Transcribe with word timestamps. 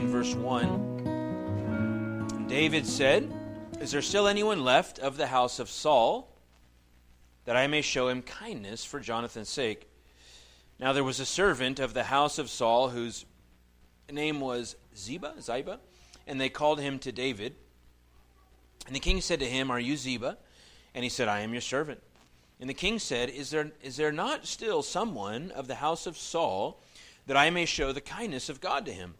9, 0.00 0.08
verse 0.08 0.34
1. 0.34 2.46
David 2.48 2.86
said, 2.86 3.32
Is 3.80 3.92
there 3.92 4.02
still 4.02 4.28
anyone 4.28 4.62
left 4.62 4.98
of 4.98 5.16
the 5.16 5.28
house 5.28 5.58
of 5.58 5.70
Saul 5.70 6.28
that 7.46 7.56
I 7.56 7.66
may 7.66 7.80
show 7.80 8.08
him 8.08 8.20
kindness 8.20 8.84
for 8.84 9.00
Jonathan's 9.00 9.48
sake? 9.48 9.88
Now 10.78 10.92
there 10.92 11.02
was 11.02 11.18
a 11.18 11.24
servant 11.24 11.80
of 11.80 11.94
the 11.94 12.04
house 12.04 12.38
of 12.38 12.50
Saul 12.50 12.90
whose 12.90 13.24
name 14.12 14.38
was 14.38 14.76
Ziba, 14.94 15.32
Ziba, 15.40 15.80
and 16.26 16.38
they 16.38 16.50
called 16.50 16.78
him 16.78 16.98
to 16.98 17.10
David. 17.10 17.54
And 18.86 18.94
the 18.94 19.00
king 19.00 19.22
said 19.22 19.40
to 19.40 19.46
him, 19.46 19.70
Are 19.70 19.80
you 19.80 19.96
Ziba? 19.96 20.36
And 20.94 21.04
he 21.04 21.08
said, 21.08 21.26
I 21.26 21.40
am 21.40 21.52
your 21.52 21.62
servant. 21.62 22.02
And 22.60 22.68
the 22.68 22.74
king 22.74 22.98
said, 22.98 23.30
Is 23.30 23.48
there, 23.48 23.72
is 23.82 23.96
there 23.96 24.12
not 24.12 24.44
still 24.44 24.82
someone 24.82 25.52
of 25.52 25.68
the 25.68 25.76
house 25.76 26.06
of 26.06 26.18
Saul 26.18 26.82
that 27.26 27.38
I 27.38 27.48
may 27.48 27.64
show 27.64 27.92
the 27.92 28.02
kindness 28.02 28.50
of 28.50 28.60
God 28.60 28.84
to 28.84 28.92
him? 28.92 29.14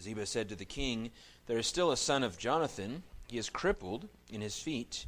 Ziba 0.00 0.26
said 0.26 0.48
to 0.48 0.56
the 0.56 0.64
king, 0.64 1.10
There 1.46 1.58
is 1.58 1.66
still 1.66 1.92
a 1.92 1.96
son 1.96 2.22
of 2.22 2.38
Jonathan. 2.38 3.02
He 3.28 3.38
is 3.38 3.50
crippled 3.50 4.08
in 4.30 4.40
his 4.40 4.58
feet. 4.58 5.06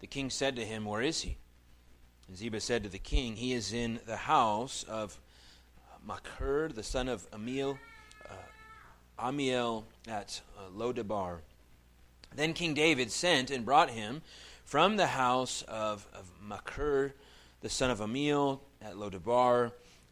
The 0.00 0.06
king 0.06 0.30
said 0.30 0.56
to 0.56 0.64
him, 0.64 0.84
Where 0.84 1.02
is 1.02 1.22
he? 1.22 1.36
And 2.28 2.36
Ziba 2.36 2.60
said 2.60 2.82
to 2.82 2.88
the 2.88 2.98
king, 2.98 3.36
He 3.36 3.52
is 3.52 3.72
in 3.72 4.00
the 4.06 4.16
house 4.16 4.84
of 4.84 5.18
Machir, 6.06 6.68
the 6.68 6.82
son 6.82 7.08
of 7.08 7.30
Ammiel, 7.30 7.78
uh, 8.28 9.26
Ammiel 9.26 9.84
at 10.08 10.40
uh, 10.58 10.68
Lodebar. 10.70 11.38
Then 12.34 12.52
King 12.52 12.74
David 12.74 13.10
sent 13.10 13.50
and 13.50 13.64
brought 13.64 13.90
him 13.90 14.22
from 14.64 14.96
the 14.96 15.06
house 15.06 15.62
of, 15.68 16.06
of 16.12 16.30
Machir, 16.42 17.14
the 17.60 17.68
son 17.68 17.90
of 17.90 18.00
Ammiel 18.00 18.60
at 18.82 18.94
Lodebar. 18.94 19.72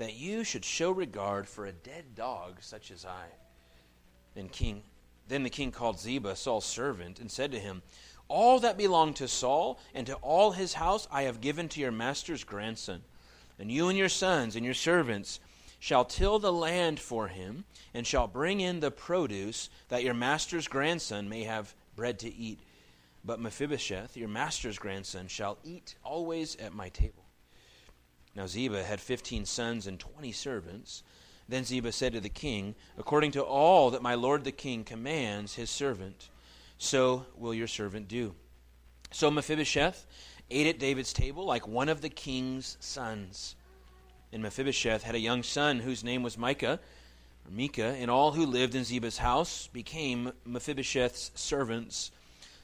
that 0.00 0.14
you 0.14 0.42
should 0.42 0.64
show 0.64 0.90
regard 0.90 1.46
for 1.46 1.66
a 1.66 1.72
dead 1.72 2.16
dog 2.16 2.56
such 2.60 2.90
as 2.90 3.04
I? 3.04 3.26
And 4.34 4.50
king 4.50 4.82
then 5.30 5.44
the 5.44 5.50
king 5.50 5.70
called 5.70 6.00
Ziba, 6.00 6.34
Saul's 6.34 6.64
servant, 6.64 7.20
and 7.20 7.30
said 7.30 7.52
to 7.52 7.58
him, 7.60 7.82
All 8.26 8.58
that 8.58 8.76
belonged 8.76 9.14
to 9.16 9.28
Saul 9.28 9.78
and 9.94 10.04
to 10.08 10.14
all 10.16 10.50
his 10.50 10.74
house 10.74 11.06
I 11.10 11.22
have 11.22 11.40
given 11.40 11.68
to 11.68 11.80
your 11.80 11.92
master's 11.92 12.42
grandson. 12.42 13.02
And 13.56 13.70
you 13.70 13.88
and 13.88 13.96
your 13.96 14.08
sons 14.08 14.56
and 14.56 14.64
your 14.64 14.74
servants 14.74 15.38
shall 15.78 16.04
till 16.04 16.40
the 16.40 16.52
land 16.52 16.98
for 16.98 17.28
him, 17.28 17.64
and 17.94 18.04
shall 18.04 18.26
bring 18.26 18.60
in 18.60 18.80
the 18.80 18.90
produce, 18.90 19.70
that 19.88 20.02
your 20.02 20.14
master's 20.14 20.66
grandson 20.66 21.28
may 21.28 21.44
have 21.44 21.74
bread 21.94 22.18
to 22.18 22.34
eat. 22.34 22.58
But 23.24 23.38
Mephibosheth, 23.38 24.16
your 24.16 24.28
master's 24.28 24.78
grandson, 24.78 25.28
shall 25.28 25.58
eat 25.62 25.94
always 26.02 26.56
at 26.56 26.74
my 26.74 26.88
table. 26.88 27.19
Now 28.34 28.46
Ziba 28.46 28.84
had 28.84 29.00
fifteen 29.00 29.44
sons 29.44 29.86
and 29.86 29.98
twenty 29.98 30.32
servants. 30.32 31.02
Then 31.48 31.64
Ziba 31.64 31.90
said 31.90 32.12
to 32.12 32.20
the 32.20 32.28
king, 32.28 32.76
According 32.96 33.32
to 33.32 33.42
all 33.42 33.90
that 33.90 34.02
my 34.02 34.14
lord 34.14 34.44
the 34.44 34.52
king 34.52 34.84
commands 34.84 35.54
his 35.54 35.68
servant, 35.68 36.30
so 36.78 37.26
will 37.36 37.52
your 37.52 37.66
servant 37.66 38.06
do. 38.06 38.34
So 39.10 39.30
Mephibosheth 39.30 40.06
ate 40.50 40.68
at 40.68 40.78
David's 40.78 41.12
table 41.12 41.44
like 41.44 41.66
one 41.66 41.88
of 41.88 42.00
the 42.00 42.08
king's 42.08 42.76
sons. 42.80 43.56
And 44.32 44.42
Mephibosheth 44.42 45.02
had 45.02 45.16
a 45.16 45.20
young 45.20 45.42
son 45.42 45.80
whose 45.80 46.04
name 46.04 46.22
was 46.22 46.38
Micah, 46.38 46.78
Micah, 47.48 47.96
and 47.98 48.10
all 48.10 48.32
who 48.32 48.46
lived 48.46 48.76
in 48.76 48.84
Ziba's 48.84 49.18
house 49.18 49.68
became 49.72 50.32
Mephibosheth's 50.44 51.32
servants. 51.34 52.12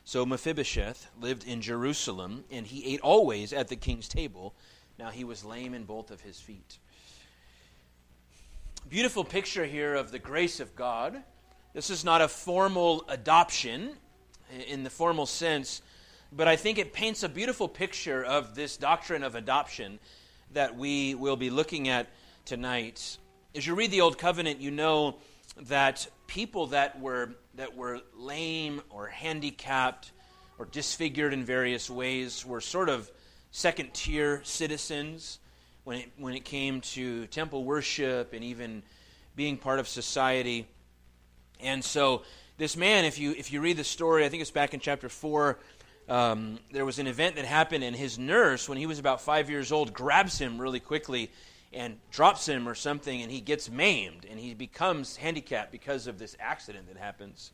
So 0.04 0.24
Mephibosheth 0.24 1.08
lived 1.20 1.44
in 1.44 1.60
Jerusalem, 1.60 2.44
and 2.52 2.68
he 2.68 2.94
ate 2.94 3.00
always 3.00 3.52
at 3.52 3.66
the 3.66 3.74
king's 3.74 4.06
table. 4.06 4.54
Now 4.98 5.10
he 5.10 5.24
was 5.24 5.44
lame 5.44 5.74
in 5.74 5.84
both 5.84 6.10
of 6.10 6.20
his 6.20 6.40
feet 6.40 6.78
beautiful 8.88 9.24
picture 9.24 9.64
here 9.64 9.96
of 9.96 10.12
the 10.12 10.18
grace 10.18 10.60
of 10.60 10.76
God. 10.76 11.20
This 11.72 11.90
is 11.90 12.04
not 12.04 12.20
a 12.22 12.28
formal 12.28 13.04
adoption 13.08 13.96
in 14.68 14.84
the 14.84 14.90
formal 14.90 15.26
sense, 15.26 15.82
but 16.30 16.46
I 16.46 16.54
think 16.54 16.78
it 16.78 16.92
paints 16.92 17.24
a 17.24 17.28
beautiful 17.28 17.66
picture 17.66 18.24
of 18.24 18.54
this 18.54 18.76
doctrine 18.76 19.24
of 19.24 19.34
adoption 19.34 19.98
that 20.52 20.76
we 20.76 21.16
will 21.16 21.36
be 21.36 21.50
looking 21.50 21.88
at 21.88 22.06
tonight. 22.44 23.18
As 23.56 23.66
you 23.66 23.74
read 23.74 23.90
the 23.90 24.02
Old 24.02 24.18
Covenant, 24.18 24.60
you 24.60 24.70
know 24.70 25.16
that 25.62 26.06
people 26.28 26.68
that 26.68 27.00
were, 27.00 27.30
that 27.56 27.76
were 27.76 28.00
lame 28.14 28.82
or 28.88 29.08
handicapped 29.08 30.12
or 30.60 30.64
disfigured 30.66 31.32
in 31.32 31.44
various 31.44 31.90
ways 31.90 32.46
were 32.46 32.60
sort 32.60 32.88
of 32.88 33.10
second 33.56 33.94
tier 33.94 34.42
citizens 34.44 35.38
when 35.84 35.96
it, 35.96 36.12
when 36.18 36.34
it 36.34 36.44
came 36.44 36.82
to 36.82 37.26
temple 37.28 37.64
worship 37.64 38.34
and 38.34 38.44
even 38.44 38.82
being 39.34 39.56
part 39.56 39.78
of 39.78 39.88
society. 39.88 40.66
And 41.60 41.82
so, 41.82 42.22
this 42.58 42.76
man, 42.76 43.06
if 43.06 43.18
you, 43.18 43.32
if 43.32 43.54
you 43.54 43.62
read 43.62 43.78
the 43.78 43.84
story, 43.84 44.26
I 44.26 44.28
think 44.28 44.42
it's 44.42 44.50
back 44.50 44.74
in 44.74 44.80
chapter 44.80 45.08
4, 45.08 45.58
um, 46.06 46.58
there 46.70 46.84
was 46.84 46.98
an 46.98 47.06
event 47.06 47.36
that 47.36 47.46
happened, 47.46 47.82
and 47.82 47.96
his 47.96 48.18
nurse, 48.18 48.68
when 48.68 48.76
he 48.76 48.84
was 48.84 48.98
about 48.98 49.22
five 49.22 49.48
years 49.48 49.72
old, 49.72 49.94
grabs 49.94 50.38
him 50.38 50.60
really 50.60 50.80
quickly 50.80 51.30
and 51.72 51.96
drops 52.10 52.46
him 52.46 52.68
or 52.68 52.74
something, 52.74 53.22
and 53.22 53.32
he 53.32 53.40
gets 53.40 53.70
maimed, 53.70 54.26
and 54.28 54.38
he 54.38 54.52
becomes 54.52 55.16
handicapped 55.16 55.72
because 55.72 56.06
of 56.06 56.18
this 56.18 56.36
accident 56.38 56.88
that 56.88 56.98
happens. 56.98 57.52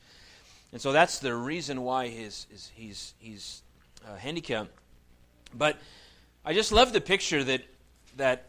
And 0.72 0.80
so 0.80 0.90
that's 0.90 1.20
the 1.20 1.32
reason 1.32 1.82
why 1.82 2.08
his, 2.08 2.48
his, 2.50 2.72
he's, 2.74 3.14
he's 3.20 3.62
uh, 4.04 4.16
handicapped. 4.16 4.81
But 5.54 5.78
I 6.44 6.54
just 6.54 6.72
love 6.72 6.92
the 6.92 7.00
picture 7.00 7.44
that 7.44 7.62
that 8.16 8.48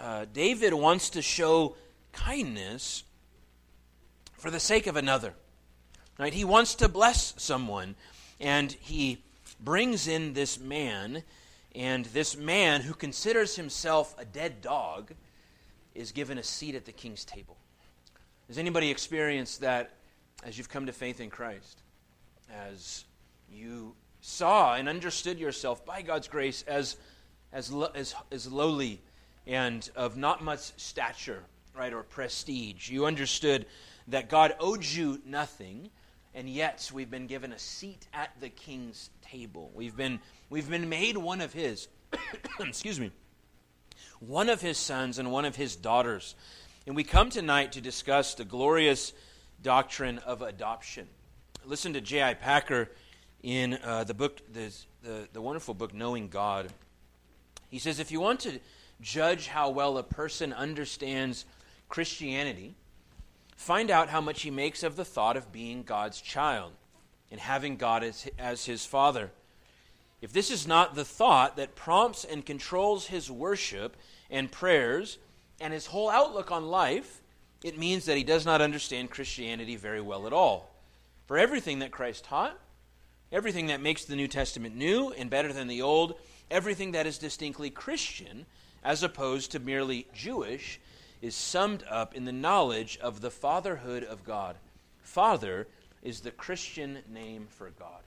uh, 0.00 0.26
David 0.32 0.74
wants 0.74 1.10
to 1.10 1.22
show 1.22 1.76
kindness 2.12 3.04
for 4.38 4.50
the 4.50 4.60
sake 4.60 4.86
of 4.86 4.96
another. 4.96 5.34
Right? 6.18 6.32
He 6.32 6.44
wants 6.44 6.76
to 6.76 6.88
bless 6.88 7.34
someone, 7.36 7.96
and 8.40 8.72
he 8.72 9.22
brings 9.60 10.06
in 10.06 10.34
this 10.34 10.60
man, 10.60 11.22
and 11.74 12.04
this 12.06 12.36
man 12.36 12.82
who 12.82 12.94
considers 12.94 13.56
himself 13.56 14.14
a 14.18 14.24
dead 14.24 14.60
dog 14.60 15.12
is 15.94 16.12
given 16.12 16.38
a 16.38 16.42
seat 16.42 16.74
at 16.74 16.84
the 16.84 16.92
king's 16.92 17.24
table. 17.24 17.56
Has 18.48 18.58
anybody 18.58 18.90
experienced 18.90 19.60
that 19.62 19.92
as 20.44 20.58
you've 20.58 20.68
come 20.68 20.86
to 20.86 20.92
faith 20.92 21.20
in 21.20 21.30
Christ? 21.30 21.80
As 22.52 23.04
you 23.50 23.94
saw 24.26 24.74
and 24.74 24.88
understood 24.88 25.38
yourself 25.38 25.84
by 25.84 26.00
God's 26.00 26.28
grace 26.28 26.64
as 26.66 26.96
as, 27.52 27.70
lo- 27.70 27.90
as, 27.94 28.14
as 28.32 28.50
lowly 28.50 29.00
and 29.46 29.88
of 29.94 30.16
not 30.16 30.42
much 30.42 30.72
stature, 30.78 31.44
right, 31.76 31.92
or 31.92 32.02
prestige. 32.02 32.90
You 32.90 33.04
understood 33.04 33.66
that 34.08 34.28
God 34.28 34.54
owed 34.58 34.84
you 34.84 35.20
nothing, 35.24 35.90
and 36.34 36.48
yet 36.48 36.90
we've 36.92 37.10
been 37.10 37.26
given 37.26 37.52
a 37.52 37.58
seat 37.58 38.06
at 38.12 38.30
the 38.40 38.48
king's 38.48 39.10
table. 39.22 39.70
We've 39.74 39.96
been, 39.96 40.20
we've 40.50 40.68
been 40.68 40.88
made 40.88 41.16
one 41.16 41.40
of 41.40 41.52
his, 41.52 41.88
excuse 42.60 42.98
me, 42.98 43.12
one 44.20 44.48
of 44.48 44.60
his 44.60 44.78
sons 44.78 45.18
and 45.18 45.30
one 45.30 45.44
of 45.44 45.54
his 45.54 45.76
daughters. 45.76 46.34
And 46.86 46.96
we 46.96 47.04
come 47.04 47.30
tonight 47.30 47.72
to 47.72 47.80
discuss 47.80 48.34
the 48.34 48.44
glorious 48.44 49.12
doctrine 49.62 50.18
of 50.18 50.42
adoption. 50.42 51.06
Listen 51.64 51.92
to 51.92 52.00
J.I. 52.00 52.34
Packer 52.34 52.90
in 53.44 53.78
uh, 53.84 54.02
the 54.04 54.14
book, 54.14 54.40
the, 54.54 54.72
the, 55.02 55.28
the 55.34 55.40
wonderful 55.40 55.74
book, 55.74 55.94
Knowing 55.94 56.28
God. 56.28 56.72
He 57.68 57.78
says, 57.78 58.00
if 58.00 58.10
you 58.10 58.18
want 58.18 58.40
to 58.40 58.58
judge 59.02 59.48
how 59.48 59.68
well 59.68 59.98
a 59.98 60.02
person 60.02 60.52
understands 60.54 61.44
Christianity, 61.90 62.74
find 63.54 63.90
out 63.90 64.08
how 64.08 64.22
much 64.22 64.42
he 64.42 64.50
makes 64.50 64.82
of 64.82 64.96
the 64.96 65.04
thought 65.04 65.36
of 65.36 65.52
being 65.52 65.82
God's 65.82 66.22
child 66.22 66.72
and 67.30 67.38
having 67.38 67.76
God 67.76 68.02
as, 68.02 68.26
as 68.38 68.64
his 68.64 68.86
father. 68.86 69.30
If 70.22 70.32
this 70.32 70.50
is 70.50 70.66
not 70.66 70.94
the 70.94 71.04
thought 71.04 71.56
that 71.56 71.76
prompts 71.76 72.24
and 72.24 72.46
controls 72.46 73.08
his 73.08 73.30
worship 73.30 73.94
and 74.30 74.50
prayers 74.50 75.18
and 75.60 75.74
his 75.74 75.86
whole 75.86 76.08
outlook 76.08 76.50
on 76.50 76.68
life, 76.68 77.20
it 77.62 77.78
means 77.78 78.06
that 78.06 78.16
he 78.16 78.24
does 78.24 78.46
not 78.46 78.62
understand 78.62 79.10
Christianity 79.10 79.76
very 79.76 80.00
well 80.00 80.26
at 80.26 80.32
all. 80.32 80.70
For 81.26 81.36
everything 81.36 81.80
that 81.80 81.90
Christ 81.90 82.24
taught, 82.24 82.58
everything 83.34 83.66
that 83.66 83.82
makes 83.82 84.04
the 84.04 84.14
New 84.14 84.28
Testament 84.28 84.76
new 84.76 85.10
and 85.10 85.28
better 85.28 85.52
than 85.52 85.66
the 85.66 85.82
Old, 85.82 86.14
everything 86.52 86.92
that 86.92 87.04
is 87.04 87.18
distinctly 87.18 87.68
Christian, 87.68 88.46
as 88.84 89.02
opposed 89.02 89.50
to 89.50 89.58
merely 89.58 90.06
Jewish, 90.14 90.78
is 91.20 91.34
summed 91.34 91.82
up 91.90 92.14
in 92.14 92.26
the 92.26 92.32
knowledge 92.32 92.96
of 92.98 93.20
the 93.20 93.32
fatherhood 93.32 94.04
of 94.04 94.24
God. 94.24 94.56
Father 95.02 95.66
is 96.00 96.20
the 96.20 96.30
Christian 96.30 96.98
name 97.12 97.48
for 97.50 97.70
God. 97.70 98.02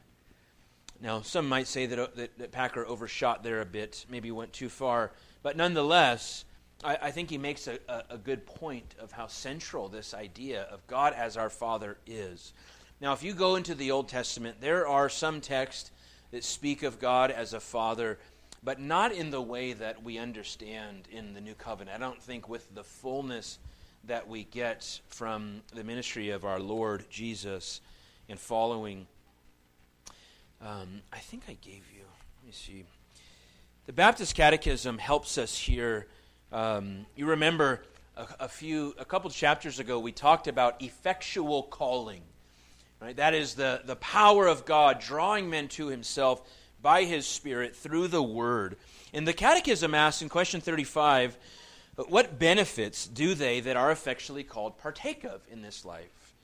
Now, 1.02 1.22
some 1.22 1.50
might 1.50 1.68
say 1.68 1.88
that, 1.88 2.00
uh, 2.00 2.08
that, 2.16 2.38
that 2.38 2.52
Packer 2.54 2.88
overshot 2.88 3.44
there 3.44 3.60
a 3.60 3.66
bit, 3.66 4.06
maybe 4.10 4.32
went 4.32 4.54
too 4.54 4.70
far, 4.70 5.12
but 5.44 5.58
nonetheless, 5.58 6.46
I, 6.84 6.98
I 7.02 7.12
think 7.12 7.30
he 7.30 7.38
makes 7.38 7.68
a, 7.68 7.80
a, 7.90 8.04
a 8.12 8.18
good 8.18 8.46
point 8.46 8.96
of 8.98 9.12
how 9.12 9.28
central 9.28 9.90
this 9.90 10.14
idea 10.14 10.64
of 10.72 10.88
God 10.88 11.14
as 11.14 11.36
our 11.36 11.50
Father 11.50 11.98
is. 12.08 12.54
Now, 13.00 13.14
if 13.14 13.22
you 13.22 13.34
go 13.34 13.56
into 13.56 13.76
the 13.76 13.92
Old 13.92 14.08
Testament, 14.08 14.60
there 14.60 14.88
are 14.88 15.08
some 15.08 15.40
texts 15.40 15.92
that 16.32 16.44
speak 16.44 16.82
of 16.82 17.00
God 17.00 17.30
as 17.30 17.54
a 17.54 17.60
Father, 17.60 18.18
but 18.64 18.80
not 18.80 19.12
in 19.12 19.30
the 19.30 19.42
way 19.42 19.74
that 19.74 20.02
we 20.02 20.18
understand 20.18 21.08
in 21.12 21.36
the 21.36 21.42
New 21.42 21.54
Covenant. 21.54 21.96
I 21.96 22.00
don't 22.04 22.22
think 22.22 22.50
with 22.50 22.74
the 22.74 22.84
fullness 22.84 23.60
that 24.06 24.28
we 24.28 24.46
get 24.46 25.00
from 25.10 25.62
the 25.76 25.84
ministry 25.84 26.32
of 26.32 26.44
our 26.44 26.60
Lord 26.60 27.06
Jesus 27.10 27.82
in 28.28 28.38
following. 28.38 29.06
Um, 30.60 31.02
I 31.14 31.20
think 31.20 31.44
I 31.48 31.54
gave 31.62 31.84
you, 31.96 32.04
let 32.40 32.48
me 32.48 32.52
see. 32.52 32.84
The 33.86 33.94
Baptist 33.94 34.34
Catechism 34.34 34.98
helps 34.98 35.38
us 35.38 35.56
here. 35.56 36.08
Um, 36.52 37.06
you 37.16 37.28
remember 37.28 37.84
a, 38.16 38.28
a, 38.42 38.50
few, 38.50 38.96
a 38.98 39.06
couple 39.06 39.30
chapters 39.30 39.78
ago, 39.78 40.00
we 40.00 40.12
talked 40.12 40.48
about 40.48 40.82
effectual 40.82 41.62
calling. 41.64 42.22
Right? 43.00 43.16
That 43.16 43.34
is 43.34 43.54
the, 43.54 43.82
the 43.86 43.96
power 43.98 44.48
of 44.48 44.66
God 44.66 45.00
drawing 45.00 45.50
men 45.50 45.68
to 45.70 45.88
himself 45.88 46.42
by 46.82 47.04
his 47.04 47.28
Spirit 47.28 47.76
through 47.76 48.08
the 48.08 48.24
Word. 48.24 48.78
And 49.14 49.28
the 49.28 49.34
Catechism 49.34 49.94
asks 49.94 50.22
in 50.22 50.30
question 50.30 50.62
35 50.62 51.38
what 52.10 52.38
benefits 52.38 53.08
do 53.08 53.34
they 53.34 53.60
that 53.62 53.76
are 53.76 53.92
effectually 53.92 54.44
called 54.44 54.78
partake 54.78 55.24
of 55.24 55.42
in 55.52 55.64
this 55.64 55.84
life? 55.84 56.36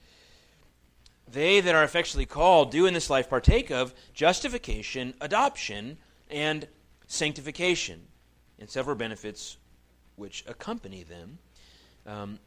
They 1.31 1.61
that 1.61 1.75
are 1.75 1.83
effectually 1.83 2.25
called 2.25 2.71
do 2.71 2.87
in 2.87 2.93
this 2.93 3.09
life 3.09 3.29
partake 3.29 3.69
of 3.69 3.93
justification, 4.13 5.13
adoption, 5.21 5.97
and 6.29 6.67
sanctification, 7.07 8.01
and 8.59 8.67
several 8.67 8.95
benefits 8.95 9.57
which 10.15 10.43
accompany 10.47 11.03
them. 11.03 11.37
Um, 12.07 12.39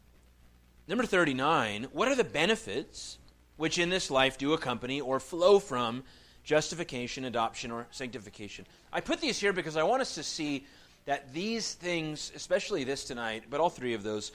number 0.87 1.05
39, 1.05 1.87
what 1.93 2.09
are 2.09 2.15
the 2.15 2.23
benefits 2.25 3.17
which 3.57 3.77
in 3.77 3.89
this 3.89 4.09
life 4.09 4.37
do 4.37 4.53
accompany 4.53 5.01
or 5.01 5.19
flow 5.19 5.59
from 5.59 6.03
justification, 6.43 7.25
adoption, 7.25 7.71
or 7.71 7.87
sanctification? 7.91 8.65
I 8.93 9.01
put 9.01 9.19
these 9.19 9.39
here 9.39 9.53
because 9.53 9.75
I 9.75 9.83
want 9.83 10.01
us 10.01 10.15
to 10.15 10.23
see 10.23 10.65
that 11.05 11.33
these 11.33 11.73
things, 11.73 12.31
especially 12.35 12.83
this 12.83 13.03
tonight, 13.03 13.45
but 13.49 13.59
all 13.59 13.69
three 13.69 13.93
of 13.93 14.03
those, 14.03 14.31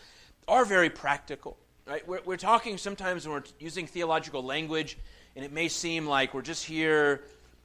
are 0.49 0.65
very 0.65 0.91
practical. 0.91 1.57
Right? 1.87 2.07
We're, 2.07 2.21
we're 2.25 2.37
talking 2.37 2.79
sometimes 2.79 3.27
when 3.27 3.35
we're 3.35 3.49
using 3.59 3.87
theological 3.87 4.43
language, 4.43 4.97
and 5.35 5.45
it 5.45 5.53
may 5.53 5.69
seem 5.69 6.07
like 6.07 6.35
we're 6.35 6.43
just 6.43 6.65
here 6.65 7.25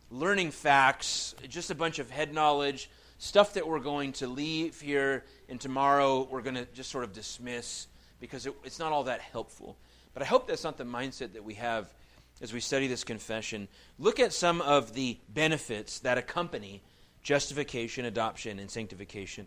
learning 0.09 0.51
facts, 0.51 1.35
just 1.49 1.69
a 1.69 1.75
bunch 1.75 1.99
of 1.99 2.09
head 2.09 2.33
knowledge, 2.33 2.89
stuff 3.17 3.53
that 3.53 3.67
we're 3.67 3.79
going 3.79 4.13
to 4.13 4.27
leave 4.27 4.79
here, 4.79 5.23
and 5.49 5.59
tomorrow 5.59 6.27
we're 6.29 6.41
going 6.41 6.55
to 6.55 6.65
just 6.73 6.89
sort 6.91 7.03
of 7.03 7.13
dismiss 7.13 7.87
because 8.19 8.45
it, 8.45 8.55
it's 8.63 8.79
not 8.79 8.91
all 8.91 9.03
that 9.03 9.21
helpful. 9.21 9.75
But 10.17 10.23
I 10.23 10.29
hope 10.29 10.47
that's 10.47 10.63
not 10.63 10.77
the 10.77 10.83
mindset 10.83 11.33
that 11.33 11.43
we 11.43 11.53
have 11.53 11.93
as 12.41 12.51
we 12.51 12.59
study 12.59 12.87
this 12.87 13.03
confession. 13.03 13.67
Look 13.99 14.19
at 14.19 14.33
some 14.33 14.61
of 14.61 14.95
the 14.95 15.19
benefits 15.29 15.99
that 15.99 16.17
accompany 16.17 16.81
justification, 17.21 18.03
adoption, 18.03 18.57
and 18.57 18.71
sanctification. 18.71 19.45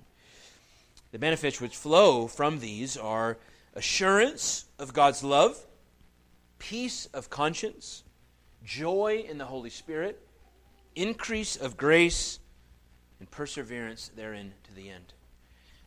The 1.11 1.19
benefits 1.19 1.61
which 1.61 1.75
flow 1.75 2.29
from 2.29 2.61
these 2.61 2.97
are 2.97 3.37
assurance 3.75 4.67
of 4.79 4.93
God's 4.93 5.25
love, 5.25 5.59
peace 6.61 7.07
of 7.07 7.31
conscience, 7.31 8.05
joy 8.63 9.25
in 9.29 9.39
the 9.39 9.47
Holy 9.47 9.71
Spirit, 9.71 10.21
increase 10.95 11.57
of 11.57 11.77
grace, 11.77 12.39
and 13.19 13.29
perseverance 13.29 14.13
therein 14.15 14.53
to 14.69 14.73
the 14.73 14.89
end. 14.89 15.15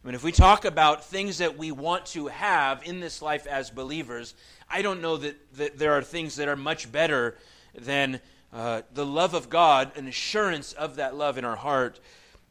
I 0.04 0.08
mean, 0.08 0.16
if 0.16 0.24
we 0.24 0.34
talk 0.34 0.66
about 0.66 1.06
things 1.06 1.38
that 1.38 1.58
we 1.58 1.72
want 1.72 2.08
to 2.08 2.28
have 2.28 2.84
in 2.84 3.00
this 3.00 3.22
life 3.22 3.48
as 3.48 3.70
believers, 3.70 4.36
I 4.70 4.82
don't 4.82 5.02
know 5.02 5.16
that, 5.16 5.56
that 5.56 5.78
there 5.78 5.94
are 5.94 6.02
things 6.02 6.36
that 6.36 6.50
are 6.50 6.58
much 6.58 6.92
better 6.92 7.38
than 7.74 8.20
uh, 8.52 8.82
the 8.94 9.06
love 9.06 9.34
of 9.34 9.50
God, 9.50 9.96
an 9.96 10.08
assurance 10.08 10.74
of 10.74 10.98
that 10.98 11.16
love 11.16 11.38
in 11.38 11.46
our 11.46 11.56
heart, 11.56 12.02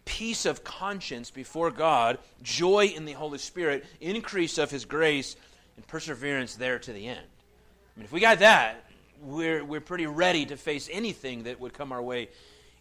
peace 0.06 0.46
of 0.46 0.64
conscience 0.64 1.30
before 1.30 1.70
God, 1.70 2.16
joy 2.42 2.86
in 2.86 3.04
the 3.04 3.12
Holy 3.12 3.38
Spirit, 3.38 3.84
increase 4.00 4.56
of 4.56 4.70
His 4.70 4.86
grace, 4.86 5.36
and 5.76 5.86
perseverance 5.86 6.56
there 6.56 6.78
to 6.78 6.92
the 6.92 7.06
end. 7.06 7.20
I 7.20 8.00
mean, 8.00 8.04
if 8.06 8.12
we 8.12 8.20
got 8.20 8.38
that, 8.38 8.82
we're, 9.20 9.62
we're 9.62 9.82
pretty 9.82 10.06
ready 10.06 10.46
to 10.46 10.56
face 10.56 10.88
anything 10.90 11.42
that 11.42 11.60
would 11.60 11.74
come 11.74 11.92
our 11.92 12.02
way 12.02 12.30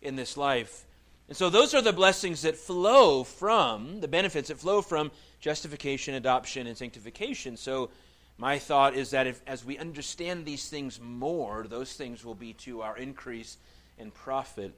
in 0.01 0.15
this 0.15 0.37
life. 0.37 0.85
And 1.31 1.37
so, 1.37 1.49
those 1.49 1.73
are 1.73 1.81
the 1.81 1.93
blessings 1.93 2.41
that 2.41 2.57
flow 2.57 3.23
from, 3.23 4.01
the 4.01 4.07
benefits 4.09 4.49
that 4.49 4.57
flow 4.57 4.81
from 4.81 5.11
justification, 5.39 6.15
adoption, 6.15 6.67
and 6.67 6.77
sanctification. 6.77 7.55
So, 7.55 7.89
my 8.37 8.59
thought 8.59 8.95
is 8.95 9.11
that 9.11 9.27
if, 9.27 9.41
as 9.47 9.63
we 9.63 9.77
understand 9.77 10.45
these 10.45 10.67
things 10.67 10.99
more, 10.99 11.67
those 11.69 11.93
things 11.93 12.25
will 12.25 12.35
be 12.35 12.51
to 12.55 12.81
our 12.81 12.97
increase 12.97 13.55
in 13.97 14.11
profit. 14.11 14.73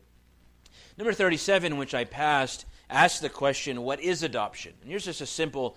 Number 0.95 1.11
37, 1.11 1.75
which 1.75 1.95
I 1.95 2.03
passed, 2.03 2.67
asks 2.87 3.19
the 3.19 3.29
question 3.29 3.81
what 3.81 3.99
is 3.99 4.21
adoption? 4.21 4.73
And 4.81 4.91
here's 4.91 5.05
just 5.05 5.21
a 5.21 5.25
simple 5.25 5.75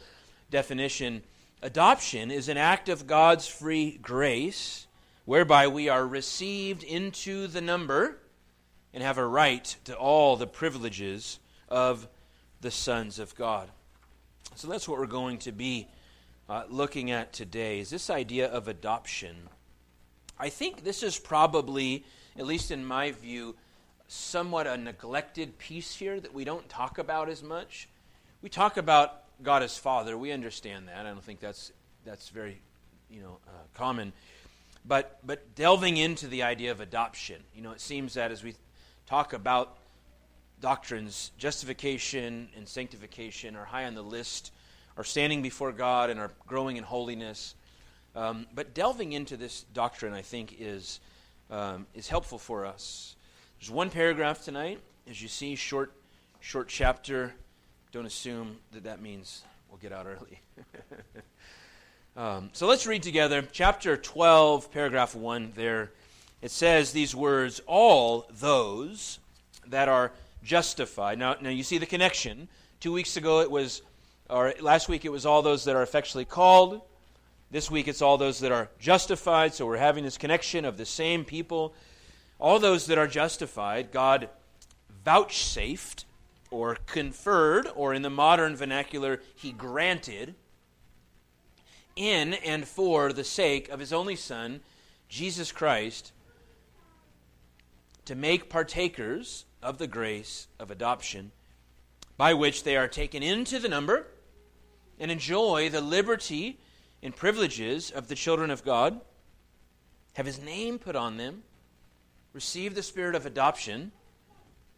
definition 0.50 1.22
Adoption 1.62 2.30
is 2.30 2.50
an 2.50 2.58
act 2.58 2.90
of 2.90 3.06
God's 3.06 3.48
free 3.48 3.96
grace 4.02 4.86
whereby 5.24 5.68
we 5.68 5.88
are 5.88 6.06
received 6.06 6.82
into 6.82 7.46
the 7.46 7.62
number 7.62 8.18
and 8.96 9.04
have 9.04 9.18
a 9.18 9.26
right 9.26 9.76
to 9.84 9.94
all 9.94 10.36
the 10.36 10.46
privileges 10.46 11.38
of 11.68 12.08
the 12.62 12.70
sons 12.70 13.18
of 13.18 13.34
God. 13.34 13.68
So 14.54 14.68
that's 14.68 14.88
what 14.88 14.98
we're 14.98 15.06
going 15.06 15.36
to 15.40 15.52
be 15.52 15.86
uh, 16.48 16.62
looking 16.70 17.10
at 17.10 17.34
today 17.34 17.78
is 17.78 17.90
this 17.90 18.08
idea 18.08 18.48
of 18.48 18.68
adoption. 18.68 19.36
I 20.38 20.48
think 20.48 20.82
this 20.82 21.02
is 21.02 21.18
probably, 21.18 22.06
at 22.38 22.46
least 22.46 22.70
in 22.70 22.86
my 22.86 23.10
view, 23.10 23.54
somewhat 24.08 24.66
a 24.66 24.78
neglected 24.78 25.58
piece 25.58 25.94
here 25.94 26.18
that 26.18 26.32
we 26.32 26.44
don't 26.44 26.66
talk 26.66 26.96
about 26.96 27.28
as 27.28 27.42
much. 27.42 27.90
We 28.40 28.48
talk 28.48 28.78
about 28.78 29.24
God 29.42 29.62
as 29.62 29.76
Father. 29.76 30.16
We 30.16 30.32
understand 30.32 30.88
that. 30.88 31.04
I 31.04 31.10
don't 31.10 31.22
think 31.22 31.40
that's 31.40 31.70
that's 32.06 32.30
very, 32.30 32.62
you 33.10 33.20
know, 33.20 33.40
uh, 33.46 33.50
common. 33.74 34.14
But 34.86 35.18
but 35.22 35.54
delving 35.54 35.98
into 35.98 36.28
the 36.28 36.44
idea 36.44 36.70
of 36.70 36.80
adoption, 36.80 37.42
you 37.54 37.60
know, 37.60 37.72
it 37.72 37.82
seems 37.82 38.14
that 38.14 38.30
as 38.30 38.42
we 38.42 38.54
talk 39.06 39.32
about 39.32 39.78
doctrines, 40.60 41.32
justification 41.38 42.48
and 42.56 42.66
sanctification 42.66 43.56
are 43.56 43.64
high 43.64 43.84
on 43.84 43.94
the 43.94 44.02
list 44.02 44.52
are 44.96 45.04
standing 45.04 45.42
before 45.42 45.72
God 45.72 46.10
and 46.10 46.18
are 46.18 46.30
growing 46.46 46.76
in 46.76 46.84
holiness. 46.84 47.54
Um, 48.14 48.46
but 48.54 48.74
delving 48.74 49.12
into 49.12 49.36
this 49.36 49.64
doctrine, 49.74 50.14
I 50.14 50.22
think, 50.22 50.56
is, 50.58 51.00
um, 51.50 51.86
is 51.94 52.08
helpful 52.08 52.38
for 52.38 52.64
us. 52.64 53.14
There's 53.60 53.70
one 53.70 53.90
paragraph 53.90 54.42
tonight, 54.42 54.80
as 55.08 55.20
you 55.20 55.28
see, 55.28 55.54
short, 55.54 55.92
short 56.40 56.68
chapter. 56.68 57.34
Don't 57.92 58.06
assume 58.06 58.56
that 58.72 58.84
that 58.84 59.02
means 59.02 59.42
we'll 59.68 59.78
get 59.78 59.92
out 59.92 60.06
early. 60.06 60.40
um, 62.16 62.50
so 62.54 62.66
let's 62.66 62.86
read 62.86 63.02
together. 63.02 63.46
Chapter 63.52 63.98
12, 63.98 64.72
paragraph 64.72 65.14
1 65.14 65.52
there. 65.54 65.92
It 66.46 66.52
says 66.52 66.92
these 66.92 67.12
words 67.12 67.60
All 67.66 68.24
those 68.30 69.18
that 69.66 69.88
are 69.88 70.12
justified. 70.44 71.18
Now, 71.18 71.34
now 71.40 71.50
you 71.50 71.64
see 71.64 71.78
the 71.78 71.86
connection. 71.86 72.46
Two 72.78 72.92
weeks 72.92 73.16
ago 73.16 73.40
it 73.40 73.50
was 73.50 73.82
or 74.30 74.54
last 74.60 74.88
week 74.88 75.04
it 75.04 75.10
was 75.10 75.26
all 75.26 75.42
those 75.42 75.64
that 75.64 75.74
are 75.74 75.82
effectually 75.82 76.24
called. 76.24 76.82
This 77.50 77.68
week 77.68 77.88
it's 77.88 78.00
all 78.00 78.16
those 78.16 78.38
that 78.38 78.52
are 78.52 78.68
justified. 78.78 79.54
So 79.54 79.66
we're 79.66 79.78
having 79.78 80.04
this 80.04 80.16
connection 80.16 80.64
of 80.64 80.76
the 80.76 80.86
same 80.86 81.24
people. 81.24 81.74
All 82.38 82.60
those 82.60 82.86
that 82.86 82.96
are 82.96 83.08
justified, 83.08 83.90
God 83.90 84.28
vouchsafed 85.04 86.04
or 86.52 86.76
conferred, 86.86 87.66
or 87.74 87.92
in 87.92 88.02
the 88.02 88.10
modern 88.10 88.54
vernacular, 88.54 89.20
He 89.34 89.50
granted 89.50 90.36
in 91.96 92.34
and 92.34 92.68
for 92.68 93.12
the 93.12 93.24
sake 93.24 93.68
of 93.68 93.80
His 93.80 93.92
only 93.92 94.14
Son, 94.14 94.60
Jesus 95.08 95.50
Christ, 95.50 96.12
to 98.06 98.14
make 98.14 98.48
partakers 98.48 99.44
of 99.62 99.78
the 99.78 99.86
grace 99.86 100.48
of 100.58 100.70
adoption, 100.70 101.32
by 102.16 102.32
which 102.32 102.64
they 102.64 102.76
are 102.76 102.88
taken 102.88 103.22
into 103.22 103.58
the 103.58 103.68
number 103.68 104.06
and 104.98 105.10
enjoy 105.10 105.68
the 105.68 105.80
liberty 105.80 106.58
and 107.02 107.14
privileges 107.14 107.90
of 107.90 108.08
the 108.08 108.14
children 108.14 108.50
of 108.50 108.64
God, 108.64 109.00
have 110.14 110.26
His 110.26 110.40
name 110.40 110.78
put 110.78 110.96
on 110.96 111.18
them, 111.18 111.42
receive 112.32 112.74
the 112.74 112.82
spirit 112.82 113.14
of 113.14 113.26
adoption, 113.26 113.92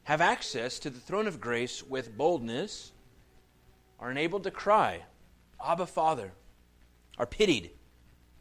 have 0.05 0.21
access 0.21 0.79
to 0.81 0.91
the 0.91 1.01
throne 1.01 1.27
of 1.27 1.41
grace 1.41 1.83
with 1.83 2.17
boldness, 2.17 2.93
are 4.01 4.11
enabled 4.11 4.45
to 4.45 4.51
cry, 4.51 5.03
Abba, 5.65 5.87
Father, 5.87 6.33
are 7.19 7.27
pitied, 7.27 7.71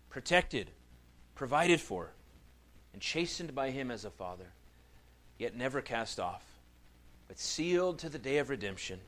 protected, 0.09 0.71
provided 1.35 1.81
for, 1.81 2.13
and 2.93 3.01
chastened 3.01 3.53
by 3.53 3.69
him 3.69 3.91
as 3.91 4.05
a 4.05 4.09
father, 4.09 4.53
yet 5.37 5.55
never 5.55 5.81
cast 5.81 6.19
off, 6.19 6.43
but 7.27 7.39
sealed 7.39 7.99
to 7.99 8.09
the 8.09 8.19
day 8.19 8.37
of 8.37 8.49
redemption, 8.49 8.99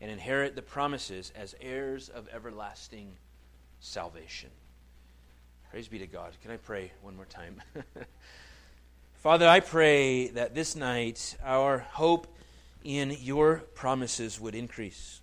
and 0.00 0.10
inherit 0.10 0.56
the 0.56 0.62
promises 0.62 1.32
as 1.36 1.54
heirs 1.60 2.08
of 2.08 2.28
everlasting 2.32 3.12
salvation. 3.80 4.50
Praise 5.70 5.88
be 5.88 5.98
to 5.98 6.06
God. 6.06 6.32
Can 6.42 6.50
I 6.50 6.56
pray 6.56 6.90
one 7.02 7.14
more 7.14 7.26
time? 7.26 7.62
Father, 9.14 9.46
I 9.46 9.60
pray 9.60 10.28
that 10.28 10.54
this 10.54 10.74
night 10.74 11.36
our 11.44 11.78
hope 11.78 12.26
in 12.82 13.14
your 13.20 13.58
promises 13.74 14.40
would 14.40 14.54
increase. 14.54 15.20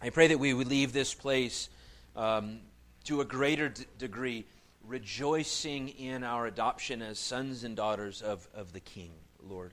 I 0.00 0.10
pray 0.10 0.28
that 0.28 0.38
we 0.38 0.54
would 0.54 0.68
leave 0.68 0.92
this 0.92 1.14
place 1.14 1.68
um, 2.16 2.60
to 3.04 3.20
a 3.20 3.24
greater 3.24 3.68
d- 3.68 3.84
degree 3.98 4.46
rejoicing 4.86 5.88
in 5.88 6.24
our 6.24 6.46
adoption 6.46 7.02
as 7.02 7.18
sons 7.18 7.64
and 7.64 7.76
daughters 7.76 8.22
of, 8.22 8.48
of 8.54 8.72
the 8.72 8.80
King, 8.80 9.10
Lord. 9.48 9.72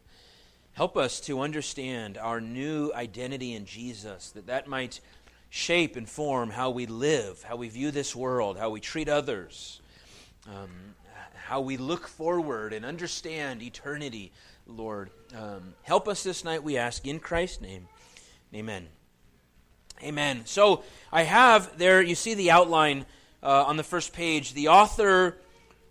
Help 0.74 0.96
us 0.96 1.20
to 1.22 1.42
understand 1.42 2.18
our 2.18 2.40
new 2.40 2.92
identity 2.94 3.54
in 3.54 3.66
Jesus, 3.66 4.32
that 4.32 4.48
that 4.48 4.68
might 4.68 5.02
shape 5.50 5.96
and 5.96 6.08
form 6.08 6.52
how 6.52 6.70
we 6.70 6.86
live, 6.86 7.44
how 7.44 7.56
we 7.56 7.70
view 7.70 7.92
this 7.92 8.16
world, 8.16 8.58
how 8.58 8.70
we 8.70 8.80
treat 8.80 9.10
others, 9.10 9.82
um, 10.48 10.70
how 11.34 11.60
we 11.60 11.76
look 11.76 12.08
forward 12.08 12.72
and 12.72 12.86
understand 12.86 13.62
eternity, 13.62 14.32
Lord. 14.68 15.10
Um, 15.36 15.74
help 15.82 16.08
us 16.08 16.24
this 16.24 16.44
night, 16.44 16.64
we 16.64 16.78
ask, 16.78 17.06
in 17.08 17.20
Christ's 17.20 17.62
name. 17.62 17.88
Amen. 18.54 18.88
Amen. 20.04 20.44
So 20.46 20.84
I 21.12 21.24
have 21.24 21.78
there, 21.78 22.02
you 22.02 22.16
see 22.16 22.36
the 22.36 22.52
outline 22.52 23.06
uh, 23.42 23.66
on 23.68 23.78
the 23.78 23.84
first 23.84 24.14
page 24.14 24.54
the 24.54 24.68
author, 24.68 25.38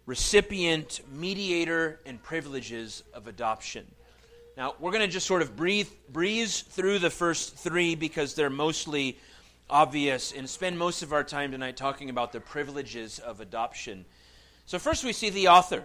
recipient, 0.06 1.00
mediator, 1.12 2.00
and 2.06 2.22
privileges 2.22 3.02
of 3.12 3.26
adoption. 3.26 3.86
Now, 4.56 4.74
we're 4.80 4.90
going 4.90 5.06
to 5.06 5.12
just 5.12 5.26
sort 5.26 5.42
of 5.42 5.54
breathe, 5.54 5.88
breeze 6.10 6.62
through 6.62 6.98
the 6.98 7.10
first 7.10 7.56
three 7.56 7.94
because 7.94 8.34
they're 8.34 8.50
mostly 8.50 9.18
obvious 9.70 10.32
and 10.32 10.48
spend 10.48 10.78
most 10.78 11.02
of 11.02 11.12
our 11.12 11.22
time 11.22 11.52
tonight 11.52 11.76
talking 11.76 12.10
about 12.10 12.32
the 12.32 12.40
privileges 12.40 13.18
of 13.20 13.40
adoption. 13.40 14.04
So, 14.66 14.78
first 14.78 15.04
we 15.04 15.12
see 15.12 15.30
the 15.30 15.48
author. 15.48 15.84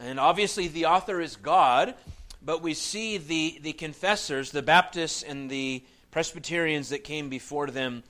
And 0.00 0.18
obviously, 0.18 0.66
the 0.66 0.86
author 0.86 1.20
is 1.20 1.36
God, 1.36 1.94
but 2.42 2.62
we 2.62 2.74
see 2.74 3.18
the, 3.18 3.58
the 3.62 3.74
confessors, 3.74 4.50
the 4.50 4.62
Baptists 4.62 5.22
and 5.22 5.50
the 5.50 5.84
Presbyterians 6.10 6.88
that 6.88 7.04
came 7.04 7.28
before 7.28 7.68
them, 7.68 8.02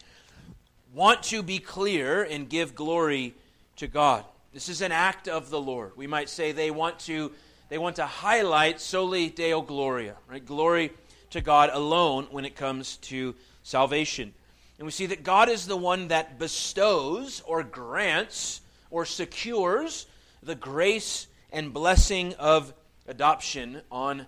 want 0.92 1.22
to 1.24 1.42
be 1.42 1.58
clear 1.58 2.22
and 2.22 2.48
give 2.48 2.74
glory 2.74 3.34
to 3.76 3.86
God. 3.86 4.24
This 4.52 4.68
is 4.68 4.82
an 4.82 4.92
act 4.92 5.28
of 5.28 5.50
the 5.50 5.60
Lord. 5.60 5.92
We 5.96 6.06
might 6.06 6.28
say 6.28 6.52
they 6.52 6.70
want 6.70 6.98
to 7.00 7.32
they 7.68 7.78
want 7.78 7.96
to 7.96 8.06
highlight 8.06 8.80
soli 8.80 9.28
deo 9.28 9.62
gloria, 9.62 10.16
right? 10.28 10.44
Glory 10.44 10.90
to 11.30 11.40
God 11.40 11.70
alone 11.72 12.26
when 12.32 12.44
it 12.44 12.56
comes 12.56 12.96
to 12.96 13.36
salvation. 13.62 14.34
And 14.78 14.86
we 14.86 14.90
see 14.90 15.06
that 15.06 15.22
God 15.22 15.48
is 15.48 15.66
the 15.66 15.76
one 15.76 16.08
that 16.08 16.38
bestows 16.38 17.42
or 17.46 17.62
grants 17.62 18.60
or 18.90 19.04
secures 19.04 20.06
the 20.42 20.56
grace 20.56 21.28
and 21.52 21.72
blessing 21.72 22.34
of 22.34 22.74
adoption 23.06 23.82
on 23.92 24.26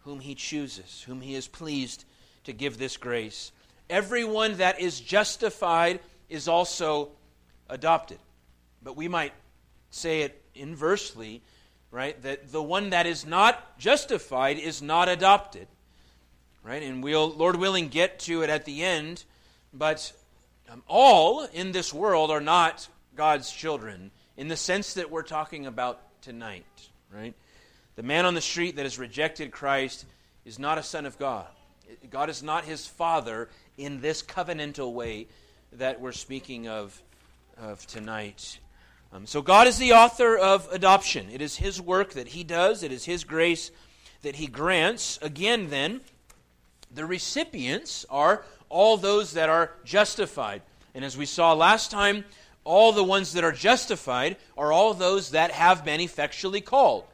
whom 0.00 0.18
he 0.18 0.34
chooses, 0.34 1.04
whom 1.06 1.20
he 1.20 1.36
is 1.36 1.46
pleased 1.46 2.04
to 2.44 2.52
give 2.52 2.78
this 2.78 2.96
grace. 2.96 3.52
Everyone 3.90 4.56
that 4.56 4.80
is 4.80 5.00
justified 5.00 6.00
is 6.28 6.48
also 6.48 7.10
adopted. 7.68 8.18
But 8.82 8.96
we 8.96 9.08
might 9.08 9.32
say 9.90 10.22
it 10.22 10.42
inversely, 10.54 11.42
right? 11.90 12.20
That 12.22 12.50
the 12.50 12.62
one 12.62 12.90
that 12.90 13.06
is 13.06 13.26
not 13.26 13.78
justified 13.78 14.58
is 14.58 14.82
not 14.82 15.08
adopted. 15.08 15.68
Right? 16.62 16.82
And 16.82 17.02
we'll, 17.02 17.30
Lord 17.30 17.56
willing, 17.56 17.88
get 17.88 18.20
to 18.20 18.42
it 18.42 18.50
at 18.50 18.64
the 18.64 18.82
end. 18.82 19.24
But 19.74 20.12
um, 20.70 20.82
all 20.86 21.44
in 21.44 21.72
this 21.72 21.92
world 21.92 22.30
are 22.30 22.40
not 22.40 22.88
God's 23.16 23.50
children 23.50 24.10
in 24.36 24.48
the 24.48 24.56
sense 24.56 24.94
that 24.94 25.10
we're 25.10 25.22
talking 25.22 25.66
about 25.66 26.00
tonight, 26.22 26.64
right? 27.14 27.34
The 27.96 28.02
man 28.02 28.24
on 28.24 28.34
the 28.34 28.40
street 28.40 28.76
that 28.76 28.84
has 28.84 28.98
rejected 28.98 29.50
Christ 29.50 30.06
is 30.44 30.58
not 30.58 30.78
a 30.78 30.82
son 30.82 31.04
of 31.04 31.18
God. 31.18 31.46
God 32.10 32.30
is 32.30 32.42
not 32.42 32.64
his 32.64 32.86
father 32.86 33.48
in 33.76 34.00
this 34.00 34.22
covenantal 34.22 34.92
way 34.92 35.26
that 35.72 36.00
we're 36.00 36.12
speaking 36.12 36.68
of, 36.68 37.00
of 37.56 37.86
tonight. 37.86 38.58
Um, 39.12 39.26
so, 39.26 39.42
God 39.42 39.66
is 39.66 39.78
the 39.78 39.92
author 39.92 40.36
of 40.36 40.68
adoption. 40.72 41.28
It 41.30 41.42
is 41.42 41.56
his 41.56 41.80
work 41.80 42.14
that 42.14 42.28
he 42.28 42.44
does, 42.44 42.82
it 42.82 42.92
is 42.92 43.04
his 43.04 43.24
grace 43.24 43.70
that 44.22 44.36
he 44.36 44.46
grants. 44.46 45.18
Again, 45.20 45.70
then, 45.70 46.00
the 46.94 47.04
recipients 47.04 48.06
are 48.08 48.44
all 48.68 48.96
those 48.96 49.32
that 49.32 49.48
are 49.48 49.72
justified. 49.84 50.62
And 50.94 51.04
as 51.04 51.16
we 51.16 51.26
saw 51.26 51.52
last 51.52 51.90
time, 51.90 52.24
all 52.64 52.92
the 52.92 53.04
ones 53.04 53.32
that 53.32 53.44
are 53.44 53.52
justified 53.52 54.36
are 54.56 54.72
all 54.72 54.94
those 54.94 55.30
that 55.30 55.50
have 55.50 55.84
been 55.84 56.00
effectually 56.00 56.60
called. 56.60 57.04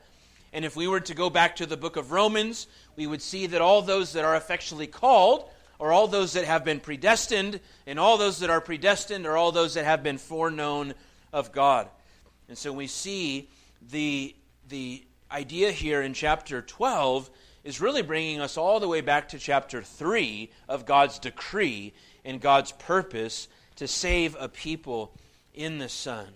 And 0.53 0.65
if 0.65 0.77
we 0.77 0.89
were 0.89 1.01
to 1.01 1.15
go 1.15 1.31
back 1.31 1.57
to 1.57 1.67
the 1.67 1.77
book 1.77 1.97
of 1.97 2.13
Romans, 2.13 2.67
we 2.99 3.07
would 3.07 3.23
see 3.23 3.47
that 3.47 3.61
all 3.61 3.81
those 3.81 4.15
that 4.15 4.25
are 4.25 4.35
effectually 4.35 4.89
called 4.89 5.49
are 5.79 5.93
all 5.93 6.09
those 6.09 6.33
that 6.33 6.45
have 6.45 6.65
been 6.65 6.81
predestined, 6.81 7.61
and 7.87 7.97
all 7.97 8.19
those 8.19 8.41
that 8.41 8.51
are 8.51 8.61
predestined 8.61 9.25
are 9.25 9.37
all 9.37 9.53
those 9.53 9.75
that 9.75 9.85
have 9.85 10.03
been 10.03 10.19
foreknown 10.19 10.95
of 11.33 11.53
God. 11.53 11.89
And 12.49 12.59
so 12.59 12.73
we 12.73 12.89
see 12.89 13.51
the, 13.93 14.35
the 14.69 15.05
idea 15.31 15.71
here 15.71 16.03
in 16.03 16.13
chapter 16.13 16.61
12 16.61 17.31
is 17.63 17.81
really 17.81 18.03
bringing 18.03 18.41
us 18.41 18.57
all 18.57 18.81
the 18.81 18.89
way 18.89 19.01
back 19.01 19.29
to 19.29 19.39
chapter 19.39 19.81
3 19.81 20.51
of 20.69 20.85
God's 20.85 21.21
decree 21.21 21.93
and 22.25 22.41
God's 22.41 22.73
purpose 22.73 23.47
to 23.77 23.87
save 23.87 24.37
a 24.41 24.49
people 24.49 25.13
in 25.55 25.79
the 25.79 25.89
Son. 25.89 26.27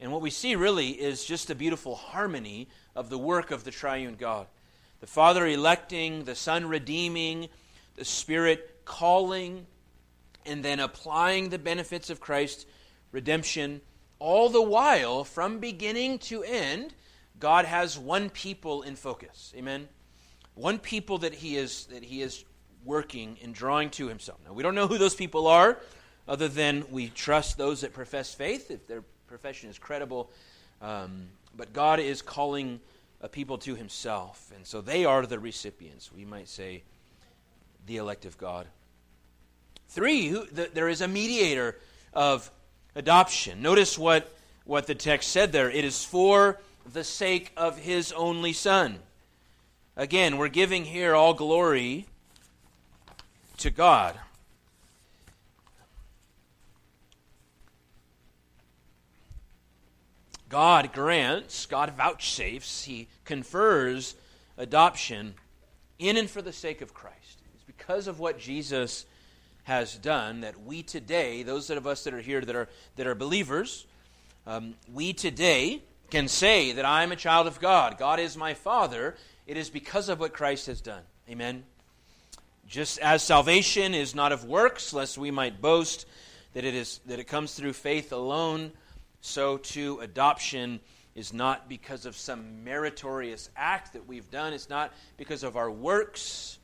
And 0.00 0.12
what 0.12 0.20
we 0.20 0.30
see 0.30 0.54
really 0.54 0.90
is 0.90 1.24
just 1.24 1.50
a 1.50 1.56
beautiful 1.56 1.96
harmony 1.96 2.68
of 2.94 3.10
the 3.10 3.18
work 3.18 3.50
of 3.50 3.64
the 3.64 3.72
triune 3.72 4.14
God. 4.14 4.46
The 5.06 5.12
Father 5.12 5.46
electing, 5.46 6.24
the 6.24 6.34
Son 6.34 6.66
redeeming, 6.66 7.48
the 7.94 8.04
Spirit 8.04 8.80
calling, 8.84 9.68
and 10.44 10.64
then 10.64 10.80
applying 10.80 11.50
the 11.50 11.60
benefits 11.60 12.10
of 12.10 12.18
Christ's 12.18 12.66
redemption. 13.12 13.82
All 14.18 14.48
the 14.48 14.60
while, 14.60 15.22
from 15.22 15.60
beginning 15.60 16.18
to 16.18 16.42
end, 16.42 16.92
God 17.38 17.66
has 17.66 17.96
one 17.96 18.30
people 18.30 18.82
in 18.82 18.96
focus. 18.96 19.54
Amen? 19.56 19.88
One 20.56 20.80
people 20.80 21.18
that 21.18 21.34
He 21.34 21.56
is, 21.56 21.86
that 21.86 22.02
he 22.02 22.20
is 22.20 22.44
working 22.84 23.38
and 23.44 23.54
drawing 23.54 23.90
to 23.90 24.08
Himself. 24.08 24.40
Now, 24.44 24.54
we 24.54 24.64
don't 24.64 24.74
know 24.74 24.88
who 24.88 24.98
those 24.98 25.14
people 25.14 25.46
are, 25.46 25.78
other 26.26 26.48
than 26.48 26.84
we 26.90 27.10
trust 27.10 27.56
those 27.56 27.82
that 27.82 27.92
profess 27.92 28.34
faith, 28.34 28.72
if 28.72 28.88
their 28.88 29.04
profession 29.28 29.70
is 29.70 29.78
credible. 29.78 30.32
Um, 30.82 31.28
but 31.56 31.72
God 31.72 32.00
is 32.00 32.22
calling 32.22 32.80
a 33.20 33.28
people 33.28 33.58
to 33.58 33.74
himself. 33.74 34.52
And 34.54 34.66
so 34.66 34.80
they 34.80 35.04
are 35.04 35.26
the 35.26 35.38
recipients. 35.38 36.12
We 36.12 36.24
might 36.24 36.48
say 36.48 36.82
the 37.86 37.96
elect 37.96 38.24
of 38.24 38.36
God. 38.38 38.66
Three, 39.88 40.28
who, 40.28 40.46
the, 40.46 40.70
there 40.72 40.88
is 40.88 41.00
a 41.00 41.08
mediator 41.08 41.76
of 42.12 42.50
adoption. 42.94 43.62
Notice 43.62 43.98
what, 43.98 44.34
what 44.64 44.86
the 44.86 44.94
text 44.94 45.30
said 45.30 45.52
there. 45.52 45.70
It 45.70 45.84
is 45.84 46.04
for 46.04 46.60
the 46.92 47.04
sake 47.04 47.52
of 47.56 47.78
his 47.78 48.12
only 48.12 48.52
Son. 48.52 48.98
Again, 49.96 50.36
we're 50.36 50.48
giving 50.48 50.84
here 50.84 51.14
all 51.14 51.34
glory 51.34 52.06
to 53.58 53.70
God. 53.70 54.18
God 60.48 60.92
grants, 60.92 61.66
God 61.66 61.96
vouchsafes, 61.96 62.84
He 62.84 63.08
confers 63.24 64.14
adoption 64.56 65.34
in 65.98 66.16
and 66.16 66.30
for 66.30 66.42
the 66.42 66.52
sake 66.52 66.80
of 66.80 66.94
Christ. 66.94 67.40
It's 67.54 67.64
because 67.64 68.06
of 68.06 68.18
what 68.18 68.38
Jesus 68.38 69.06
has 69.64 69.96
done 69.96 70.42
that 70.42 70.62
we 70.62 70.82
today, 70.82 71.42
those 71.42 71.70
of 71.70 71.86
us 71.86 72.04
that 72.04 72.14
are 72.14 72.20
here 72.20 72.40
that 72.40 72.54
are, 72.54 72.68
that 72.94 73.06
are 73.06 73.14
believers, 73.14 73.86
um, 74.46 74.74
we 74.92 75.12
today 75.12 75.82
can 76.10 76.28
say 76.28 76.72
that 76.72 76.84
I'm 76.84 77.10
a 77.10 77.16
child 77.16 77.48
of 77.48 77.60
God. 77.60 77.98
God 77.98 78.20
is 78.20 78.36
my 78.36 78.54
Father. 78.54 79.16
It 79.46 79.56
is 79.56 79.70
because 79.70 80.08
of 80.08 80.20
what 80.20 80.32
Christ 80.32 80.68
has 80.68 80.80
done. 80.80 81.02
Amen. 81.28 81.64
Just 82.68 82.98
as 83.00 83.24
salvation 83.24 83.94
is 83.94 84.14
not 84.14 84.30
of 84.30 84.44
works, 84.44 84.92
lest 84.92 85.18
we 85.18 85.32
might 85.32 85.60
boast 85.60 86.06
that 86.54 86.64
it 86.64 86.74
is 86.74 87.00
that 87.06 87.18
it 87.18 87.24
comes 87.24 87.54
through 87.54 87.72
faith 87.72 88.12
alone 88.12 88.72
so 89.20 89.58
too 89.58 89.98
adoption 90.00 90.80
is 91.14 91.32
not 91.32 91.68
because 91.68 92.06
of 92.06 92.16
some 92.16 92.62
meritorious 92.62 93.50
act 93.56 93.94
that 93.94 94.06
we've 94.06 94.30
done. 94.30 94.52
It's 94.52 94.68
not 94.68 94.92
because 95.16 95.42
of 95.42 95.56
our 95.56 95.70
works. 95.70 96.58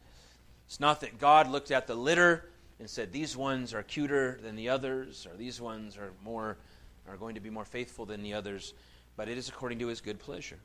It's 0.66 0.78
not 0.78 1.00
that 1.00 1.18
God 1.18 1.48
looked 1.48 1.70
at 1.70 1.86
the 1.86 1.94
litter 1.94 2.44
and 2.78 2.88
said, 2.88 3.12
These 3.12 3.36
ones 3.36 3.72
are 3.72 3.82
cuter 3.82 4.38
than 4.42 4.56
the 4.56 4.68
others, 4.68 5.26
or 5.30 5.36
these 5.36 5.60
ones 5.60 5.96
are 5.96 6.12
more 6.22 6.56
are 7.08 7.16
going 7.16 7.34
to 7.34 7.40
be 7.40 7.50
more 7.50 7.64
faithful 7.64 8.06
than 8.06 8.22
the 8.22 8.34
others, 8.34 8.74
but 9.16 9.28
it 9.28 9.36
is 9.36 9.48
according 9.48 9.78
to 9.80 9.88
his 9.88 10.00
good 10.00 10.18
pleasure. 10.18 10.58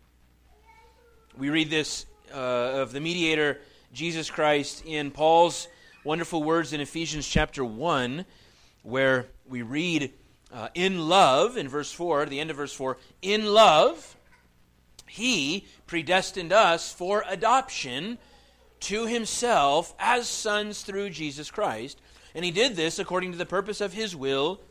We 1.38 1.50
read 1.50 1.70
this 1.70 2.06
uh, 2.34 2.38
of 2.38 2.92
the 2.92 3.00
mediator, 3.00 3.60
Jesus 3.94 4.30
Christ, 4.30 4.84
in 4.86 5.12
Paul's 5.12 5.68
wonderful 6.04 6.44
words 6.44 6.74
in 6.74 6.82
Ephesians 6.82 7.28
chapter 7.28 7.66
1, 7.66 8.26
where 8.84 9.28
we 9.48 9.62
read, 9.62 10.14
uh, 10.54 10.70
in 10.74 11.08
love, 11.10 11.58
in 11.58 11.68
verse 11.68 11.92
4, 11.92 12.26
the 12.26 12.40
end 12.40 12.50
of 12.50 12.58
verse 12.58 12.74
4, 12.74 12.98
in 13.22 13.46
love, 13.46 14.16
he 15.08 15.66
predestined 15.88 16.54
us 16.54 16.92
for 16.92 17.24
adoption 17.28 18.18
to 18.80 19.06
himself 19.06 19.94
as 20.00 20.28
sons 20.28 20.84
through 20.84 21.10
Jesus 21.10 21.52
Christ. 21.52 22.00
And 22.36 22.46
he 22.46 22.52
did 22.52 22.76
this 22.76 23.00
according 23.00 23.32
to 23.32 23.38
the 23.38 23.46
purpose 23.46 23.82
of 23.82 23.94
his 23.94 24.16
will, 24.16 24.62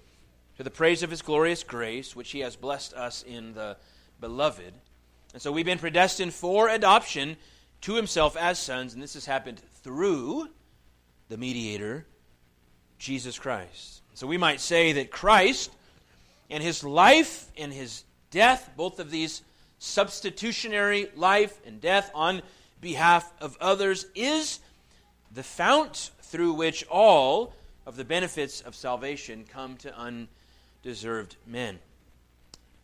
to 0.57 0.63
the 0.63 0.71
praise 0.71 1.03
of 1.03 1.11
his 1.11 1.23
glorious 1.23 1.63
grace, 1.63 2.15
which 2.15 2.31
he 2.31 2.41
has 2.41 2.57
blessed 2.57 2.95
us 2.95 3.23
in 3.23 3.55
the 3.55 3.77
beloved. 4.21 4.73
And 5.33 5.43
so 5.43 5.53
we've 5.53 5.67
been 5.67 5.79
predestined 5.79 6.33
for 6.33 6.69
adoption 6.69 7.37
to 7.83 7.95
himself 7.95 8.37
as 8.37 8.59
sons, 8.59 8.95
and 8.95 9.03
this 9.03 9.15
has 9.15 9.27
happened 9.27 9.61
through 9.83 10.49
the 11.29 11.37
mediator, 11.37 12.07
Jesus 12.99 13.39
Christ. 13.39 14.03
So 14.17 14.27
we 14.27 14.39
might 14.39 14.63
say 14.63 14.93
that 14.93 15.11
Christ 15.11 15.71
and 16.49 16.63
his 16.63 16.83
life 16.83 17.53
and 17.59 17.71
his 17.71 18.05
death, 18.31 18.71
both 18.75 18.99
of 18.99 19.11
these 19.11 19.43
substitutionary 19.79 21.11
life 21.15 21.61
and 21.67 21.83
death 21.83 22.11
on 22.15 22.41
behalf 22.81 23.31
of 23.43 23.59
others, 23.61 24.07
is 24.15 24.61
the 25.35 25.43
fount 25.43 26.13
through 26.23 26.55
which 26.55 26.83
all 26.89 27.53
of 27.85 27.97
the 27.97 28.07
benefits 28.07 28.63
of 28.63 28.75
salvation 28.75 29.45
come 29.47 29.77
to 29.77 29.95
undeserved 29.95 31.37
men. 31.47 31.79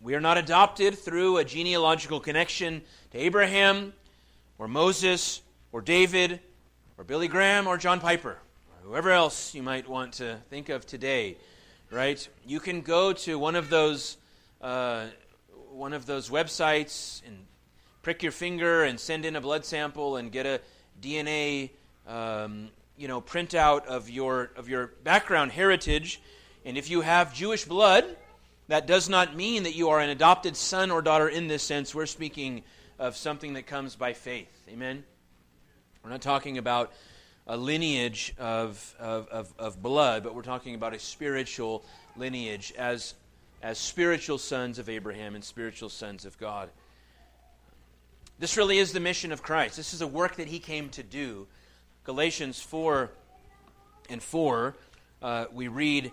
We 0.02 0.14
are 0.14 0.20
not 0.20 0.36
adopted 0.36 0.98
through 0.98 1.38
a 1.38 1.44
genealogical 1.44 2.20
connection 2.20 2.82
to 3.12 3.18
Abraham 3.18 3.94
or 4.58 4.68
Moses 4.68 5.40
or 5.72 5.80
David 5.80 6.40
or 6.98 7.04
Billy 7.04 7.26
Graham 7.26 7.66
or 7.66 7.78
John 7.78 8.00
Piper 8.00 8.36
whoever 8.84 9.10
else 9.10 9.54
you 9.54 9.62
might 9.62 9.88
want 9.88 10.14
to 10.14 10.38
think 10.50 10.68
of 10.68 10.86
today, 10.86 11.36
right? 11.90 12.26
You 12.46 12.60
can 12.60 12.82
go 12.82 13.12
to 13.12 13.38
one 13.38 13.54
of 13.54 13.70
those 13.70 14.16
uh, 14.60 15.06
one 15.70 15.92
of 15.92 16.06
those 16.06 16.28
websites 16.28 17.22
and 17.26 17.38
prick 18.02 18.22
your 18.22 18.32
finger 18.32 18.84
and 18.84 18.98
send 18.98 19.24
in 19.24 19.36
a 19.36 19.40
blood 19.40 19.64
sample 19.64 20.16
and 20.16 20.30
get 20.30 20.46
a 20.46 20.60
DNA 21.00 21.70
um, 22.06 22.68
you 22.96 23.08
know 23.08 23.20
printout 23.20 23.86
of 23.86 24.10
your 24.10 24.50
of 24.56 24.68
your 24.68 24.88
background 25.04 25.52
heritage. 25.52 26.20
And 26.64 26.76
if 26.76 26.90
you 26.90 27.00
have 27.00 27.34
Jewish 27.34 27.64
blood, 27.64 28.04
that 28.68 28.86
does 28.86 29.08
not 29.08 29.34
mean 29.34 29.64
that 29.64 29.74
you 29.74 29.90
are 29.90 30.00
an 30.00 30.10
adopted 30.10 30.56
son 30.56 30.90
or 30.90 31.02
daughter 31.02 31.28
in 31.28 31.48
this 31.48 31.62
sense. 31.62 31.94
We're 31.94 32.06
speaking 32.06 32.62
of 32.98 33.16
something 33.16 33.54
that 33.54 33.66
comes 33.66 33.96
by 33.96 34.12
faith. 34.12 34.52
Amen? 34.68 35.02
We're 36.04 36.10
not 36.10 36.22
talking 36.22 36.58
about 36.58 36.92
a 37.46 37.56
lineage 37.56 38.34
of, 38.38 38.94
of, 38.98 39.28
of, 39.28 39.52
of, 39.58 39.82
blood, 39.82 40.22
but 40.22 40.34
we're 40.34 40.42
talking 40.42 40.74
about 40.74 40.94
a 40.94 40.98
spiritual 40.98 41.84
lineage 42.16 42.72
as, 42.78 43.14
as 43.62 43.78
spiritual 43.78 44.38
sons 44.38 44.78
of 44.78 44.88
Abraham 44.88 45.34
and 45.34 45.42
spiritual 45.42 45.88
sons 45.88 46.24
of 46.24 46.38
God. 46.38 46.70
This 48.38 48.56
really 48.56 48.78
is 48.78 48.92
the 48.92 49.00
mission 49.00 49.32
of 49.32 49.42
Christ. 49.42 49.76
This 49.76 49.92
is 49.92 50.02
a 50.02 50.06
work 50.06 50.36
that 50.36 50.48
he 50.48 50.58
came 50.58 50.88
to 50.90 51.02
do. 51.02 51.46
Galatians 52.04 52.60
4 52.60 53.10
and 54.08 54.22
4, 54.22 54.74
uh, 55.20 55.46
we 55.52 55.68
read, 55.68 56.12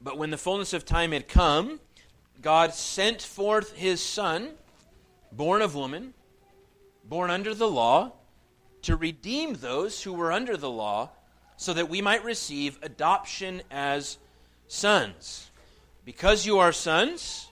But 0.00 0.18
when 0.18 0.30
the 0.30 0.38
fullness 0.38 0.72
of 0.72 0.84
time 0.84 1.12
had 1.12 1.28
come, 1.28 1.80
God 2.42 2.74
sent 2.74 3.22
forth 3.22 3.76
his 3.76 4.02
Son, 4.02 4.50
born 5.32 5.62
of 5.62 5.74
woman, 5.74 6.14
born 7.04 7.30
under 7.30 7.54
the 7.54 7.68
law, 7.68 8.12
to 8.86 8.94
redeem 8.94 9.54
those 9.54 10.04
who 10.04 10.12
were 10.12 10.30
under 10.30 10.56
the 10.56 10.70
law, 10.70 11.10
so 11.56 11.72
that 11.72 11.88
we 11.88 12.00
might 12.00 12.22
receive 12.22 12.78
adoption 12.82 13.60
as 13.68 14.16
sons. 14.68 15.50
Because 16.04 16.46
you 16.46 16.60
are 16.60 16.70
sons, 16.70 17.48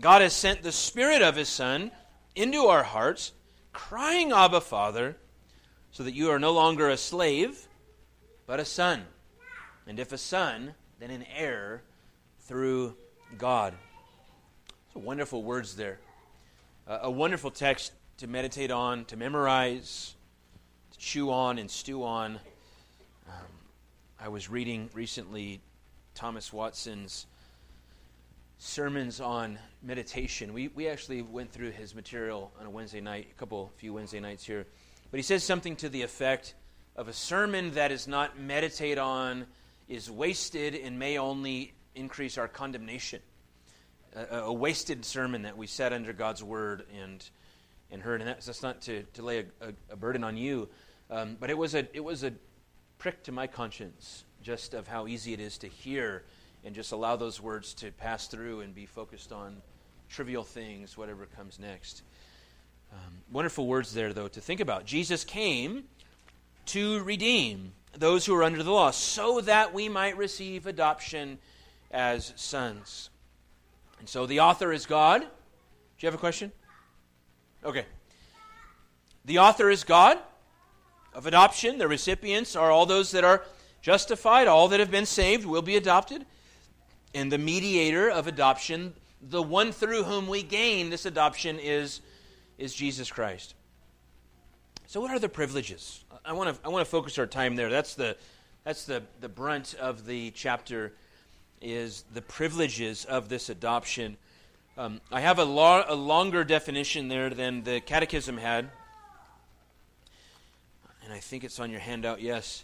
God 0.00 0.20
has 0.20 0.34
sent 0.34 0.62
the 0.62 0.70
Spirit 0.70 1.22
of 1.22 1.34
his 1.34 1.48
Son 1.48 1.90
into 2.34 2.66
our 2.66 2.82
hearts, 2.82 3.32
crying, 3.72 4.32
Abba, 4.32 4.60
Father, 4.60 5.16
so 5.92 6.02
that 6.02 6.12
you 6.12 6.30
are 6.30 6.38
no 6.38 6.52
longer 6.52 6.90
a 6.90 6.96
slave, 6.98 7.66
but 8.46 8.60
a 8.60 8.64
son. 8.64 9.04
And 9.86 9.98
if 9.98 10.12
a 10.12 10.18
son, 10.18 10.74
then 10.98 11.10
an 11.10 11.24
heir 11.34 11.82
through 12.40 12.96
God. 13.38 13.72
So 14.92 15.00
wonderful 15.00 15.42
words 15.42 15.74
there. 15.74 16.00
Uh, 16.86 16.98
a 17.02 17.10
wonderful 17.10 17.50
text 17.50 17.92
to 18.18 18.26
meditate 18.26 18.70
on, 18.70 19.06
to 19.06 19.16
memorize, 19.16 20.16
chew 21.00 21.30
on 21.30 21.58
and 21.58 21.70
stew 21.70 22.04
on. 22.04 22.38
Um, 23.26 23.46
I 24.20 24.28
was 24.28 24.50
reading 24.50 24.90
recently 24.92 25.62
Thomas 26.14 26.52
Watson's 26.52 27.26
sermons 28.58 29.18
on 29.18 29.58
meditation. 29.82 30.52
We, 30.52 30.68
we 30.68 30.88
actually 30.88 31.22
went 31.22 31.52
through 31.52 31.70
his 31.70 31.94
material 31.94 32.52
on 32.60 32.66
a 32.66 32.70
Wednesday 32.70 33.00
night, 33.00 33.28
a 33.30 33.34
couple, 33.38 33.72
few 33.78 33.94
Wednesday 33.94 34.20
nights 34.20 34.44
here. 34.44 34.66
But 35.10 35.16
he 35.16 35.22
says 35.22 35.42
something 35.42 35.74
to 35.76 35.88
the 35.88 36.02
effect 36.02 36.54
of 36.94 37.08
a 37.08 37.14
sermon 37.14 37.72
that 37.72 37.92
is 37.92 38.06
not 38.06 38.38
meditate 38.38 38.98
on 38.98 39.46
is 39.88 40.10
wasted 40.10 40.74
and 40.74 40.98
may 40.98 41.16
only 41.16 41.72
increase 41.94 42.36
our 42.36 42.46
condemnation 42.46 43.20
a, 44.14 44.40
a, 44.40 44.52
wasted 44.52 45.04
sermon 45.04 45.42
that 45.42 45.56
we 45.56 45.66
sat 45.66 45.92
under 45.92 46.12
God's 46.12 46.42
word 46.42 46.84
and 47.00 47.28
and 47.90 48.02
heard. 48.02 48.20
And 48.20 48.28
that's, 48.28 48.46
that's 48.46 48.62
not 48.62 48.82
to, 48.82 49.02
to 49.14 49.22
lay 49.22 49.38
a, 49.40 49.68
a, 49.68 49.72
a 49.90 49.96
burden 49.96 50.24
on 50.24 50.36
you, 50.36 50.68
um, 51.10 51.36
but 51.38 51.50
it 51.50 51.58
was 51.58 51.74
a 51.74 51.86
it 51.94 52.04
was 52.04 52.24
a 52.24 52.32
prick 52.98 53.22
to 53.24 53.32
my 53.32 53.46
conscience 53.46 54.24
just 54.42 54.74
of 54.74 54.86
how 54.86 55.06
easy 55.06 55.32
it 55.32 55.40
is 55.40 55.58
to 55.58 55.66
hear 55.66 56.22
and 56.64 56.74
just 56.74 56.92
allow 56.92 57.16
those 57.16 57.40
words 57.40 57.74
to 57.74 57.90
pass 57.92 58.26
through 58.26 58.60
and 58.60 58.74
be 58.74 58.86
focused 58.86 59.32
on 59.32 59.60
trivial 60.08 60.44
things, 60.44 60.96
whatever 60.96 61.26
comes 61.26 61.58
next. 61.58 62.02
Um, 62.92 63.22
wonderful 63.30 63.66
words 63.66 63.94
there, 63.94 64.12
though, 64.12 64.28
to 64.28 64.40
think 64.40 64.60
about. 64.60 64.84
Jesus 64.84 65.24
came 65.24 65.84
to 66.66 67.02
redeem 67.02 67.72
those 67.96 68.26
who 68.26 68.34
are 68.34 68.42
under 68.42 68.62
the 68.62 68.70
law 68.70 68.90
so 68.90 69.40
that 69.42 69.72
we 69.72 69.88
might 69.88 70.16
receive 70.16 70.66
adoption 70.66 71.38
as 71.90 72.32
sons. 72.36 73.10
And 73.98 74.08
so 74.08 74.26
the 74.26 74.40
author 74.40 74.72
is 74.72 74.86
God. 74.86 75.20
Do 75.20 75.26
you 76.00 76.06
have 76.06 76.14
a 76.14 76.18
question? 76.18 76.52
Okay. 77.64 77.84
The 79.24 79.38
author 79.38 79.70
is 79.70 79.84
God 79.84 80.18
of 81.14 81.26
adoption. 81.26 81.78
The 81.78 81.88
recipients 81.88 82.56
are 82.56 82.70
all 82.70 82.86
those 82.86 83.10
that 83.12 83.24
are 83.24 83.44
justified, 83.82 84.46
all 84.46 84.68
that 84.68 84.80
have 84.80 84.90
been 84.90 85.06
saved 85.06 85.46
will 85.46 85.62
be 85.62 85.76
adopted. 85.76 86.26
And 87.14 87.30
the 87.32 87.38
mediator 87.38 88.08
of 88.08 88.26
adoption, 88.26 88.94
the 89.20 89.42
one 89.42 89.72
through 89.72 90.04
whom 90.04 90.28
we 90.28 90.42
gain 90.42 90.90
this 90.90 91.06
adoption, 91.06 91.58
is, 91.58 92.00
is 92.58 92.74
Jesus 92.74 93.10
Christ. 93.10 93.54
So, 94.86 95.00
what 95.00 95.10
are 95.10 95.18
the 95.18 95.28
privileges? 95.28 96.04
I 96.24 96.32
want 96.32 96.54
to 96.54 96.66
I 96.66 96.68
want 96.68 96.84
to 96.84 96.90
focus 96.90 97.18
our 97.18 97.26
time 97.26 97.56
there. 97.56 97.70
That's 97.70 97.94
the 97.94 98.16
that's 98.64 98.84
the, 98.84 99.02
the 99.20 99.28
brunt 99.28 99.74
of 99.80 100.04
the 100.04 100.30
chapter 100.32 100.92
is 101.62 102.04
the 102.12 102.22
privileges 102.22 103.04
of 103.04 103.28
this 103.28 103.48
adoption. 103.48 104.16
Um, 104.76 105.00
I 105.10 105.20
have 105.20 105.38
a, 105.38 105.44
lo- 105.44 105.84
a 105.86 105.94
longer 105.94 106.44
definition 106.44 107.08
there 107.08 107.30
than 107.30 107.64
the 107.64 107.80
Catechism 107.80 108.36
had. 108.38 108.70
And 111.10 111.16
I 111.16 111.20
think 111.20 111.42
it's 111.42 111.58
on 111.58 111.72
your 111.72 111.80
handout, 111.80 112.20
yes. 112.20 112.62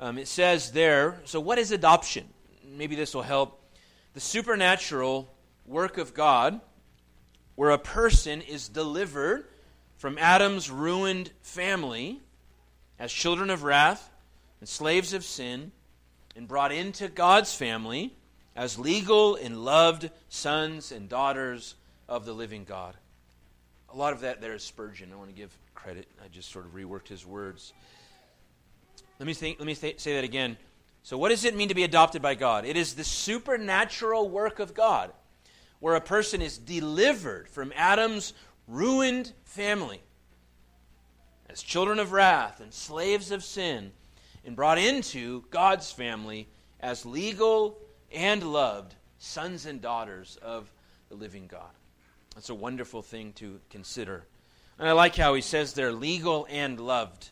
Um, 0.00 0.18
it 0.18 0.26
says 0.26 0.72
there 0.72 1.20
so, 1.24 1.38
what 1.38 1.58
is 1.58 1.70
adoption? 1.70 2.24
Maybe 2.76 2.96
this 2.96 3.14
will 3.14 3.22
help. 3.22 3.62
The 4.14 4.20
supernatural 4.20 5.32
work 5.64 5.96
of 5.96 6.12
God, 6.12 6.60
where 7.54 7.70
a 7.70 7.78
person 7.78 8.42
is 8.42 8.68
delivered 8.68 9.44
from 9.96 10.18
Adam's 10.18 10.68
ruined 10.68 11.30
family 11.42 12.18
as 12.98 13.12
children 13.12 13.48
of 13.48 13.62
wrath 13.62 14.10
and 14.58 14.68
slaves 14.68 15.12
of 15.12 15.22
sin 15.22 15.70
and 16.34 16.48
brought 16.48 16.72
into 16.72 17.06
God's 17.06 17.54
family 17.54 18.12
as 18.56 18.76
legal 18.76 19.36
and 19.36 19.64
loved 19.64 20.10
sons 20.28 20.90
and 20.90 21.08
daughters 21.08 21.76
of 22.08 22.24
the 22.24 22.32
living 22.32 22.64
God. 22.64 22.96
A 23.92 23.96
lot 23.96 24.12
of 24.12 24.20
that 24.20 24.40
there 24.40 24.54
is 24.54 24.62
Spurgeon. 24.62 25.10
I 25.12 25.16
want 25.16 25.30
to 25.30 25.34
give 25.34 25.56
credit. 25.74 26.06
I 26.22 26.28
just 26.28 26.50
sort 26.50 26.66
of 26.66 26.74
reworked 26.74 27.08
his 27.08 27.24
words. 27.24 27.72
Let 29.18 29.26
me, 29.26 29.34
think, 29.34 29.58
let 29.58 29.66
me 29.66 29.74
th- 29.74 30.00
say 30.00 30.14
that 30.14 30.24
again. 30.24 30.56
So, 31.02 31.16
what 31.16 31.30
does 31.30 31.44
it 31.44 31.56
mean 31.56 31.68
to 31.68 31.74
be 31.74 31.84
adopted 31.84 32.20
by 32.20 32.34
God? 32.34 32.64
It 32.64 32.76
is 32.76 32.94
the 32.94 33.04
supernatural 33.04 34.28
work 34.28 34.58
of 34.58 34.74
God 34.74 35.12
where 35.80 35.94
a 35.94 36.00
person 36.00 36.42
is 36.42 36.58
delivered 36.58 37.48
from 37.48 37.72
Adam's 37.74 38.34
ruined 38.66 39.32
family 39.44 40.02
as 41.48 41.62
children 41.62 41.98
of 41.98 42.12
wrath 42.12 42.60
and 42.60 42.72
slaves 42.72 43.30
of 43.30 43.42
sin 43.42 43.92
and 44.44 44.54
brought 44.54 44.78
into 44.78 45.44
God's 45.50 45.90
family 45.90 46.48
as 46.80 47.06
legal 47.06 47.78
and 48.12 48.42
loved 48.42 48.94
sons 49.18 49.66
and 49.66 49.80
daughters 49.80 50.38
of 50.42 50.70
the 51.08 51.14
living 51.14 51.46
God. 51.46 51.70
That's 52.38 52.50
a 52.50 52.54
wonderful 52.54 53.02
thing 53.02 53.32
to 53.32 53.58
consider. 53.68 54.22
And 54.78 54.88
I 54.88 54.92
like 54.92 55.16
how 55.16 55.34
he 55.34 55.40
says 55.40 55.72
they're 55.72 55.92
legal 55.92 56.46
and 56.48 56.78
loved. 56.78 57.30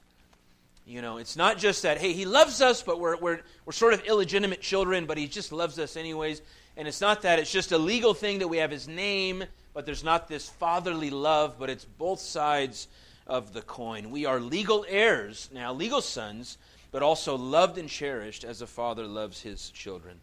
You 0.85 1.01
know, 1.01 1.19
it's 1.19 1.37
not 1.37 1.59
just 1.59 1.85
that, 1.85 1.99
hey, 1.99 2.13
he 2.13 2.25
loves 2.25 2.61
us, 2.61 2.83
but 2.83 2.99
we're, 2.99 3.17
we're, 3.17 3.39
we're 3.65 3.73
sort 3.73 3.95
of 3.95 4.03
illegitimate 4.03 4.61
children, 4.61 5.07
but 5.07 5.17
he 5.17 5.29
just 5.29 5.53
loves 5.53 5.79
us 5.79 5.97
anyways. 5.97 6.43
And 6.77 6.89
it's 6.89 7.01
not 7.01 7.23
that, 7.23 7.39
it's 7.39 7.53
just 7.53 7.71
a 7.71 7.79
legal 7.79 8.15
thing 8.15 8.41
that 8.41 8.49
we 8.49 8.57
have 8.57 8.73
his 8.73 8.89
name, 8.89 9.45
but 9.75 9.87
there's 9.87 10.03
not 10.03 10.27
this 10.27 10.49
fatherly 10.49 11.11
love, 11.11 11.55
but 11.57 11.71
it's 11.71 11.85
both 11.85 12.19
sides 12.19 12.89
of 13.29 13.53
the 13.53 13.63
coin. 13.63 14.11
We 14.11 14.27
are 14.27 14.41
legal 14.41 14.85
heirs 14.89 15.49
now, 15.55 15.73
legal 15.73 16.01
sons, 16.01 16.59
but 16.91 17.05
also 17.05 17.37
loved 17.37 17.79
and 17.79 17.89
cherished 17.89 18.43
as 18.43 18.61
a 18.61 18.67
father 18.67 19.07
loves 19.07 19.41
his 19.41 19.71
children. 19.71 20.19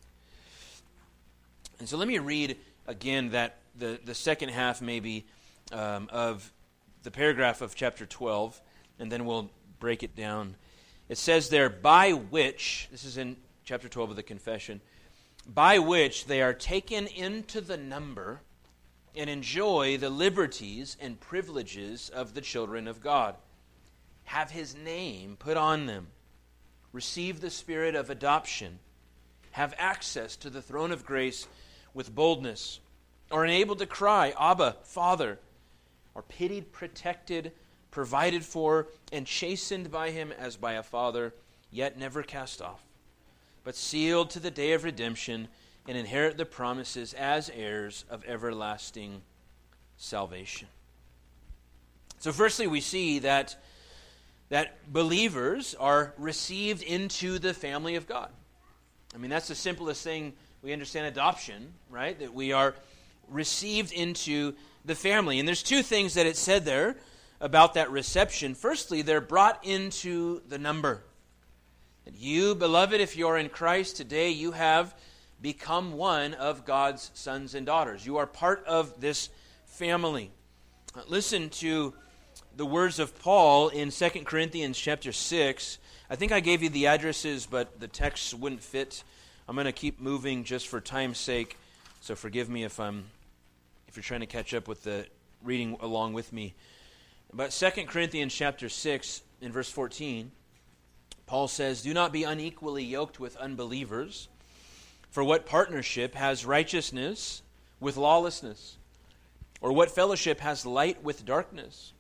And 1.80 1.88
so 1.88 1.96
let 1.96 2.10
me 2.10 2.20
read 2.20 2.58
again 2.86 3.30
that 3.30 3.60
the, 3.76 4.00
the 4.04 4.16
second 4.16 4.50
half, 4.50 4.82
maybe, 4.82 5.26
um, 5.72 6.10
of 6.12 6.52
the 7.04 7.12
paragraph 7.12 7.62
of 7.62 7.76
chapter 7.76 8.06
12, 8.06 8.62
and 9.00 9.12
then 9.12 9.26
we'll 9.26 9.50
break 9.80 10.04
it 10.04 10.16
down. 10.16 10.56
It 11.10 11.18
says 11.18 11.50
there, 11.50 11.70
by 11.70 12.12
which, 12.12 12.88
this 12.92 13.04
is 13.04 13.18
in 13.18 13.38
chapter 13.66 13.90
12 13.90 14.12
of 14.12 14.16
the 14.16 14.24
confession, 14.24 14.82
by 15.46 15.80
which 15.80 16.26
they 16.26 16.42
are 16.42 16.54
taken 16.54 17.08
into 17.08 17.60
the 17.62 17.78
number 17.78 18.42
and 19.16 19.30
enjoy 19.30 19.98
the 19.98 20.10
liberties 20.10 20.98
and 21.00 21.20
privileges 21.20 22.10
of 22.10 22.34
the 22.34 22.42
children 22.42 22.88
of 22.88 23.02
God. 23.02 23.36
Have 24.26 24.52
his 24.52 24.76
name 24.76 25.36
put 25.38 25.58
on 25.58 25.86
them. 25.86 26.08
Receive 26.92 27.42
the 27.42 27.50
spirit 27.50 27.96
of 27.96 28.10
adoption. 28.10 28.80
Have 29.52 29.76
access 29.78 30.36
to 30.38 30.50
the 30.50 30.62
throne 30.62 30.92
of 30.92 31.06
grace 31.06 31.48
with 31.94 32.16
boldness. 32.16 32.80
Are 33.34 33.44
enabled 33.44 33.80
to 33.80 33.88
cry, 33.88 34.32
Abba, 34.40 34.78
Father. 34.84 35.40
Are 36.16 36.22
pitied, 36.22 36.72
protected, 36.72 37.52
provided 37.90 38.46
for, 38.46 38.88
and 39.12 39.26
chastened 39.26 39.90
by 39.90 40.12
him 40.12 40.32
as 40.32 40.56
by 40.56 40.74
a 40.74 40.84
father, 40.84 41.34
yet 41.72 41.98
never 41.98 42.22
cast 42.22 42.62
off, 42.62 42.84
but 43.64 43.76
sealed 43.76 44.30
to 44.30 44.40
the 44.40 44.52
day 44.52 44.74
of 44.74 44.84
redemption 44.84 45.48
and 45.88 45.98
inherit 45.98 46.38
the 46.38 46.46
promises 46.46 47.16
as 47.16 47.50
heirs 47.50 48.06
of 48.08 48.24
everlasting 48.28 49.24
salvation. 49.98 50.68
So, 52.20 52.32
firstly, 52.32 52.68
we 52.68 52.82
see 52.82 53.18
that, 53.20 53.56
that 54.50 54.94
believers 54.94 55.74
are 55.80 56.14
received 56.20 56.84
into 56.84 57.40
the 57.40 57.56
family 57.56 57.96
of 57.96 58.08
God. 58.08 58.30
I 59.16 59.18
mean, 59.18 59.32
that's 59.32 59.48
the 59.48 59.56
simplest 59.56 60.04
thing 60.04 60.34
we 60.62 60.72
understand 60.72 61.08
adoption, 61.08 61.74
right? 61.90 62.18
That 62.20 62.32
we 62.32 62.52
are 62.52 62.76
received 63.28 63.92
into 63.92 64.54
the 64.86 64.96
family. 64.96 65.40
And 65.40 65.48
there's 65.48 65.64
two 65.64 65.82
things 65.84 66.14
that 66.16 66.26
it 66.26 66.38
said 66.38 66.66
there 66.66 66.98
about 67.40 67.74
that 67.74 67.92
reception. 67.92 68.56
Firstly, 68.56 69.02
they're 69.02 69.22
brought 69.22 69.66
into 69.66 70.42
the 70.48 70.58
number. 70.58 71.04
You, 72.14 72.56
beloved, 72.56 73.00
if 73.00 73.16
you're 73.16 73.38
in 73.38 73.50
Christ 73.50 73.98
today, 73.98 74.30
you 74.30 74.52
have 74.52 74.94
become 75.42 75.94
one 75.94 76.34
of 76.34 76.66
God's 76.66 77.12
sons 77.14 77.56
and 77.56 77.66
daughters. 77.66 78.06
You 78.06 78.18
are 78.18 78.28
part 78.28 78.66
of 78.66 79.02
this 79.02 79.30
family. 79.66 80.32
Uh, 80.96 81.02
listen 81.08 81.50
to 81.50 81.94
the 82.56 82.66
words 82.66 83.00
of 83.00 83.20
Paul 83.20 83.70
in 83.70 83.90
2 83.90 84.10
Corinthians 84.26 84.78
chapter 84.78 85.12
6. 85.12 85.78
I 86.10 86.16
think 86.16 86.32
I 86.32 86.40
gave 86.40 86.62
you 86.62 86.70
the 86.70 86.88
addresses, 86.88 87.46
but 87.46 87.80
the 87.80 87.88
texts 87.88 88.34
wouldn't 88.34 88.64
fit. 88.64 89.04
I'm 89.48 89.56
going 89.56 89.66
to 89.66 89.72
keep 89.72 90.00
moving 90.00 90.44
just 90.44 90.68
for 90.68 90.80
time's 90.80 91.18
sake, 91.18 91.58
so 92.04 92.16
forgive 92.16 92.50
me 92.50 92.66
if 92.66 92.82
I'm 92.82 93.06
if 93.88 93.96
you're 93.96 94.04
trying 94.04 94.20
to 94.20 94.26
catch 94.26 94.54
up 94.54 94.68
with 94.68 94.84
the 94.84 95.08
reading 95.42 95.78
along 95.80 96.12
with 96.12 96.34
me. 96.34 96.54
But 97.32 97.52
2 97.52 97.86
Corinthians 97.86 98.34
chapter 98.34 98.68
6 98.68 99.22
in 99.40 99.54
verse 99.54 99.70
14, 99.70 100.30
Paul 101.28 101.48
says, 101.48 101.82
"Do 101.82 101.94
not 101.94 102.12
be 102.12 102.26
unequally 102.26 102.84
yoked 102.84 103.22
with 103.22 103.38
unbelievers." 103.38 104.28
For 105.12 105.24
what 105.24 105.46
partnership 105.46 106.16
has 106.16 106.46
righteousness 106.46 107.42
with 107.80 107.96
lawlessness? 107.96 108.76
Or 109.62 109.72
what 109.72 109.90
fellowship 109.90 110.42
has 110.42 110.66
light 110.66 111.02
with 111.04 111.24
darkness? 111.24 111.94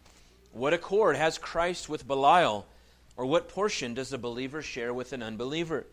What 0.52 0.74
accord 0.74 1.16
has 1.16 1.38
Christ 1.38 1.88
with 1.88 2.06
Belial? 2.06 2.66
Or 3.16 3.26
what 3.26 3.48
portion 3.48 3.94
does 3.94 4.12
a 4.12 4.18
believer 4.18 4.62
share 4.62 4.94
with 4.94 5.13
an 5.13 5.24
unbeliever? 5.24 5.86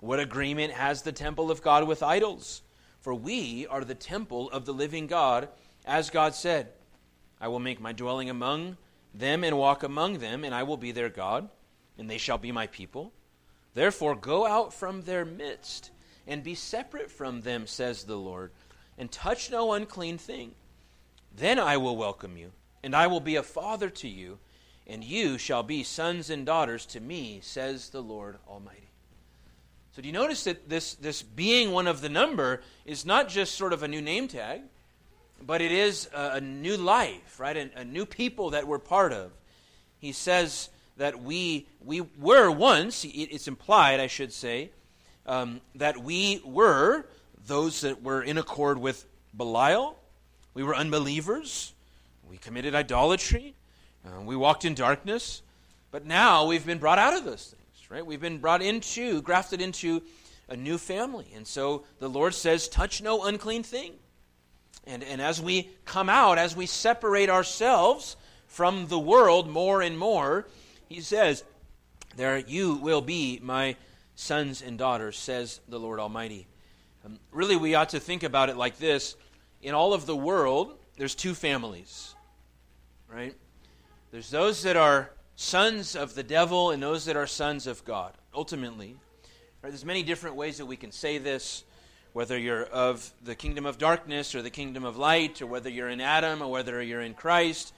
What 0.00 0.20
agreement 0.20 0.74
has 0.74 1.02
the 1.02 1.12
temple 1.12 1.50
of 1.50 1.62
God 1.62 1.88
with 1.88 2.02
idols? 2.02 2.60
For 3.06 3.14
we 3.14 3.68
are 3.68 3.84
the 3.84 3.94
temple 3.94 4.50
of 4.50 4.64
the 4.64 4.74
living 4.74 5.06
God, 5.06 5.48
as 5.84 6.10
God 6.10 6.34
said, 6.34 6.72
I 7.40 7.46
will 7.46 7.60
make 7.60 7.80
my 7.80 7.92
dwelling 7.92 8.28
among 8.28 8.78
them 9.14 9.44
and 9.44 9.56
walk 9.56 9.84
among 9.84 10.18
them, 10.18 10.42
and 10.42 10.52
I 10.52 10.64
will 10.64 10.76
be 10.76 10.90
their 10.90 11.08
God, 11.08 11.48
and 11.96 12.10
they 12.10 12.18
shall 12.18 12.36
be 12.36 12.50
my 12.50 12.66
people. 12.66 13.12
Therefore, 13.74 14.16
go 14.16 14.44
out 14.44 14.74
from 14.74 15.02
their 15.02 15.24
midst 15.24 15.92
and 16.26 16.42
be 16.42 16.56
separate 16.56 17.08
from 17.08 17.42
them, 17.42 17.68
says 17.68 18.02
the 18.02 18.16
Lord, 18.16 18.50
and 18.98 19.08
touch 19.08 19.52
no 19.52 19.72
unclean 19.72 20.18
thing. 20.18 20.56
Then 21.32 21.60
I 21.60 21.76
will 21.76 21.96
welcome 21.96 22.36
you, 22.36 22.50
and 22.82 22.92
I 22.96 23.06
will 23.06 23.20
be 23.20 23.36
a 23.36 23.44
father 23.44 23.88
to 23.88 24.08
you, 24.08 24.40
and 24.84 25.04
you 25.04 25.38
shall 25.38 25.62
be 25.62 25.84
sons 25.84 26.28
and 26.28 26.44
daughters 26.44 26.84
to 26.86 26.98
me, 26.98 27.38
says 27.40 27.90
the 27.90 28.02
Lord 28.02 28.38
Almighty. 28.48 28.85
So, 29.96 30.02
do 30.02 30.08
you 30.08 30.12
notice 30.12 30.44
that 30.44 30.68
this, 30.68 30.92
this 30.96 31.22
being 31.22 31.72
one 31.72 31.86
of 31.86 32.02
the 32.02 32.10
number 32.10 32.60
is 32.84 33.06
not 33.06 33.30
just 33.30 33.54
sort 33.54 33.72
of 33.72 33.82
a 33.82 33.88
new 33.88 34.02
name 34.02 34.28
tag, 34.28 34.60
but 35.40 35.62
it 35.62 35.72
is 35.72 36.10
a, 36.14 36.32
a 36.32 36.40
new 36.42 36.76
life, 36.76 37.40
right? 37.40 37.56
A, 37.56 37.70
a 37.76 37.82
new 37.86 38.04
people 38.04 38.50
that 38.50 38.66
we're 38.68 38.78
part 38.78 39.14
of. 39.14 39.32
He 39.98 40.12
says 40.12 40.68
that 40.98 41.22
we, 41.22 41.66
we 41.82 42.02
were 42.18 42.50
once, 42.50 43.06
it's 43.08 43.48
implied, 43.48 43.98
I 43.98 44.06
should 44.06 44.34
say, 44.34 44.68
um, 45.24 45.62
that 45.76 45.96
we 45.96 46.42
were 46.44 47.06
those 47.46 47.80
that 47.80 48.02
were 48.02 48.22
in 48.22 48.36
accord 48.36 48.76
with 48.76 49.06
Belial. 49.34 49.96
We 50.52 50.62
were 50.62 50.76
unbelievers. 50.76 51.72
We 52.28 52.36
committed 52.36 52.74
idolatry. 52.74 53.54
Uh, 54.04 54.20
we 54.20 54.36
walked 54.36 54.66
in 54.66 54.74
darkness. 54.74 55.40
But 55.90 56.04
now 56.04 56.44
we've 56.44 56.66
been 56.66 56.80
brought 56.80 56.98
out 56.98 57.16
of 57.16 57.24
those 57.24 57.46
things, 57.46 57.62
right? 57.88 58.04
We've 58.04 58.20
been 58.20 58.38
brought 58.38 58.62
into, 58.62 59.22
grafted 59.22 59.60
into 59.60 60.02
a 60.48 60.56
new 60.56 60.78
family. 60.78 61.26
And 61.34 61.46
so 61.46 61.84
the 61.98 62.08
Lord 62.08 62.34
says, 62.34 62.68
touch 62.68 63.02
no 63.02 63.24
unclean 63.24 63.62
thing. 63.62 63.92
And, 64.86 65.02
and 65.02 65.20
as 65.20 65.40
we 65.40 65.70
come 65.84 66.08
out, 66.08 66.38
as 66.38 66.54
we 66.54 66.66
separate 66.66 67.28
ourselves 67.28 68.16
from 68.46 68.86
the 68.86 68.98
world 68.98 69.48
more 69.48 69.82
and 69.82 69.98
more, 69.98 70.46
he 70.88 71.00
says, 71.00 71.42
There 72.14 72.38
you 72.38 72.74
will 72.74 73.00
be 73.00 73.40
my 73.42 73.76
sons 74.14 74.62
and 74.62 74.78
daughters, 74.78 75.18
says 75.18 75.60
the 75.68 75.80
Lord 75.80 75.98
Almighty. 75.98 76.46
Um, 77.04 77.18
really, 77.32 77.56
we 77.56 77.74
ought 77.74 77.88
to 77.90 78.00
think 78.00 78.22
about 78.22 78.48
it 78.48 78.56
like 78.56 78.78
this 78.78 79.16
in 79.62 79.74
all 79.74 79.92
of 79.92 80.06
the 80.06 80.16
world, 80.16 80.78
there's 80.96 81.14
two 81.14 81.34
families, 81.34 82.14
right? 83.12 83.34
There's 84.12 84.30
those 84.30 84.62
that 84.62 84.76
are 84.76 85.10
sons 85.36 85.94
of 85.94 86.14
the 86.14 86.22
devil 86.22 86.70
and 86.70 86.82
those 86.82 87.04
that 87.04 87.16
are 87.16 87.26
sons 87.26 87.66
of 87.66 87.84
God, 87.84 88.12
ultimately. 88.34 88.96
Right? 89.62 89.70
There's 89.70 89.84
many 89.84 90.02
different 90.02 90.36
ways 90.36 90.58
that 90.58 90.66
we 90.66 90.76
can 90.76 90.90
say 90.90 91.18
this, 91.18 91.62
whether 92.14 92.38
you're 92.38 92.64
of 92.64 93.12
the 93.22 93.34
kingdom 93.34 93.66
of 93.66 93.78
darkness 93.78 94.34
or 94.34 94.42
the 94.42 94.50
kingdom 94.50 94.84
of 94.84 94.96
light, 94.96 95.42
or 95.42 95.46
whether 95.46 95.68
you're 95.68 95.90
in 95.90 96.00
Adam 96.00 96.40
or 96.40 96.50
whether 96.50 96.82
you're 96.82 97.02
in 97.02 97.14
Christ. 97.14 97.74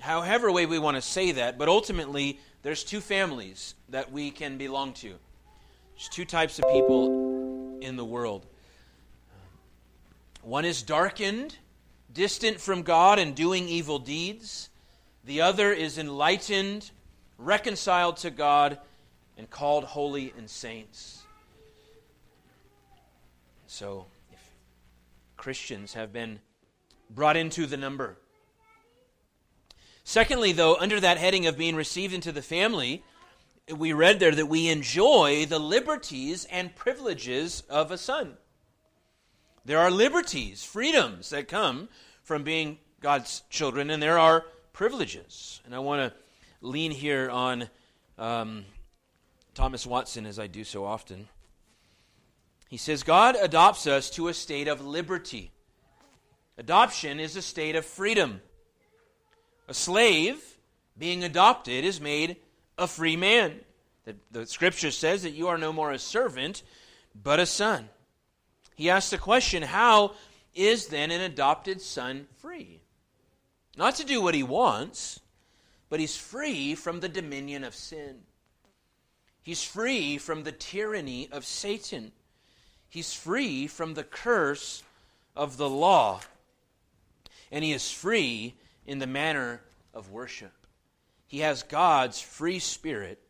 However, 0.00 0.50
way 0.50 0.66
we 0.66 0.78
want 0.78 0.96
to 0.96 1.02
say 1.02 1.32
that, 1.32 1.58
but 1.58 1.68
ultimately, 1.68 2.40
there's 2.62 2.82
two 2.82 3.00
families 3.00 3.74
that 3.90 4.10
we 4.10 4.30
can 4.30 4.56
belong 4.56 4.94
to. 4.94 5.14
There's 5.94 6.08
two 6.08 6.24
types 6.24 6.58
of 6.58 6.64
people 6.72 7.78
in 7.80 7.96
the 7.96 8.04
world. 8.04 8.46
Um, 10.42 10.50
one 10.50 10.64
is 10.64 10.82
darkened, 10.82 11.56
distant 12.12 12.60
from 12.60 12.82
God, 12.82 13.18
and 13.18 13.34
doing 13.34 13.68
evil 13.68 13.98
deeds. 13.98 14.70
The 15.24 15.42
other 15.42 15.72
is 15.72 15.98
enlightened, 15.98 16.90
reconciled 17.38 18.16
to 18.18 18.30
God, 18.30 18.78
and 19.36 19.50
called 19.50 19.84
holy 19.84 20.32
and 20.36 20.48
saints. 20.48 21.22
So, 23.66 24.06
if 24.32 24.38
Christians 25.36 25.94
have 25.94 26.12
been 26.12 26.38
brought 27.10 27.36
into 27.36 27.66
the 27.66 27.76
number. 27.76 28.16
Secondly, 30.04 30.52
though, 30.52 30.76
under 30.76 31.00
that 31.00 31.18
heading 31.18 31.46
of 31.46 31.58
being 31.58 31.74
received 31.74 32.14
into 32.14 32.30
the 32.30 32.42
family, 32.42 33.02
we 33.74 33.92
read 33.92 34.20
there 34.20 34.34
that 34.34 34.46
we 34.46 34.68
enjoy 34.68 35.46
the 35.46 35.58
liberties 35.58 36.46
and 36.50 36.76
privileges 36.76 37.62
of 37.70 37.90
a 37.90 37.98
son. 37.98 38.36
There 39.64 39.78
are 39.78 39.90
liberties, 39.90 40.62
freedoms 40.62 41.30
that 41.30 41.48
come 41.48 41.88
from 42.22 42.44
being 42.44 42.78
God's 43.00 43.42
children, 43.48 43.88
and 43.88 44.02
there 44.02 44.18
are 44.18 44.44
privileges. 44.74 45.62
And 45.64 45.74
I 45.74 45.78
want 45.78 46.02
to 46.02 46.18
lean 46.64 46.90
here 46.90 47.30
on 47.30 47.68
um, 48.18 48.64
Thomas 49.54 49.86
Watson 49.86 50.26
as 50.26 50.38
I 50.38 50.46
do 50.46 50.64
so 50.64 50.84
often. 50.84 51.28
He 52.68 52.76
says, 52.76 53.02
God 53.02 53.36
adopts 53.40 53.86
us 53.86 54.10
to 54.10 54.28
a 54.28 54.34
state 54.34 54.66
of 54.66 54.84
liberty. 54.84 55.52
Adoption 56.56 57.20
is 57.20 57.36
a 57.36 57.42
state 57.42 57.76
of 57.76 57.84
freedom. 57.84 58.40
A 59.68 59.74
slave, 59.74 60.42
being 60.98 61.22
adopted, 61.22 61.84
is 61.84 62.00
made 62.00 62.36
a 62.78 62.86
free 62.86 63.16
man. 63.16 63.60
The, 64.04 64.16
the 64.30 64.46
scripture 64.46 64.90
says 64.90 65.22
that 65.22 65.30
you 65.30 65.48
are 65.48 65.58
no 65.58 65.72
more 65.72 65.92
a 65.92 65.98
servant, 65.98 66.62
but 67.14 67.40
a 67.40 67.46
son. 67.46 67.88
He 68.74 68.90
asks 68.90 69.10
the 69.10 69.18
question 69.18 69.62
how 69.62 70.14
is 70.54 70.88
then 70.88 71.10
an 71.10 71.20
adopted 71.20 71.80
son 71.80 72.26
free? 72.38 72.80
Not 73.76 73.96
to 73.96 74.04
do 74.04 74.20
what 74.20 74.34
he 74.34 74.42
wants, 74.42 75.20
but 75.94 76.00
he's 76.00 76.16
free 76.16 76.74
from 76.74 76.98
the 76.98 77.08
dominion 77.08 77.62
of 77.62 77.72
sin. 77.72 78.16
He's 79.44 79.62
free 79.62 80.18
from 80.18 80.42
the 80.42 80.50
tyranny 80.50 81.28
of 81.30 81.44
Satan. 81.44 82.10
He's 82.88 83.14
free 83.14 83.68
from 83.68 83.94
the 83.94 84.02
curse 84.02 84.82
of 85.36 85.56
the 85.56 85.68
law. 85.68 86.20
And 87.52 87.62
he 87.62 87.70
is 87.70 87.92
free 87.92 88.56
in 88.84 88.98
the 88.98 89.06
manner 89.06 89.60
of 89.94 90.10
worship. 90.10 90.66
He 91.28 91.38
has 91.38 91.62
God's 91.62 92.20
free 92.20 92.58
spirit, 92.58 93.22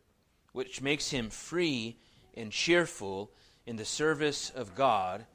which 0.51 0.81
makes 0.81 1.11
him 1.11 1.29
free 1.29 1.97
and 2.33 2.51
cheerful 2.51 3.29
in 3.67 3.75
the 3.75 3.85
service 3.85 4.49
of 4.49 4.73
God. 4.73 5.27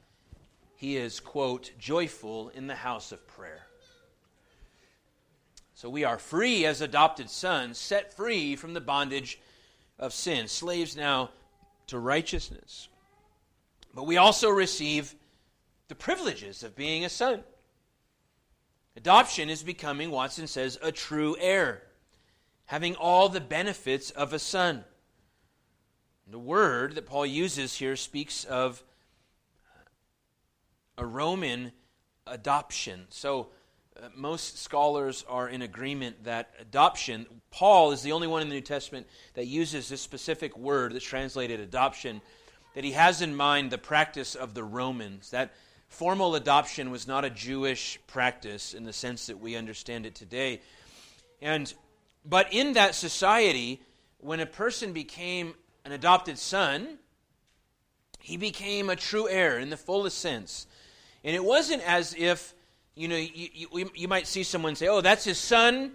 He 0.75 0.97
is, 0.97 1.21
quote, 1.21 1.71
joyful 1.79 2.49
in 2.49 2.67
the 2.67 2.75
house 2.75 3.13
of 3.13 3.25
prayer. 3.25 3.67
So 5.81 5.89
we 5.89 6.03
are 6.03 6.19
free 6.19 6.63
as 6.67 6.81
adopted 6.81 7.27
sons, 7.27 7.79
set 7.79 8.15
free 8.15 8.55
from 8.55 8.75
the 8.75 8.79
bondage 8.79 9.39
of 9.97 10.13
sin, 10.13 10.47
slaves 10.47 10.95
now 10.95 11.31
to 11.87 11.97
righteousness. 11.97 12.87
But 13.91 14.05
we 14.05 14.17
also 14.17 14.51
receive 14.51 15.15
the 15.87 15.95
privileges 15.95 16.61
of 16.61 16.75
being 16.75 17.03
a 17.03 17.09
son. 17.09 17.43
Adoption 18.95 19.49
is 19.49 19.63
becoming, 19.63 20.11
Watson 20.11 20.45
says, 20.45 20.77
a 20.83 20.91
true 20.91 21.35
heir, 21.39 21.81
having 22.65 22.93
all 22.95 23.27
the 23.27 23.41
benefits 23.41 24.11
of 24.11 24.33
a 24.33 24.39
son. 24.39 24.85
The 26.27 26.37
word 26.37 26.93
that 26.93 27.07
Paul 27.07 27.25
uses 27.25 27.75
here 27.75 27.95
speaks 27.95 28.43
of 28.43 28.83
a 30.95 31.07
Roman 31.07 31.71
adoption. 32.27 33.07
So, 33.09 33.49
Uh, 34.01 34.07
most 34.15 34.57
scholars 34.57 35.23
are 35.29 35.47
in 35.47 35.61
agreement 35.61 36.23
that 36.23 36.49
adoption, 36.59 37.27
Paul 37.51 37.91
is 37.91 38.01
the 38.01 38.13
only 38.13 38.25
one 38.25 38.41
in 38.41 38.49
the 38.49 38.55
New 38.55 38.61
Testament 38.61 39.05
that 39.35 39.45
uses 39.45 39.89
this 39.89 40.01
specific 40.01 40.57
word 40.57 40.93
that's 40.93 41.05
translated 41.05 41.59
adoption, 41.59 42.21
that 42.73 42.83
he 42.83 42.93
has 42.93 43.21
in 43.21 43.35
mind 43.35 43.69
the 43.69 43.77
practice 43.77 44.33
of 44.33 44.55
the 44.55 44.63
Romans. 44.63 45.29
That 45.31 45.53
formal 45.87 46.33
adoption 46.35 46.89
was 46.89 47.05
not 47.05 47.25
a 47.25 47.29
Jewish 47.29 47.99
practice 48.07 48.73
in 48.73 48.85
the 48.85 48.93
sense 48.93 49.27
that 49.27 49.39
we 49.39 49.55
understand 49.55 50.07
it 50.07 50.15
today. 50.15 50.61
And 51.39 51.71
but 52.25 52.51
in 52.51 52.73
that 52.73 52.95
society, 52.95 53.81
when 54.17 54.39
a 54.39 54.47
person 54.47 54.93
became 54.93 55.53
an 55.85 55.91
adopted 55.91 56.39
son, 56.39 56.97
he 58.19 58.37
became 58.37 58.89
a 58.89 58.95
true 58.95 59.29
heir 59.29 59.59
in 59.59 59.69
the 59.69 59.77
fullest 59.77 60.17
sense. 60.17 60.65
And 61.23 61.35
it 61.35 61.43
wasn't 61.43 61.83
as 61.83 62.15
if 62.17 62.55
you 62.95 63.07
know, 63.07 63.15
you, 63.15 63.49
you, 63.53 63.89
you 63.95 64.07
might 64.07 64.27
see 64.27 64.43
someone 64.43 64.75
say, 64.75 64.87
oh, 64.87 65.01
that's 65.01 65.23
his 65.23 65.37
son, 65.37 65.91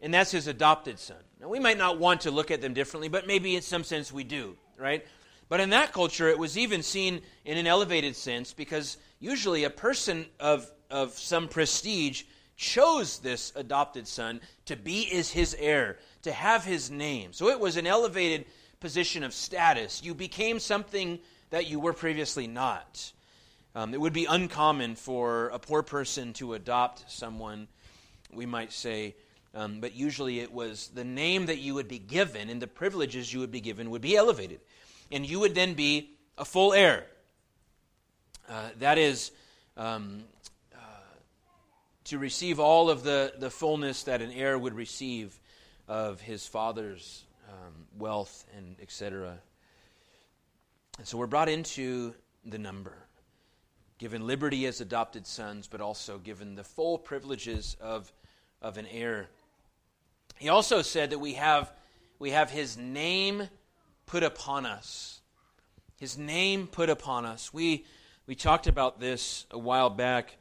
and 0.00 0.12
that's 0.12 0.30
his 0.30 0.46
adopted 0.46 0.98
son. 0.98 1.16
Now, 1.40 1.48
we 1.48 1.58
might 1.58 1.78
not 1.78 1.98
want 1.98 2.22
to 2.22 2.30
look 2.30 2.50
at 2.50 2.60
them 2.60 2.74
differently, 2.74 3.08
but 3.08 3.26
maybe 3.26 3.56
in 3.56 3.62
some 3.62 3.84
sense 3.84 4.12
we 4.12 4.24
do, 4.24 4.56
right? 4.78 5.04
But 5.48 5.60
in 5.60 5.70
that 5.70 5.92
culture, 5.92 6.28
it 6.28 6.38
was 6.38 6.56
even 6.58 6.82
seen 6.82 7.20
in 7.44 7.58
an 7.58 7.66
elevated 7.66 8.16
sense 8.16 8.52
because 8.52 8.96
usually 9.20 9.64
a 9.64 9.70
person 9.70 10.26
of, 10.40 10.70
of 10.90 11.12
some 11.12 11.48
prestige 11.48 12.24
chose 12.56 13.18
this 13.18 13.52
adopted 13.54 14.08
son 14.08 14.40
to 14.64 14.76
be 14.76 15.04
his 15.04 15.54
heir, 15.58 15.98
to 16.22 16.32
have 16.32 16.64
his 16.64 16.90
name. 16.90 17.32
So 17.32 17.48
it 17.48 17.60
was 17.60 17.76
an 17.76 17.86
elevated 17.86 18.46
position 18.80 19.22
of 19.22 19.34
status. 19.34 20.02
You 20.02 20.14
became 20.14 20.58
something 20.58 21.18
that 21.50 21.68
you 21.68 21.78
were 21.78 21.92
previously 21.92 22.46
not. 22.46 23.12
Um, 23.76 23.92
it 23.92 24.00
would 24.00 24.14
be 24.14 24.24
uncommon 24.24 24.94
for 24.94 25.48
a 25.48 25.58
poor 25.58 25.82
person 25.82 26.32
to 26.32 26.54
adopt 26.54 27.10
someone, 27.10 27.68
we 28.32 28.46
might 28.46 28.72
say, 28.72 29.16
um, 29.54 29.80
but 29.80 29.94
usually 29.94 30.40
it 30.40 30.50
was 30.50 30.88
the 30.94 31.04
name 31.04 31.44
that 31.46 31.58
you 31.58 31.74
would 31.74 31.86
be 31.86 31.98
given 31.98 32.48
and 32.48 32.60
the 32.60 32.66
privileges 32.66 33.30
you 33.30 33.40
would 33.40 33.50
be 33.50 33.60
given 33.60 33.90
would 33.90 34.00
be 34.00 34.16
elevated. 34.16 34.60
And 35.12 35.28
you 35.28 35.40
would 35.40 35.54
then 35.54 35.74
be 35.74 36.08
a 36.38 36.44
full 36.46 36.72
heir. 36.72 37.04
Uh, 38.48 38.70
that 38.78 38.96
is 38.96 39.30
um, 39.76 40.24
uh, 40.74 40.78
to 42.04 42.16
receive 42.16 42.58
all 42.58 42.88
of 42.88 43.02
the, 43.02 43.34
the 43.38 43.50
fullness 43.50 44.04
that 44.04 44.22
an 44.22 44.32
heir 44.32 44.58
would 44.58 44.72
receive 44.72 45.38
of 45.86 46.22
his 46.22 46.46
father's 46.46 47.24
um, 47.50 47.74
wealth 47.98 48.46
and 48.56 48.76
etc. 48.80 49.38
And 50.96 51.06
so 51.06 51.18
we're 51.18 51.26
brought 51.26 51.50
into 51.50 52.14
the 52.42 52.56
number 52.56 53.05
given 53.98 54.26
liberty 54.26 54.66
as 54.66 54.80
adopted 54.80 55.26
sons, 55.26 55.66
but 55.66 55.80
also 55.80 56.18
given 56.18 56.54
the 56.54 56.64
full 56.64 56.98
privileges 56.98 57.76
of, 57.80 58.12
of 58.60 58.76
an 58.76 58.86
heir. 58.86 59.28
He 60.38 60.48
also 60.48 60.82
said 60.82 61.10
that 61.10 61.18
we 61.18 61.34
have, 61.34 61.72
we 62.18 62.30
have 62.30 62.50
his 62.50 62.76
name 62.76 63.48
put 64.04 64.22
upon 64.22 64.66
us. 64.66 65.20
His 65.98 66.18
name 66.18 66.66
put 66.66 66.90
upon 66.90 67.24
us. 67.24 67.54
We, 67.54 67.86
we 68.26 68.34
talked 68.34 68.66
about 68.66 69.00
this 69.00 69.46
a 69.50 69.58
while 69.58 69.88
back. 69.88 70.36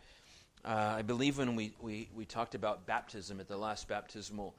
Uh, 0.66 0.96
I 0.98 1.02
believe 1.02 1.38
when 1.38 1.56
we, 1.56 1.74
we, 1.80 2.10
we 2.14 2.26
talked 2.26 2.56
about 2.56 2.86
baptism 2.86 3.40
at 3.40 3.48
the 3.48 3.58
last 3.58 3.88
baptismal, 3.88 4.54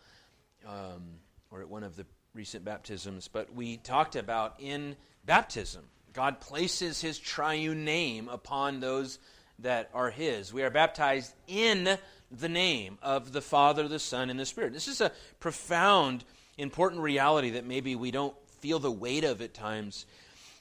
um, 0.66 1.02
or 1.50 1.60
at 1.60 1.68
one 1.68 1.82
of 1.82 1.96
the 1.96 2.06
recent 2.32 2.64
baptisms, 2.64 3.28
but 3.28 3.52
we 3.54 3.76
talked 3.78 4.16
about 4.16 4.54
in 4.58 4.96
baptism 5.24 5.82
God 6.16 6.40
places 6.40 7.02
his 7.02 7.18
triune 7.18 7.84
name 7.84 8.30
upon 8.30 8.80
those 8.80 9.18
that 9.58 9.90
are 9.92 10.10
his. 10.10 10.50
We 10.50 10.62
are 10.62 10.70
baptized 10.70 11.34
in 11.46 11.98
the 12.30 12.48
name 12.48 12.96
of 13.02 13.32
the 13.32 13.42
Father, 13.42 13.86
the 13.86 13.98
Son, 13.98 14.30
and 14.30 14.40
the 14.40 14.46
Spirit. 14.46 14.72
This 14.72 14.88
is 14.88 15.02
a 15.02 15.12
profound, 15.40 16.24
important 16.56 17.02
reality 17.02 17.50
that 17.50 17.66
maybe 17.66 17.96
we 17.96 18.12
don't 18.12 18.34
feel 18.60 18.78
the 18.78 18.90
weight 18.90 19.24
of 19.24 19.42
at 19.42 19.52
times. 19.52 20.06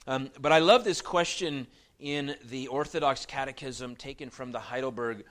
Um, 0.07 0.29
but 0.41 0.51
I 0.51 0.59
love 0.59 0.83
this 0.83 1.01
question 1.01 1.67
in 2.01 2.35
the 2.49 2.67
Orthodox 2.67 3.25
Catechism 3.25 3.95
taken 3.95 4.31
from 4.31 4.51
the 4.51 4.59
Heidelberg. 4.59 5.23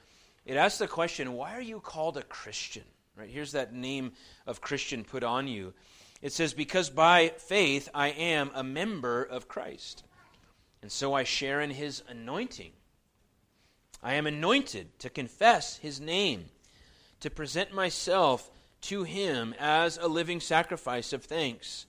It 0.47 0.57
asks 0.57 0.79
the 0.79 0.89
question, 0.89 1.35
why 1.35 1.55
are 1.55 1.61
you 1.61 1.81
called 1.81 2.17
a 2.17 2.23
Christian? 2.23 2.85
Right? 3.15 3.29
Here's 3.29 3.53
that 3.53 3.75
name 3.75 4.13
of 4.47 4.63
Christian 4.63 5.05
put 5.05 5.23
on 5.23 5.49
you. 5.49 5.75
It 6.23 6.33
says, 6.33 6.55
Because 6.55 6.89
by 6.89 7.35
faith 7.37 7.91
I 7.93 8.09
am 8.09 8.51
a 8.55 8.65
member 8.65 9.23
of 9.23 9.49
Christ 9.49 10.03
and 10.85 10.93
so 10.93 11.15
I 11.15 11.25
share 11.25 11.63
in 11.63 11.71
his 11.71 12.03
anointing. 12.11 12.73
I 14.03 14.17
am 14.17 14.27
anointed 14.27 14.99
to 14.99 15.09
confess 15.09 15.79
his 15.79 15.99
name, 15.99 16.45
to 17.21 17.31
present 17.31 17.73
myself 17.73 18.51
to 18.83 19.05
him 19.05 19.55
as 19.59 19.97
a 19.97 20.09
living 20.09 20.41
sacrifice 20.41 21.15
of 21.15 21.25
thanks, 21.25 21.87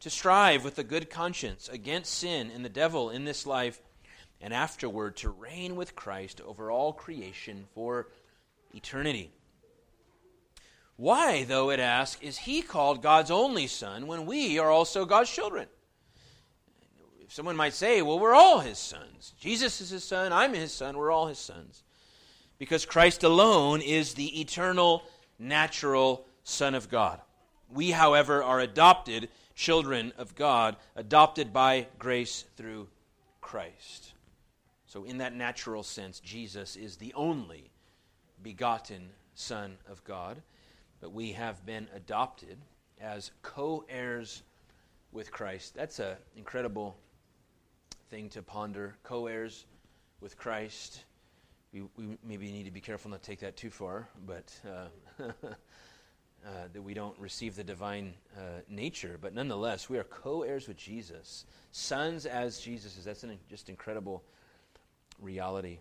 to 0.00 0.08
strive 0.08 0.64
with 0.64 0.78
a 0.78 0.82
good 0.82 1.10
conscience 1.10 1.68
against 1.68 2.14
sin 2.14 2.50
and 2.50 2.64
the 2.64 2.70
devil 2.70 3.10
in 3.10 3.26
this 3.26 3.46
life, 3.46 3.82
and 4.40 4.54
afterward 4.54 5.18
to 5.18 5.28
reign 5.28 5.76
with 5.76 5.94
Christ 5.94 6.40
over 6.40 6.70
all 6.70 6.94
creation 6.94 7.66
for 7.74 8.08
eternity. 8.74 9.30
Why, 10.96 11.44
though, 11.44 11.68
it 11.68 11.80
asks, 11.80 12.22
is 12.22 12.38
he 12.38 12.62
called 12.62 13.02
God's 13.02 13.30
only 13.30 13.66
Son 13.66 14.06
when 14.06 14.24
we 14.24 14.58
are 14.58 14.70
also 14.70 15.04
God's 15.04 15.30
children? 15.30 15.68
Someone 17.28 17.56
might 17.56 17.74
say, 17.74 18.02
well, 18.02 18.18
we're 18.18 18.34
all 18.34 18.60
his 18.60 18.78
sons. 18.78 19.34
Jesus 19.38 19.80
is 19.80 19.90
his 19.90 20.04
son, 20.04 20.32
I'm 20.32 20.54
his 20.54 20.72
son, 20.72 20.96
we're 20.96 21.10
all 21.10 21.26
his 21.26 21.38
sons. 21.38 21.82
Because 22.58 22.84
Christ 22.84 23.22
alone 23.22 23.80
is 23.80 24.14
the 24.14 24.40
eternal, 24.40 25.04
natural 25.38 26.26
Son 26.42 26.74
of 26.74 26.88
God. 26.88 27.20
We, 27.70 27.90
however, 27.90 28.42
are 28.42 28.60
adopted 28.60 29.28
children 29.54 30.12
of 30.16 30.34
God, 30.34 30.76
adopted 30.96 31.52
by 31.52 31.86
grace 31.98 32.44
through 32.56 32.88
Christ. 33.40 34.14
So, 34.86 35.04
in 35.04 35.18
that 35.18 35.34
natural 35.34 35.82
sense, 35.82 36.20
Jesus 36.20 36.74
is 36.74 36.96
the 36.96 37.12
only 37.14 37.70
begotten 38.42 39.10
Son 39.34 39.76
of 39.88 40.02
God. 40.04 40.40
But 41.00 41.12
we 41.12 41.32
have 41.32 41.64
been 41.66 41.88
adopted 41.94 42.56
as 43.00 43.30
co 43.42 43.84
heirs 43.88 44.42
with 45.12 45.30
Christ. 45.30 45.74
That's 45.74 45.98
an 45.98 46.16
incredible 46.36 46.96
thing 48.10 48.28
to 48.30 48.42
ponder. 48.42 48.96
Co 49.02 49.26
heirs 49.26 49.66
with 50.20 50.36
Christ. 50.36 51.04
We, 51.72 51.82
we 51.96 52.18
maybe 52.24 52.50
need 52.50 52.64
to 52.64 52.70
be 52.70 52.80
careful 52.80 53.10
not 53.10 53.22
to 53.22 53.30
take 53.30 53.40
that 53.40 53.56
too 53.56 53.70
far, 53.70 54.08
but 54.26 54.58
uh, 54.66 55.22
uh, 55.22 56.50
that 56.72 56.82
we 56.82 56.94
don't 56.94 57.18
receive 57.18 57.56
the 57.56 57.64
divine 57.64 58.14
uh, 58.36 58.60
nature. 58.68 59.18
But 59.20 59.34
nonetheless, 59.34 59.90
we 59.90 59.98
are 59.98 60.04
co 60.04 60.42
heirs 60.42 60.66
with 60.66 60.78
Jesus, 60.78 61.44
sons 61.72 62.24
as 62.24 62.60
Jesus 62.60 62.96
is. 62.96 63.04
That's 63.04 63.24
an 63.24 63.38
just 63.50 63.68
incredible 63.68 64.24
reality. 65.20 65.80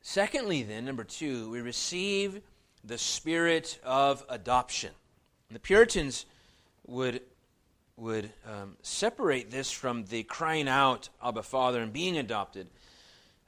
Secondly, 0.00 0.62
then, 0.62 0.84
number 0.84 1.02
two, 1.02 1.50
we 1.50 1.60
receive 1.60 2.40
the 2.84 2.98
spirit 2.98 3.80
of 3.84 4.24
adoption. 4.28 4.92
The 5.50 5.58
Puritans 5.58 6.26
would, 6.86 7.22
would 7.96 8.30
um, 8.46 8.76
separate 8.82 9.50
this 9.50 9.70
from 9.70 10.04
the 10.04 10.22
crying 10.22 10.68
out, 10.68 11.08
Abba 11.22 11.42
Father, 11.42 11.80
and 11.80 11.92
being 11.92 12.18
adopted. 12.18 12.68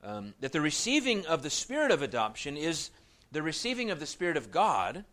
Um, 0.03 0.35
that 0.41 0.53
the 0.53 0.61
receiving 0.61 1.27
of 1.27 1.43
the 1.43 1.51
spirit 1.51 1.91
of 1.91 2.03
adoption 2.03 2.57
is 2.57 2.91
the 3.31 3.43
receiving 3.43 3.91
of 3.91 4.01
the 4.01 4.07
Spirit 4.07 4.37
of 4.37 4.51
God 4.51 5.05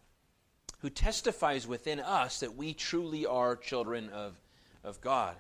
who 0.80 0.90
testifies 0.90 1.68
within 1.68 2.00
us 2.00 2.40
that 2.40 2.56
we 2.56 2.74
truly 2.74 3.26
are 3.26 3.56
children 3.56 4.10
of, 4.10 4.40
of 4.84 5.02
God. 5.02 5.36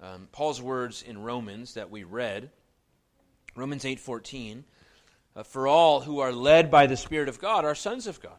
Um, 0.00 0.28
Paul's 0.32 0.62
words 0.62 1.02
in 1.02 1.22
Romans 1.22 1.74
that 1.74 1.90
we 1.90 2.04
read, 2.04 2.50
Romans 3.54 3.84
8:14, 3.84 4.64
uh, 5.36 5.42
for 5.42 5.66
all 5.66 6.00
who 6.00 6.20
are 6.20 6.32
led 6.32 6.70
by 6.70 6.86
the 6.86 6.96
Spirit 6.96 7.28
of 7.28 7.38
God 7.38 7.64
are 7.64 7.74
sons 7.74 8.06
of 8.06 8.20
God. 8.20 8.38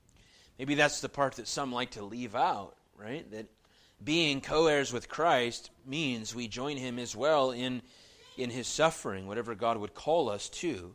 Maybe 0.61 0.75
that's 0.75 1.01
the 1.01 1.09
part 1.09 1.37
that 1.37 1.47
some 1.47 1.71
like 1.71 1.89
to 1.91 2.03
leave 2.03 2.35
out, 2.35 2.75
right? 2.95 3.27
That 3.31 3.47
being 4.03 4.41
co 4.41 4.67
heirs 4.67 4.93
with 4.93 5.09
Christ 5.09 5.71
means 5.87 6.35
we 6.35 6.47
join 6.47 6.77
Him 6.77 6.99
as 6.99 7.15
well 7.15 7.49
in, 7.49 7.81
in 8.37 8.51
His 8.51 8.67
suffering, 8.67 9.25
whatever 9.25 9.55
God 9.55 9.77
would 9.77 9.95
call 9.95 10.29
us 10.29 10.49
to. 10.49 10.93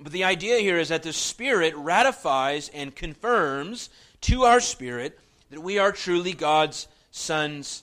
But 0.00 0.12
the 0.12 0.24
idea 0.24 0.60
here 0.60 0.78
is 0.78 0.88
that 0.88 1.02
the 1.02 1.12
Spirit 1.12 1.76
ratifies 1.76 2.70
and 2.72 2.96
confirms 2.96 3.90
to 4.22 4.44
our 4.44 4.60
spirit 4.60 5.18
that 5.50 5.60
we 5.60 5.76
are 5.76 5.92
truly 5.92 6.32
God's 6.32 6.88
sons 7.10 7.82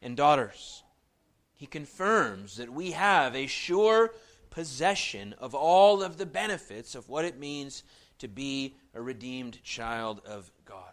and 0.00 0.16
daughters. 0.16 0.82
He 1.52 1.66
confirms 1.66 2.56
that 2.56 2.72
we 2.72 2.92
have 2.92 3.36
a 3.36 3.46
sure 3.48 4.14
possession 4.48 5.34
of 5.38 5.54
all 5.54 6.02
of 6.02 6.16
the 6.16 6.24
benefits 6.24 6.94
of 6.94 7.10
what 7.10 7.26
it 7.26 7.38
means 7.38 7.82
to 8.22 8.28
be 8.28 8.76
a 8.94 9.02
redeemed 9.02 9.60
child 9.64 10.22
of 10.24 10.48
God. 10.64 10.92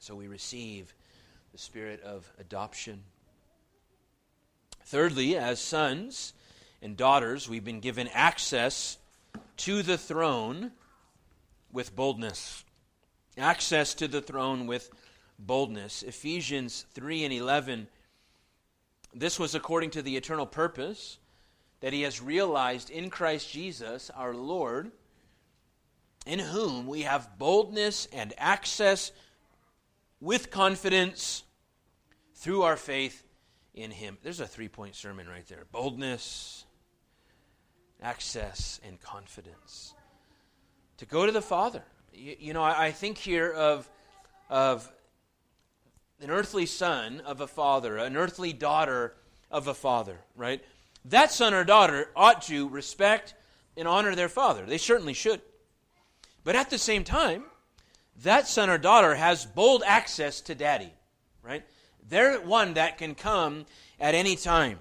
So 0.00 0.16
we 0.16 0.26
receive 0.26 0.92
the 1.52 1.58
spirit 1.58 2.02
of 2.02 2.28
adoption. 2.40 3.04
Thirdly, 4.84 5.36
as 5.36 5.60
sons 5.60 6.32
and 6.82 6.96
daughters, 6.96 7.48
we've 7.48 7.64
been 7.64 7.78
given 7.78 8.08
access 8.12 8.98
to 9.58 9.84
the 9.84 9.96
throne 9.96 10.72
with 11.72 11.94
boldness. 11.94 12.64
Access 13.38 13.94
to 13.94 14.08
the 14.08 14.20
throne 14.20 14.66
with 14.66 14.90
boldness. 15.38 16.02
Ephesians 16.02 16.84
3 16.94 17.26
and 17.26 17.32
11. 17.32 17.86
This 19.14 19.38
was 19.38 19.54
according 19.54 19.90
to 19.90 20.02
the 20.02 20.16
eternal 20.16 20.46
purpose 20.46 21.18
that 21.78 21.92
he 21.92 22.02
has 22.02 22.20
realized 22.20 22.90
in 22.90 23.08
Christ 23.08 23.52
Jesus 23.52 24.10
our 24.10 24.34
Lord, 24.34 24.90
in 26.26 26.40
whom 26.40 26.86
we 26.86 27.02
have 27.02 27.38
boldness 27.38 28.08
and 28.12 28.34
access 28.36 29.12
with 30.20 30.50
confidence 30.50 31.44
through 32.34 32.62
our 32.62 32.76
faith 32.76 33.22
in 33.74 33.90
him. 33.90 34.18
There's 34.22 34.40
a 34.40 34.46
three 34.46 34.68
point 34.68 34.96
sermon 34.96 35.28
right 35.28 35.46
there 35.46 35.64
boldness, 35.70 36.64
access 38.02 38.80
and 38.84 39.00
confidence. 39.00 39.94
To 40.98 41.06
go 41.06 41.26
to 41.26 41.32
the 41.32 41.42
Father. 41.42 41.82
You, 42.12 42.36
you 42.38 42.52
know, 42.54 42.62
I, 42.62 42.86
I, 42.86 42.90
think 42.90 43.18
here 43.18 43.52
of, 43.52 43.88
of 44.48 44.90
an 46.22 46.30
earthly 46.30 46.64
son 46.64 47.20
of 47.20 47.42
a 47.42 47.46
father, 47.46 47.98
an 47.98 48.16
earthly 48.16 48.54
daughter 48.54 49.14
of 49.50 49.68
a 49.68 49.74
father, 49.74 50.18
right? 50.34 50.64
That 51.04 51.30
son 51.30 51.52
or 51.52 51.64
daughter 51.64 52.08
ought 52.16 52.42
to 52.42 52.68
respect 52.70 53.34
and 53.76 53.86
honor 53.86 54.14
their 54.14 54.30
father. 54.30 54.64
They 54.64 54.78
certainly 54.78 55.12
should. 55.12 55.42
But 56.46 56.56
at 56.56 56.70
the 56.70 56.78
same 56.78 57.04
time, 57.04 57.44
that 58.22 58.48
son 58.48 58.70
or 58.70 58.78
daughter 58.78 59.14
has 59.14 59.44
bold 59.44 59.82
access 59.84 60.40
to 60.42 60.54
daddy, 60.54 60.94
right? 61.42 61.62
They're 62.08 62.40
one 62.40 62.72
that 62.74 62.96
can 62.96 63.14
come 63.14 63.66
at 64.00 64.14
any 64.14 64.36
time 64.36 64.78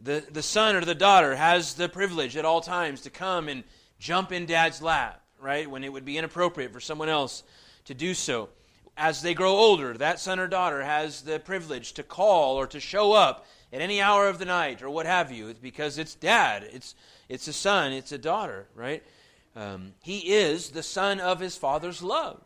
the, 0.00 0.24
the 0.30 0.42
son 0.42 0.76
or 0.76 0.84
the 0.84 0.94
daughter 0.94 1.34
has 1.36 1.74
the 1.74 1.88
privilege 1.88 2.36
at 2.36 2.44
all 2.44 2.60
times 2.60 3.02
to 3.02 3.10
come 3.10 3.48
and 3.48 3.64
jump 3.98 4.32
in 4.32 4.46
dad's 4.46 4.82
lap, 4.82 5.22
right? 5.40 5.70
When 5.70 5.84
it 5.84 5.92
would 5.92 6.04
be 6.04 6.18
inappropriate 6.18 6.72
for 6.72 6.80
someone 6.80 7.08
else 7.08 7.42
to 7.86 7.94
do 7.94 8.14
so. 8.14 8.50
As 8.96 9.22
they 9.22 9.34
grow 9.34 9.52
older, 9.52 9.94
that 9.94 10.20
son 10.20 10.38
or 10.38 10.48
daughter 10.48 10.82
has 10.82 11.22
the 11.22 11.38
privilege 11.38 11.92
to 11.94 12.02
call 12.02 12.56
or 12.56 12.66
to 12.68 12.80
show 12.80 13.12
up 13.12 13.46
at 13.72 13.80
any 13.80 14.00
hour 14.00 14.28
of 14.28 14.38
the 14.38 14.44
night 14.44 14.82
or 14.82 14.90
what 14.90 15.06
have 15.06 15.32
you 15.32 15.54
because 15.60 15.98
it's 15.98 16.14
dad, 16.14 16.66
it's, 16.72 16.94
it's 17.28 17.48
a 17.48 17.52
son, 17.52 17.92
it's 17.92 18.12
a 18.12 18.18
daughter, 18.18 18.66
right? 18.74 19.02
Um, 19.56 19.94
he 20.02 20.34
is 20.34 20.70
the 20.70 20.82
son 20.82 21.18
of 21.18 21.40
his 21.40 21.56
father's 21.56 22.02
love. 22.02 22.42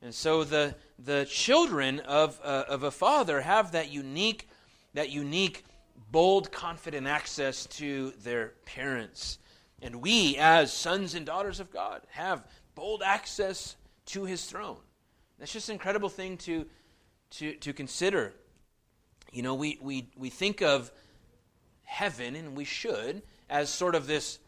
And 0.00 0.14
so 0.14 0.42
the, 0.42 0.74
the 0.98 1.26
children 1.26 2.00
of, 2.00 2.40
uh, 2.42 2.64
of 2.66 2.82
a 2.82 2.90
father 2.90 3.42
have 3.42 3.72
that 3.72 3.92
unique, 3.92 4.48
that 4.94 5.10
unique 5.10 5.64
bold, 6.10 6.50
confident 6.50 7.06
access 7.06 7.66
to 7.66 8.12
their 8.22 8.54
parents. 8.64 9.38
And 9.82 9.96
we, 9.96 10.36
as 10.38 10.72
sons 10.72 11.14
and 11.14 11.26
daughters 11.26 11.60
of 11.60 11.70
God, 11.70 12.00
have 12.08 12.46
bold 12.74 13.02
access 13.04 13.76
to 14.06 14.24
his 14.24 14.46
throne. 14.46 14.78
That's 15.38 15.52
just 15.52 15.68
an 15.68 15.74
incredible 15.74 16.08
thing 16.08 16.38
to, 16.38 16.66
to, 17.32 17.54
to 17.56 17.72
consider. 17.74 18.32
You 19.30 19.42
know, 19.42 19.54
we, 19.54 19.78
we, 19.82 20.08
we 20.16 20.30
think 20.30 20.62
of 20.62 20.90
heaven, 21.84 22.34
and 22.34 22.56
we 22.56 22.64
should, 22.64 23.22
as 23.50 23.68
sort 23.68 23.94
of 23.94 24.06
this 24.06 24.38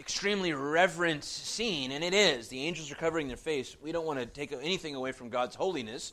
extremely 0.00 0.52
reverent 0.52 1.22
scene, 1.22 1.92
and 1.92 2.02
it 2.02 2.14
is. 2.14 2.48
The 2.48 2.66
angels 2.66 2.90
are 2.90 2.96
covering 2.96 3.28
their 3.28 3.36
face. 3.36 3.76
We 3.80 3.92
don't 3.92 4.06
want 4.06 4.18
to 4.18 4.26
take 4.26 4.50
anything 4.50 4.96
away 4.96 5.12
from 5.12 5.28
God's 5.28 5.54
holiness, 5.54 6.12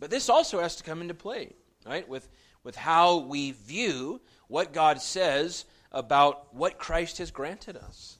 but 0.00 0.08
this 0.08 0.30
also 0.30 0.60
has 0.60 0.76
to 0.76 0.84
come 0.84 1.02
into 1.02 1.14
play, 1.14 1.50
right? 1.84 2.08
With 2.08 2.26
with 2.64 2.76
how 2.76 3.18
we 3.18 3.52
view 3.52 4.20
what 4.48 4.72
God 4.72 5.00
says 5.00 5.66
about 5.92 6.54
what 6.54 6.78
Christ 6.78 7.18
has 7.18 7.30
granted 7.30 7.76
us. 7.76 8.18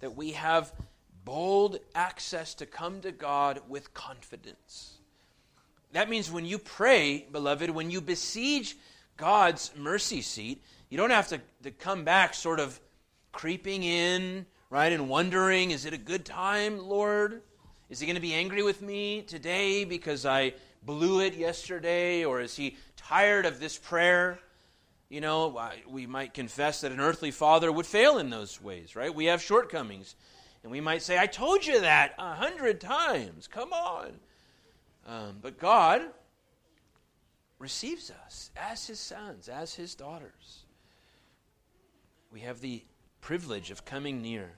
That 0.00 0.16
we 0.16 0.32
have 0.32 0.72
bold 1.24 1.78
access 1.94 2.54
to 2.54 2.66
come 2.66 3.00
to 3.02 3.12
God 3.12 3.60
with 3.68 3.94
confidence. 3.94 4.98
That 5.92 6.08
means 6.08 6.30
when 6.30 6.44
you 6.44 6.58
pray, 6.58 7.26
beloved, 7.30 7.70
when 7.70 7.90
you 7.90 8.00
besiege 8.00 8.76
God's 9.16 9.70
mercy 9.76 10.22
seat, 10.22 10.62
you 10.90 10.98
don't 10.98 11.10
have 11.10 11.28
to, 11.28 11.40
to 11.62 11.70
come 11.70 12.04
back 12.04 12.34
sort 12.34 12.58
of 12.58 12.80
creeping 13.34 13.82
in, 13.82 14.46
right, 14.70 14.92
and 14.92 15.08
wondering, 15.08 15.72
is 15.72 15.84
it 15.84 15.92
a 15.92 15.98
good 15.98 16.24
time, 16.24 16.78
Lord? 16.78 17.42
Is 17.90 18.00
he 18.00 18.06
going 18.06 18.16
to 18.16 18.22
be 18.22 18.32
angry 18.32 18.62
with 18.62 18.80
me 18.80 19.22
today 19.22 19.84
because 19.84 20.24
I 20.24 20.54
blew 20.82 21.20
it 21.20 21.34
yesterday? 21.34 22.24
Or 22.24 22.40
is 22.40 22.56
he 22.56 22.78
tired 22.96 23.44
of 23.44 23.60
this 23.60 23.76
prayer? 23.76 24.38
You 25.10 25.20
know, 25.20 25.60
we 25.86 26.06
might 26.06 26.32
confess 26.32 26.80
that 26.80 26.92
an 26.92 27.00
earthly 27.00 27.30
father 27.30 27.70
would 27.70 27.86
fail 27.86 28.18
in 28.18 28.30
those 28.30 28.62
ways, 28.62 28.96
right? 28.96 29.14
We 29.14 29.26
have 29.26 29.42
shortcomings. 29.42 30.16
And 30.62 30.72
we 30.72 30.80
might 30.80 31.02
say, 31.02 31.18
I 31.18 31.26
told 31.26 31.66
you 31.66 31.82
that 31.82 32.14
a 32.18 32.34
hundred 32.34 32.80
times. 32.80 33.46
Come 33.46 33.72
on. 33.72 34.12
Um, 35.06 35.38
but 35.42 35.58
God 35.58 36.02
receives 37.58 38.10
us 38.24 38.50
as 38.56 38.86
his 38.86 38.98
sons, 38.98 39.48
as 39.48 39.74
his 39.74 39.94
daughters. 39.94 40.64
We 42.32 42.40
have 42.40 42.60
the 42.60 42.82
privilege 43.24 43.70
of 43.70 43.84
coming 43.84 44.22
near. 44.22 44.52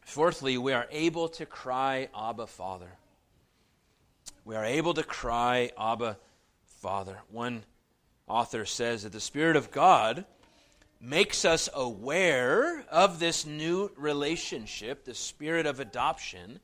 Fourthly, 0.00 0.56
we 0.56 0.72
are 0.72 0.86
able 0.90 1.28
to 1.28 1.44
cry, 1.44 2.08
Abba, 2.16 2.46
Father 2.46 2.92
we 4.44 4.56
are 4.56 4.64
able 4.64 4.94
to 4.94 5.02
cry, 5.02 5.70
Abba, 5.78 6.18
Father. 6.80 7.18
One 7.30 7.64
author 8.28 8.66
says 8.66 9.02
that 9.02 9.12
the 9.12 9.20
Spirit 9.20 9.56
of 9.56 9.70
God 9.70 10.24
makes 11.00 11.44
us 11.44 11.68
aware 11.74 12.84
of 12.90 13.18
this 13.18 13.46
new 13.46 13.90
relationship, 13.96 15.04
the 15.04 15.14
spirit 15.14 15.66
of 15.66 15.80
adoption, 15.80 16.60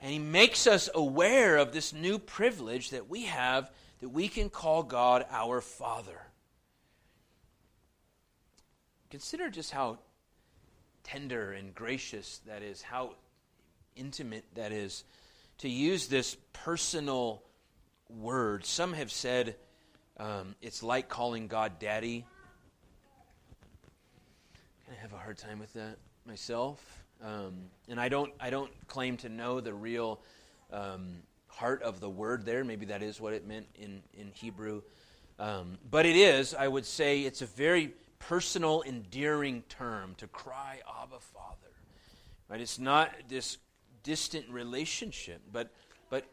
and 0.00 0.10
He 0.12 0.18
makes 0.18 0.66
us 0.66 0.88
aware 0.94 1.56
of 1.56 1.72
this 1.72 1.92
new 1.92 2.18
privilege 2.18 2.90
that 2.90 3.08
we 3.08 3.24
have 3.24 3.70
that 4.00 4.10
we 4.10 4.28
can 4.28 4.48
call 4.48 4.82
God 4.82 5.24
our 5.30 5.60
Father. 5.60 6.25
Consider 9.10 9.50
just 9.50 9.70
how 9.70 9.98
tender 11.04 11.52
and 11.52 11.74
gracious 11.74 12.40
that 12.46 12.62
is, 12.62 12.82
how 12.82 13.12
intimate 13.94 14.44
that 14.54 14.72
is 14.72 15.04
to 15.58 15.68
use 15.68 16.08
this 16.08 16.36
personal 16.52 17.42
word. 18.08 18.64
Some 18.64 18.92
have 18.92 19.12
said 19.12 19.56
um, 20.18 20.54
it's 20.60 20.82
like 20.82 21.08
calling 21.08 21.46
God 21.46 21.78
daddy. 21.78 22.24
I 24.90 24.94
have 25.00 25.12
a 25.12 25.18
hard 25.18 25.38
time 25.38 25.58
with 25.58 25.72
that 25.74 25.98
myself. 26.26 27.04
Um, 27.22 27.54
and 27.88 28.00
I 28.00 28.08
don't, 28.08 28.32
I 28.40 28.50
don't 28.50 28.70
claim 28.88 29.16
to 29.18 29.28
know 29.28 29.60
the 29.60 29.72
real 29.72 30.20
um, 30.72 31.22
heart 31.48 31.82
of 31.82 32.00
the 32.00 32.10
word 32.10 32.44
there. 32.44 32.64
Maybe 32.64 32.86
that 32.86 33.02
is 33.02 33.20
what 33.20 33.32
it 33.32 33.46
meant 33.46 33.66
in, 33.76 34.02
in 34.14 34.32
Hebrew. 34.32 34.82
Um, 35.38 35.78
but 35.90 36.06
it 36.06 36.16
is, 36.16 36.54
I 36.54 36.66
would 36.66 36.86
say, 36.86 37.22
it's 37.22 37.42
a 37.42 37.46
very 37.46 37.92
personal, 38.18 38.82
endearing 38.82 39.62
term 39.68 40.14
to 40.18 40.26
cry, 40.26 40.80
Abba, 41.02 41.20
Father. 41.20 41.72
Right? 42.48 42.60
It's 42.60 42.78
not 42.78 43.10
this 43.28 43.58
distant 44.02 44.48
relationship, 44.48 45.40
but, 45.52 45.72
but 46.10 46.24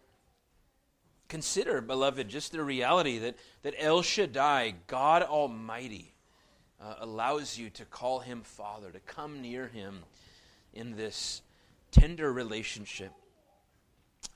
consider, 1.28 1.82
beloved, 1.82 2.30
just 2.30 2.52
the 2.52 2.64
reality 2.64 3.18
that, 3.20 3.36
that 3.64 3.74
El 3.78 4.02
Shaddai, 4.02 4.76
God 4.88 5.24
Almighty, 5.24 6.14
uh, 6.80 6.96
allows 7.00 7.58
you 7.58 7.70
to 7.72 7.86
call 7.86 8.20
him 8.20 8.42
Father, 8.42 8.92
to 8.92 9.00
come 9.00 9.42
near 9.42 9.68
him 9.68 10.04
in 10.74 10.96
this 10.96 11.42
tender 11.92 12.32
relationship. 12.32 13.12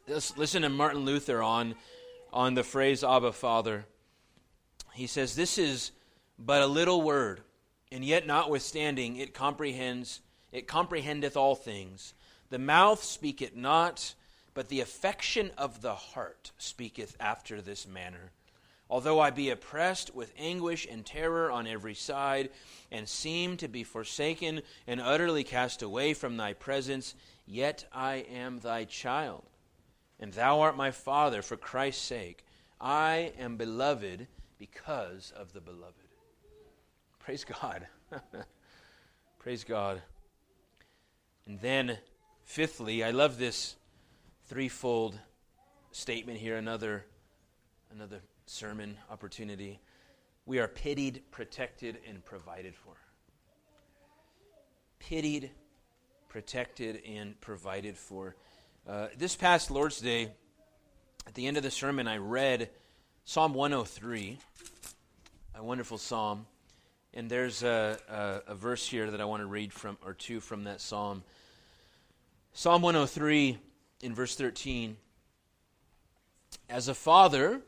listen 0.08 0.62
to 0.62 0.70
Martin 0.70 1.06
Luther 1.06 1.42
on, 1.42 1.76
on 2.32 2.54
the 2.54 2.64
phrase 2.64 3.04
Abba 3.04 3.34
Father. 3.34 3.86
He 4.94 5.08
says, 5.08 5.36
This 5.36 5.58
is 5.58 5.92
but 6.40 6.62
a 6.62 6.68
little 6.68 7.02
word, 7.02 7.42
and 7.92 8.04
yet 8.04 8.28
notwithstanding 8.28 9.18
it 9.18 9.34
comprehends, 9.34 10.22
it 10.52 10.68
comprehendeth 10.68 11.36
all 11.36 11.56
things. 11.56 12.14
The 12.50 12.60
mouth 12.60 13.04
speaketh 13.04 13.56
not, 13.56 14.14
but 14.54 14.70
the 14.70 14.82
affection 14.82 15.52
of 15.58 15.82
the 15.82 15.96
heart 15.96 16.52
speaketh 16.58 17.16
after 17.20 17.62
this 17.62 17.88
manner. 17.88 18.32
Although 18.90 19.20
I 19.20 19.32
be 19.32 19.50
oppressed 19.50 20.16
with 20.16 20.34
anguish 20.38 20.88
and 20.90 21.06
terror 21.06 21.52
on 21.52 21.68
every 21.68 21.94
side, 21.94 22.50
and 22.90 23.08
seem 23.08 23.58
to 23.58 23.68
be 23.68 23.84
forsaken 23.84 24.62
and 24.88 25.02
utterly 25.02 25.44
cast 25.44 25.82
away 25.82 26.14
from 26.14 26.38
thy 26.38 26.54
presence, 26.54 27.14
yet 27.46 27.86
I 27.92 28.26
am 28.32 28.60
thy 28.60 28.86
child, 28.86 29.44
and 30.20 30.32
thou 30.32 30.62
art 30.62 30.78
my 30.78 30.92
father 30.92 31.42
for 31.42 31.58
Christ's 31.58 32.04
sake. 32.04 32.46
I 32.80 33.34
am 33.38 33.58
beloved 33.58 34.28
because 34.58 35.34
of 35.36 35.52
the 35.52 35.62
beloved. 35.62 36.07
Praise 37.28 37.44
God. 37.44 37.86
Praise 39.40 39.66
God. 39.66 40.02
And 41.46 41.60
then, 41.60 41.98
fifthly, 42.46 43.04
I 43.04 43.12
love 43.12 43.38
this 43.38 43.76
threefold 44.46 45.20
statement 45.92 46.40
here, 46.40 46.56
another, 46.56 47.04
another 47.92 48.22
sermon 48.46 48.98
opportunity. 49.12 49.82
We 50.46 50.60
are 50.60 50.70
pitied, 50.70 51.22
protected, 51.30 51.98
and 52.08 52.24
provided 52.24 52.74
for. 52.74 52.94
Pitied, 54.98 55.52
protected, 56.30 57.02
and 57.06 57.38
provided 57.42 57.98
for. 57.98 58.38
Uh, 58.88 59.08
this 59.18 59.36
past 59.36 59.70
Lord's 59.70 60.00
Day, 60.00 60.32
at 61.28 61.34
the 61.34 61.46
end 61.46 61.58
of 61.58 61.64
the 61.64 61.72
sermon, 61.72 62.08
I 62.08 62.20
read 62.20 62.70
Psalm 63.26 63.54
103, 63.54 64.38
a 65.56 65.62
wonderful 65.62 65.98
psalm. 65.98 66.46
And 67.14 67.30
there's 67.30 67.64
a, 67.64 67.98
a, 68.10 68.52
a, 68.52 68.56
verse 68.56 68.88
here 68.88 69.10
that 69.10 69.22
I 69.22 69.26
want 69.26 69.42
to 69.42 69.48
read 69.48 69.74
from, 69.74 69.98
or 70.06 70.14
two 70.14 70.40
from 70.40 70.66
that 70.66 70.82
psalm. 70.82 71.24
Psalm 72.54 72.82
103, 72.82 73.58
in 74.02 74.14
verse 74.14 74.36
13. 74.36 74.98
As 76.70 76.88
a 76.88 76.94
father 76.94 77.62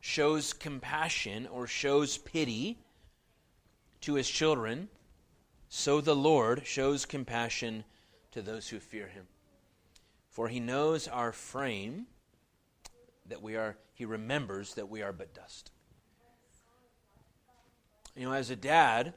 shows 0.00 0.52
compassion 0.52 1.46
or 1.46 1.66
shows 1.66 2.18
pity 2.18 2.78
to 4.02 4.14
his 4.14 4.28
children, 4.28 4.88
so 5.68 6.00
the 6.00 6.16
Lord 6.16 6.66
shows 6.66 7.06
compassion 7.06 7.84
to 8.32 8.42
those 8.42 8.68
who 8.68 8.78
fear 8.78 9.06
him. 9.06 9.26
For 10.28 10.48
he 10.48 10.60
knows 10.60 11.08
our 11.08 11.32
frame, 11.32 12.06
that 13.26 13.42
we 13.42 13.56
are, 13.56 13.76
he 13.94 14.04
remembers 14.04 14.74
that 14.74 14.88
we 14.88 15.02
are 15.02 15.12
but 15.12 15.34
dust. 15.34 15.70
You 18.16 18.26
know, 18.26 18.32
as 18.32 18.50
a 18.50 18.56
dad 18.56 19.14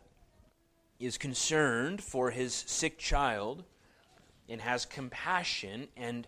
is 1.00 1.18
concerned 1.18 2.02
for 2.02 2.32
his 2.32 2.54
sick 2.54 2.98
child 2.98 3.64
and 4.48 4.62
has 4.62 4.86
compassion 4.86 5.90
and 5.98 6.28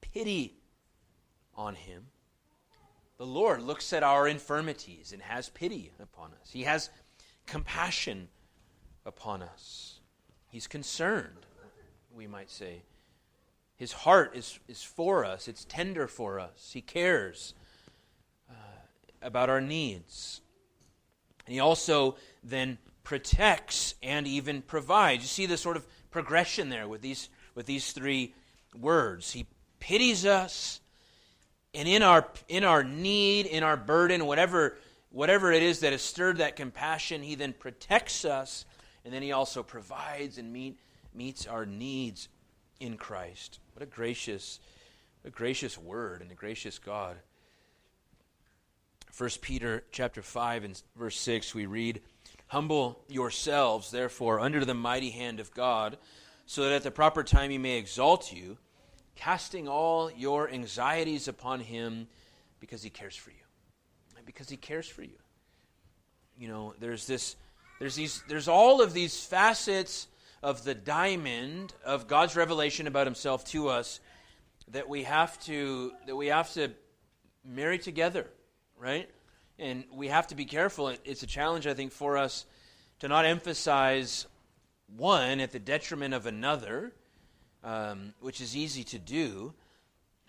pity 0.00 0.54
on 1.54 1.76
him, 1.76 2.06
the 3.18 3.26
Lord 3.26 3.62
looks 3.62 3.92
at 3.92 4.02
our 4.02 4.26
infirmities 4.26 5.12
and 5.12 5.22
has 5.22 5.48
pity 5.48 5.92
upon 6.00 6.32
us. 6.40 6.50
He 6.50 6.64
has 6.64 6.90
compassion 7.46 8.28
upon 9.06 9.42
us. 9.42 10.00
He's 10.50 10.66
concerned, 10.66 11.46
we 12.14 12.26
might 12.26 12.50
say. 12.50 12.82
His 13.76 13.92
heart 13.92 14.32
is, 14.34 14.58
is 14.68 14.82
for 14.82 15.24
us, 15.24 15.48
it's 15.48 15.64
tender 15.64 16.08
for 16.08 16.40
us. 16.40 16.70
He 16.72 16.80
cares 16.80 17.54
uh, 18.50 18.54
about 19.22 19.48
our 19.48 19.60
needs. 19.60 20.40
And 21.46 21.54
he 21.54 21.60
also 21.60 22.16
then 22.42 22.78
protects 23.04 23.94
and 24.02 24.26
even 24.26 24.62
provides. 24.62 25.22
You 25.22 25.28
see 25.28 25.46
the 25.46 25.56
sort 25.56 25.76
of 25.76 25.86
progression 26.10 26.68
there 26.68 26.88
with 26.88 27.02
these, 27.02 27.28
with 27.54 27.66
these 27.66 27.92
three 27.92 28.34
words. 28.74 29.32
He 29.32 29.46
pities 29.78 30.26
us 30.26 30.80
and 31.76 31.86
in 31.86 32.02
our, 32.02 32.26
in 32.48 32.64
our 32.64 32.82
need, 32.82 33.44
in 33.44 33.62
our 33.62 33.76
burden, 33.76 34.24
whatever, 34.24 34.78
whatever 35.10 35.52
it 35.52 35.62
is 35.62 35.80
that 35.80 35.92
has 35.92 36.00
stirred 36.00 36.38
that 36.38 36.56
compassion, 36.56 37.22
He 37.22 37.34
then 37.34 37.52
protects 37.52 38.24
us, 38.24 38.64
and 39.04 39.12
then 39.12 39.22
He 39.22 39.32
also 39.32 39.62
provides 39.62 40.38
and 40.38 40.50
meet, 40.50 40.78
meets 41.14 41.46
our 41.46 41.66
needs 41.66 42.28
in 42.80 42.96
Christ. 42.96 43.60
What 43.74 43.82
a 43.82 43.86
gracious, 43.86 44.58
a 45.22 45.30
gracious 45.30 45.76
word 45.76 46.22
and 46.22 46.32
a 46.32 46.34
gracious 46.34 46.78
God. 46.78 47.16
1 49.16 49.30
Peter 49.40 49.82
chapter 49.92 50.20
5 50.20 50.64
and 50.64 50.82
verse 50.94 51.18
6 51.18 51.54
we 51.54 51.64
read, 51.66 52.02
Humble 52.48 53.02
yourselves, 53.08 53.90
therefore, 53.90 54.40
under 54.40 54.64
the 54.64 54.74
mighty 54.74 55.10
hand 55.10 55.40
of 55.40 55.52
God, 55.54 55.96
so 56.44 56.64
that 56.64 56.72
at 56.72 56.82
the 56.82 56.90
proper 56.90 57.24
time 57.24 57.50
he 57.50 57.58
may 57.58 57.78
exalt 57.78 58.32
you 58.32 58.58
casting 59.16 59.66
all 59.66 60.10
your 60.10 60.48
anxieties 60.50 61.26
upon 61.26 61.60
him 61.60 62.06
because 62.60 62.82
he 62.82 62.90
cares 62.90 63.16
for 63.16 63.30
you. 63.30 63.36
Because 64.24 64.48
he 64.48 64.56
cares 64.56 64.86
for 64.86 65.02
you. 65.02 65.18
You 66.38 66.48
know, 66.48 66.74
there's 66.78 67.06
this 67.06 67.36
there's 67.78 67.94
these 67.94 68.22
there's 68.28 68.48
all 68.48 68.82
of 68.82 68.92
these 68.92 69.24
facets 69.24 70.08
of 70.42 70.64
the 70.64 70.74
diamond 70.74 71.72
of 71.84 72.06
God's 72.08 72.36
revelation 72.36 72.86
about 72.86 73.06
himself 73.06 73.44
to 73.46 73.68
us 73.68 74.00
that 74.72 74.88
we 74.88 75.04
have 75.04 75.38
to 75.44 75.92
that 76.06 76.16
we 76.16 76.26
have 76.26 76.52
to 76.54 76.70
marry 77.44 77.78
together, 77.78 78.26
right? 78.78 79.08
And 79.58 79.84
we 79.92 80.08
have 80.08 80.26
to 80.28 80.34
be 80.34 80.44
careful. 80.44 80.88
It's 81.04 81.22
a 81.22 81.26
challenge 81.26 81.66
I 81.66 81.74
think 81.74 81.92
for 81.92 82.16
us 82.16 82.44
to 83.00 83.08
not 83.08 83.24
emphasize 83.24 84.26
one 84.96 85.40
at 85.40 85.52
the 85.52 85.58
detriment 85.58 86.14
of 86.14 86.26
another 86.26 86.92
um, 87.66 88.14
which 88.20 88.40
is 88.40 88.56
easy 88.56 88.84
to 88.84 88.98
do. 88.98 89.52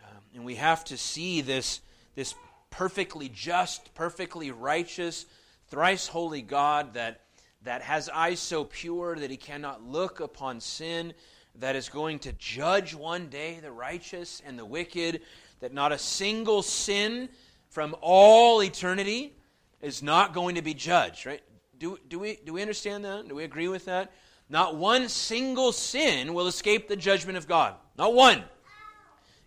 Um, 0.04 0.22
and 0.34 0.46
we 0.46 0.56
have 0.56 0.84
to 0.86 0.98
see 0.98 1.42
this, 1.42 1.82
this 2.16 2.34
perfectly 2.72 3.30
just, 3.30 3.94
perfectly 3.94 4.52
righteous, 4.52 5.26
thrice 5.68 6.08
holy 6.08 6.42
God 6.42 6.96
that, 6.96 7.22
that 7.64 7.84
has 7.84 8.10
eyes 8.10 8.40
so 8.40 8.64
pure 8.64 9.16
that 9.16 9.30
he 9.30 9.38
cannot 9.38 9.84
look 9.84 10.20
upon 10.20 10.60
sin, 10.60 11.14
that 11.60 11.76
is 11.76 11.90
going 11.90 12.20
to 12.20 12.34
judge 12.34 12.96
one 12.96 13.28
day 13.28 13.60
the 13.62 13.72
righteous 13.72 14.42
and 14.46 14.58
the 14.58 14.66
wicked, 14.66 15.22
that 15.60 15.74
not 15.74 15.92
a 15.92 15.98
single 15.98 16.62
sin 16.62 17.30
from 17.70 17.96
all 18.02 18.64
eternity 18.64 19.34
is 19.82 20.02
not 20.02 20.34
going 20.34 20.56
to 20.56 20.62
be 20.62 20.74
judged, 20.74 21.26
right? 21.26 21.42
Do, 21.78 21.98
do, 22.10 22.20
we, 22.20 22.40
do 22.44 22.54
we 22.54 22.62
understand 22.62 23.06
that? 23.06 23.28
Do 23.28 23.36
we 23.36 23.44
agree 23.44 23.68
with 23.68 23.86
that? 23.86 24.12
Not 24.50 24.76
one 24.76 25.10
single 25.10 25.72
sin 25.72 26.34
will 26.34 26.48
escape 26.48 26.88
the 26.88 26.96
judgment 26.96 27.38
of 27.38 27.48
God. 27.48 27.76
Not 27.98 28.14
one. 28.14 28.44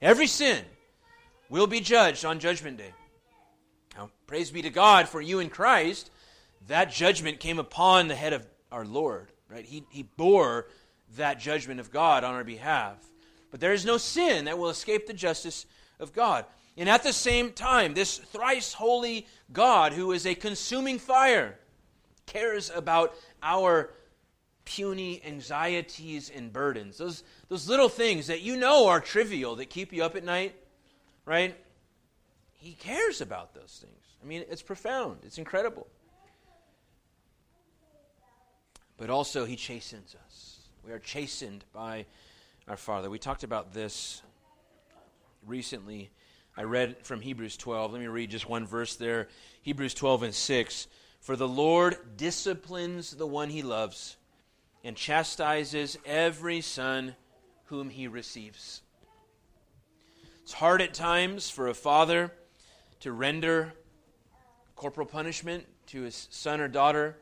Every 0.01 0.27
sin 0.27 0.65
will 1.49 1.67
be 1.67 1.81
judged 1.81 2.25
on 2.25 2.39
Judgment 2.39 2.77
Day. 2.79 2.93
Now, 3.97 4.11
praise 4.27 4.51
be 4.51 4.63
to 4.63 4.71
God 4.71 5.09
for 5.09 5.21
you 5.21 5.41
in 5.41 5.51
Christ. 5.51 6.11
That 6.69 6.93
judgment 6.93 7.41
came 7.41 7.59
upon 7.59 8.09
the 8.09 8.15
head 8.15 8.33
of 8.33 8.47
our 8.71 8.85
Lord, 8.85 9.33
right? 9.49 9.65
He, 9.65 9.85
he 9.91 10.03
bore 10.03 10.69
that 11.17 11.41
judgment 11.41 11.81
of 11.81 11.91
God 11.91 12.23
on 12.23 12.35
our 12.35 12.45
behalf. 12.45 12.97
But 13.51 13.61
there 13.61 13.73
is 13.73 13.85
no 13.85 13.99
sin 13.99 14.45
that 14.45 14.59
will 14.59 14.69
escape 14.69 15.07
the 15.07 15.13
justice 15.13 15.67
of 15.99 16.13
God. 16.13 16.45
And 16.77 16.89
at 16.89 17.03
the 17.03 17.13
same 17.13 17.53
time, 17.53 17.95
this 17.95 18.19
thrice 18.19 18.73
holy 18.73 19.27
God, 19.53 19.93
who 19.93 20.13
is 20.13 20.27
a 20.27 20.35
consuming 20.35 20.99
fire, 20.99 21.59
cares 22.27 22.71
about 22.71 23.15
our 23.43 23.91
puny 24.65 25.21
anxieties 25.25 26.31
and 26.31 26.53
burdens, 26.53 26.99
those, 26.99 27.25
those 27.49 27.69
little 27.69 27.89
things 27.89 28.29
that 28.29 28.41
you 28.41 28.57
know 28.57 28.87
are 28.89 29.01
trivial 29.01 29.57
that 29.57 29.69
keep 29.69 29.93
you 29.93 30.05
up 30.05 30.15
at 30.15 30.23
night, 30.23 30.55
right? 31.25 31.57
He 32.53 32.75
cares 32.75 33.21
about 33.21 33.55
those 33.55 33.81
things. 33.83 34.05
I 34.23 34.27
mean, 34.27 34.45
it's 34.49 34.63
profound, 34.63 35.19
it's 35.25 35.39
incredible. 35.39 35.87
But 38.97 39.11
also, 39.11 39.47
He 39.47 39.57
chastens 39.57 40.15
us. 40.27 40.59
We 40.87 40.93
are 40.93 40.99
chastened 40.99 41.65
by 41.73 42.05
our 42.69 42.77
Father. 42.77 43.09
We 43.09 43.19
talked 43.19 43.45
about 43.45 43.73
this 43.73 44.23
recently. 45.47 46.11
I 46.61 46.65
read 46.65 46.97
from 47.07 47.23
Hebrews 47.23 47.57
12. 47.57 47.95
Let 47.95 48.03
me 48.03 48.07
read 48.09 48.31
just 48.31 48.47
one 48.47 48.67
verse 48.67 48.97
there. 48.97 49.29
Hebrews 49.63 49.95
12 49.95 50.25
and 50.25 50.35
6. 50.35 50.89
For 51.19 51.35
the 51.35 51.49
Lord 51.49 51.97
disciplines 52.19 53.13
the 53.13 53.27
one 53.27 53.49
he 53.49 53.63
loves 53.63 54.19
and 54.85 54.95
chastises 54.95 55.97
every 56.05 56.61
son 56.61 57.17
whom 57.65 57.89
he 57.89 58.09
receives. 58.09 58.83
It's 60.43 60.53
hard 60.53 60.83
at 60.83 60.93
times 60.93 61.49
for 61.49 61.69
a 61.69 61.75
father 61.75 62.31
to 63.01 63.13
render 63.13 63.73
corporal 64.77 65.07
punishment 65.07 65.65
to 65.87 66.03
his 66.03 66.29
son 66.31 66.61
or 66.61 66.69
daughter, 66.69 67.17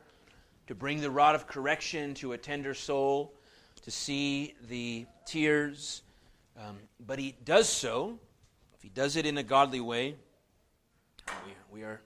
to 0.67 0.75
bring 0.75 0.99
the 0.99 1.11
rod 1.11 1.33
of 1.33 1.47
correction 1.47 2.13
to 2.15 2.33
a 2.33 2.37
tender 2.37 2.73
soul, 2.73 3.33
to 3.83 3.89
see 3.89 4.55
the 4.67 5.05
tears. 5.25 6.01
Um, 6.59 6.75
but 7.07 7.19
he 7.19 7.37
does 7.45 7.69
so, 7.69 8.19
if 8.79 8.83
he 8.83 8.89
does 8.89 9.17
it 9.17 9.25
in 9.25 9.37
a 9.37 9.43
godly 9.43 9.81
way, 9.81 10.15
we, 11.45 11.79
we 11.79 11.83
are 11.83 11.99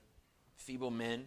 feeble 0.57 0.89
men. 0.89 1.25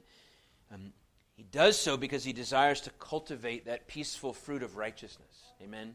Um, 0.74 0.92
he 1.36 1.44
does 1.44 1.78
so 1.78 1.96
because 1.96 2.24
he 2.24 2.32
desires 2.32 2.80
to 2.80 2.90
cultivate 2.98 3.66
that 3.66 3.86
peaceful 3.86 4.32
fruit 4.32 4.64
of 4.64 4.76
righteousness. 4.76 5.52
Amen. 5.62 5.94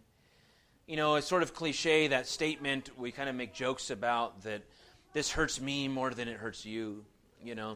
You 0.87 0.95
know, 0.95 1.15
it's 1.15 1.27
sort 1.27 1.43
of 1.43 1.53
cliche 1.53 2.07
that 2.07 2.27
statement 2.27 2.97
we 2.97 3.11
kind 3.11 3.27
of 3.27 3.35
make 3.35 3.53
jokes 3.53 3.89
about 3.89 4.43
that 4.43 4.61
this 5.11 5.29
hurts 5.29 5.59
me 5.59 5.89
more 5.89 6.11
than 6.11 6.29
it 6.29 6.37
hurts 6.37 6.65
you, 6.65 7.03
you 7.43 7.53
know. 7.53 7.75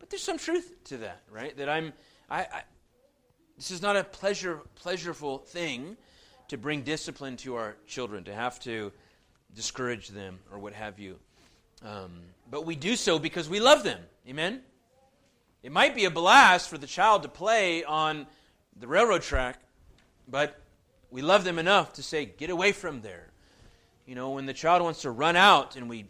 But 0.00 0.10
there's 0.10 0.24
some 0.24 0.38
truth 0.38 0.74
to 0.86 0.96
that, 0.98 1.22
right? 1.30 1.56
That 1.56 1.68
I'm 1.68 1.92
I, 2.28 2.40
I 2.40 2.62
this 3.56 3.70
is 3.70 3.80
not 3.80 3.96
a 3.96 4.02
pleasure 4.02 4.60
pleasurable 4.74 5.38
thing 5.38 5.96
to 6.48 6.58
bring 6.58 6.82
discipline 6.82 7.36
to 7.38 7.54
our 7.54 7.76
children, 7.86 8.24
to 8.24 8.34
have 8.34 8.58
to 8.60 8.90
discourage 9.54 10.08
them 10.08 10.38
or 10.50 10.58
what 10.58 10.72
have 10.72 10.98
you. 10.98 11.18
Um, 11.84 12.20
but 12.50 12.64
we 12.64 12.76
do 12.76 12.96
so 12.96 13.18
because 13.18 13.48
we 13.48 13.60
love 13.60 13.82
them. 13.82 14.00
Amen? 14.28 14.60
It 15.62 15.72
might 15.72 15.94
be 15.94 16.04
a 16.04 16.10
blast 16.10 16.68
for 16.68 16.78
the 16.78 16.86
child 16.86 17.22
to 17.22 17.28
play 17.28 17.84
on 17.84 18.26
the 18.78 18.86
railroad 18.86 19.22
track, 19.22 19.58
but 20.28 20.60
we 21.10 21.22
love 21.22 21.44
them 21.44 21.58
enough 21.58 21.92
to 21.94 22.02
say, 22.02 22.24
get 22.24 22.50
away 22.50 22.72
from 22.72 23.00
there. 23.00 23.28
You 24.06 24.14
know, 24.14 24.30
when 24.30 24.46
the 24.46 24.52
child 24.52 24.82
wants 24.82 25.02
to 25.02 25.10
run 25.10 25.36
out 25.36 25.76
and 25.76 25.88
we 25.88 26.06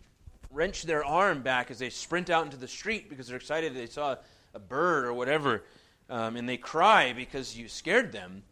wrench 0.51 0.83
their 0.85 1.05
arm 1.05 1.43
back 1.43 1.71
as 1.71 1.79
they 1.79 1.91
sprint 1.91 2.31
out 2.31 2.45
into 2.45 2.57
the 2.57 2.69
street 2.69 3.09
because 3.09 3.27
they're 3.27 3.37
excited 3.37 3.75
they 3.75 3.87
saw 3.87 4.17
a 4.55 4.59
bird 4.59 5.05
or 5.05 5.13
whatever, 5.13 5.65
um, 6.09 6.37
and 6.37 6.49
they 6.49 6.57
cry 6.57 7.13
because 7.13 7.57
you 7.57 7.69
scared 7.69 8.13
them, 8.13 8.43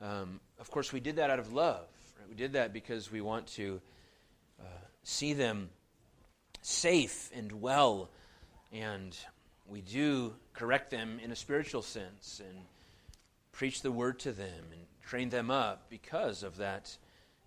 um, 0.00 0.40
of 0.58 0.70
course, 0.70 0.92
we 0.92 1.00
did 1.00 1.16
that 1.16 1.30
out 1.30 1.38
of 1.38 1.52
love. 1.52 1.86
Right? 2.18 2.28
We 2.28 2.34
did 2.34 2.52
that 2.54 2.72
because 2.72 3.10
we 3.10 3.20
want 3.20 3.46
to 3.48 3.80
see 5.02 5.32
them 5.32 5.70
safe 6.62 7.30
and 7.34 7.60
well 7.60 8.10
and 8.72 9.16
we 9.66 9.80
do 9.80 10.34
correct 10.52 10.90
them 10.90 11.20
in 11.22 11.30
a 11.30 11.36
spiritual 11.36 11.82
sense 11.82 12.40
and 12.44 12.58
preach 13.52 13.82
the 13.82 13.92
word 13.92 14.18
to 14.18 14.32
them 14.32 14.64
and 14.72 14.80
train 15.02 15.30
them 15.30 15.50
up 15.50 15.86
because 15.88 16.42
of 16.42 16.56
that 16.58 16.96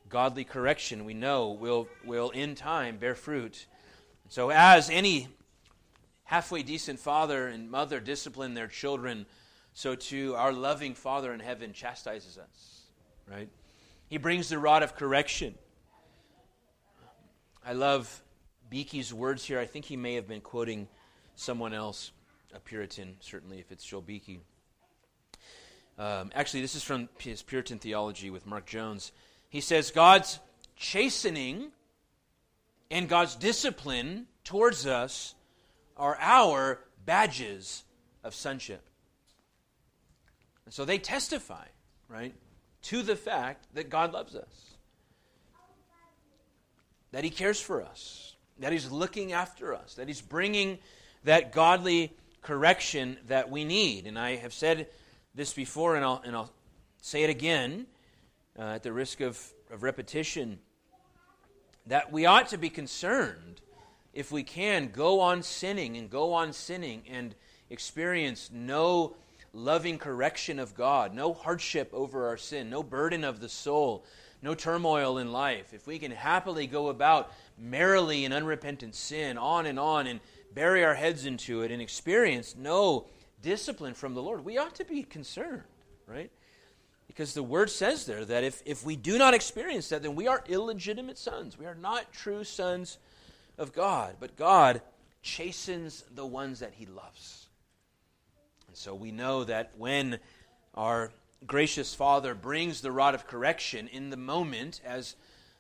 godly 0.09 0.43
correction 0.43 1.05
we 1.05 1.13
know 1.13 1.51
will, 1.51 1.87
will 2.05 2.29
in 2.31 2.55
time 2.55 2.97
bear 2.97 3.15
fruit. 3.15 3.65
So, 4.29 4.49
as 4.49 4.89
any 4.89 5.27
halfway 6.23 6.63
decent 6.63 6.99
father 6.99 7.47
and 7.47 7.69
mother 7.69 7.99
discipline 7.99 8.53
their 8.53 8.67
children, 8.67 9.25
so 9.73 9.95
too 9.95 10.35
our 10.35 10.53
loving 10.53 10.93
Father 10.93 11.33
in 11.33 11.39
heaven 11.39 11.73
chastises 11.73 12.37
us, 12.37 12.81
right? 13.29 13.49
He 14.07 14.17
brings 14.17 14.49
the 14.49 14.59
rod 14.59 14.83
of 14.83 14.95
correction. 14.95 15.55
I 17.65 17.71
love 17.71 18.21
Beeke's 18.69 19.13
words 19.13 19.45
here. 19.45 19.57
I 19.57 19.65
think 19.65 19.85
he 19.85 19.95
may 19.95 20.15
have 20.15 20.27
been 20.27 20.41
quoting 20.41 20.89
someone 21.35 21.73
else, 21.73 22.11
a 22.53 22.59
Puritan, 22.59 23.15
certainly, 23.21 23.59
if 23.59 23.71
it's 23.71 23.85
Joel 23.85 24.01
Beeke. 24.01 24.41
Um, 25.97 26.29
actually, 26.35 26.59
this 26.59 26.75
is 26.75 26.83
from 26.83 27.07
his 27.19 27.41
Puritan 27.41 27.79
theology 27.79 28.29
with 28.29 28.45
Mark 28.45 28.65
Jones. 28.65 29.13
He 29.47 29.61
says, 29.61 29.91
God's 29.91 30.39
chastening 30.75 31.71
and 32.91 33.07
God's 33.07 33.35
discipline 33.35 34.27
towards 34.43 34.85
us 34.85 35.33
are 35.95 36.17
our 36.19 36.81
badges 37.05 37.85
of 38.25 38.35
sonship. 38.35 38.83
And 40.65 40.73
so 40.73 40.83
they 40.83 40.97
testify, 40.97 41.65
right, 42.09 42.33
to 42.83 43.03
the 43.03 43.15
fact 43.15 43.67
that 43.73 43.89
God 43.89 44.11
loves 44.11 44.35
us, 44.35 44.72
that 47.13 47.23
He 47.23 47.29
cares 47.29 47.61
for 47.61 47.81
us, 47.81 48.35
that 48.59 48.73
He's 48.73 48.91
looking 48.91 49.31
after 49.31 49.73
us, 49.73 49.93
that 49.95 50.07
He's 50.07 50.21
bringing 50.21 50.79
that 51.23 51.53
godly 51.53 52.11
correction 52.41 53.17
that 53.27 53.49
we 53.49 53.63
need. 53.63 54.05
And 54.05 54.19
I 54.19 54.35
have 54.35 54.53
said 54.53 54.87
this 55.33 55.53
before, 55.53 55.95
and 55.95 56.03
I'll, 56.03 56.21
and 56.25 56.35
I'll 56.35 56.51
say 57.01 57.23
it 57.23 57.29
again 57.29 57.85
uh, 58.59 58.63
at 58.63 58.83
the 58.83 58.91
risk 58.91 59.21
of, 59.21 59.39
of 59.71 59.83
repetition 59.83 60.59
that 61.85 62.11
we 62.11 62.25
ought 62.25 62.47
to 62.49 62.57
be 62.57 62.69
concerned 62.69 63.61
if 64.13 64.31
we 64.31 64.43
can 64.43 64.89
go 64.89 65.19
on 65.19 65.43
sinning 65.43 65.97
and 65.97 66.09
go 66.09 66.33
on 66.33 66.51
sinning 66.51 67.03
and 67.09 67.35
experience 67.69 68.49
no 68.53 69.15
loving 69.53 69.97
correction 69.99 70.59
of 70.59 70.73
God, 70.73 71.13
no 71.13 71.33
hardship 71.33 71.93
over 71.93 72.27
our 72.27 72.37
sin, 72.37 72.69
no 72.69 72.81
burden 72.81 73.23
of 73.23 73.39
the 73.39 73.49
soul, 73.49 74.05
no 74.43 74.53
turmoil 74.53 75.17
in 75.17 75.31
life, 75.31 75.73
if 75.73 75.87
we 75.87 75.97
can 75.97 76.11
happily 76.11 76.67
go 76.67 76.89
about 76.89 77.31
merrily 77.57 78.25
in 78.25 78.33
unrepentant 78.33 78.93
sin, 78.93 79.37
on 79.37 79.65
and 79.65 79.79
on, 79.79 80.05
and 80.05 80.19
bury 80.53 80.83
our 80.83 80.93
heads 80.93 81.25
into 81.25 81.61
it 81.61 81.71
and 81.71 81.81
experience 81.81 82.55
no 82.55 83.07
discipline 83.41 83.93
from 83.93 84.13
the 84.13 84.21
Lord, 84.21 84.43
we 84.43 84.57
ought 84.57 84.75
to 84.75 84.85
be 84.85 85.03
concerned, 85.03 85.63
right? 86.05 86.29
Because 87.07 87.33
the 87.33 87.43
word 87.43 87.69
says 87.69 88.05
there 88.05 88.25
that 88.25 88.43
if, 88.43 88.61
if 88.65 88.85
we 88.85 88.95
do 88.95 89.17
not 89.17 89.33
experience 89.33 89.89
that, 89.89 90.03
then 90.03 90.15
we 90.15 90.27
are 90.27 90.43
illegitimate 90.47 91.17
sons. 91.17 91.57
We 91.57 91.65
are 91.65 91.75
not 91.75 92.11
true 92.11 92.43
sons 92.43 92.97
of 93.57 93.71
God. 93.71 94.15
But 94.19 94.35
God 94.35 94.81
chastens 95.21 96.03
the 96.13 96.25
ones 96.25 96.59
that 96.59 96.73
he 96.73 96.85
loves. 96.85 97.47
And 98.67 98.75
so 98.75 98.95
we 98.95 99.11
know 99.11 99.43
that 99.43 99.71
when 99.77 100.19
our 100.73 101.11
gracious 101.45 101.93
Father 101.93 102.33
brings 102.35 102.81
the 102.81 102.91
rod 102.91 103.15
of 103.15 103.27
correction 103.27 103.87
in 103.87 104.09
the 104.09 104.17
moment, 104.17 104.81
as 104.85 105.15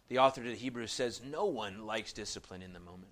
the 0.07 0.19
author 0.19 0.43
to 0.43 0.49
the 0.49 0.55
Hebrews 0.55 0.91
says, 0.91 1.21
no 1.23 1.45
one 1.45 1.85
likes 1.85 2.13
discipline 2.13 2.61
in 2.61 2.73
the 2.73 2.79
moment. 2.79 3.09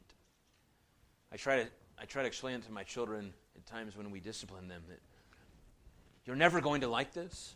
I 1.31 1.37
try 1.37 1.63
to 1.63 1.67
I 1.99 2.05
try 2.05 2.23
to 2.23 2.27
explain 2.27 2.59
to 2.61 2.71
my 2.71 2.83
children 2.83 3.31
at 3.55 3.65
times 3.67 3.95
when 3.95 4.09
we 4.09 4.19
discipline 4.19 4.67
them 4.67 4.81
that 4.89 4.99
you're 6.25 6.35
never 6.35 6.59
going 6.59 6.81
to 6.81 6.87
like 6.87 7.13
this, 7.13 7.55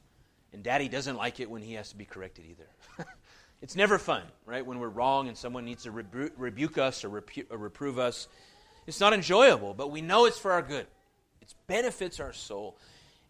and 0.54 0.62
daddy 0.64 0.88
doesn't 0.88 1.16
like 1.16 1.40
it 1.40 1.50
when 1.50 1.64
he 1.64 1.74
has 1.74 1.90
to 1.90 1.96
be 1.96 2.06
corrected 2.06 2.46
either. 2.46 3.06
it's 3.62 3.76
never 3.76 3.98
fun, 3.98 4.22
right? 4.46 4.66
When 4.66 4.80
we're 4.80 4.90
wrong 4.90 5.28
and 5.28 5.36
someone 5.36 5.66
needs 5.66 5.84
to 5.84 5.92
rebu- 5.92 6.32
rebuke 6.38 6.78
us 6.78 7.04
or, 7.04 7.10
repu- 7.10 7.48
or 7.50 7.58
reprove 7.58 7.98
us. 7.98 8.28
It's 8.86 9.00
not 9.00 9.14
enjoyable, 9.14 9.74
but 9.74 9.90
we 9.90 10.02
know 10.02 10.26
it's 10.26 10.38
for 10.38 10.52
our 10.52 10.62
good. 10.62 10.86
It 11.42 11.54
benefits 11.66 12.20
our 12.20 12.34
soul. 12.34 12.78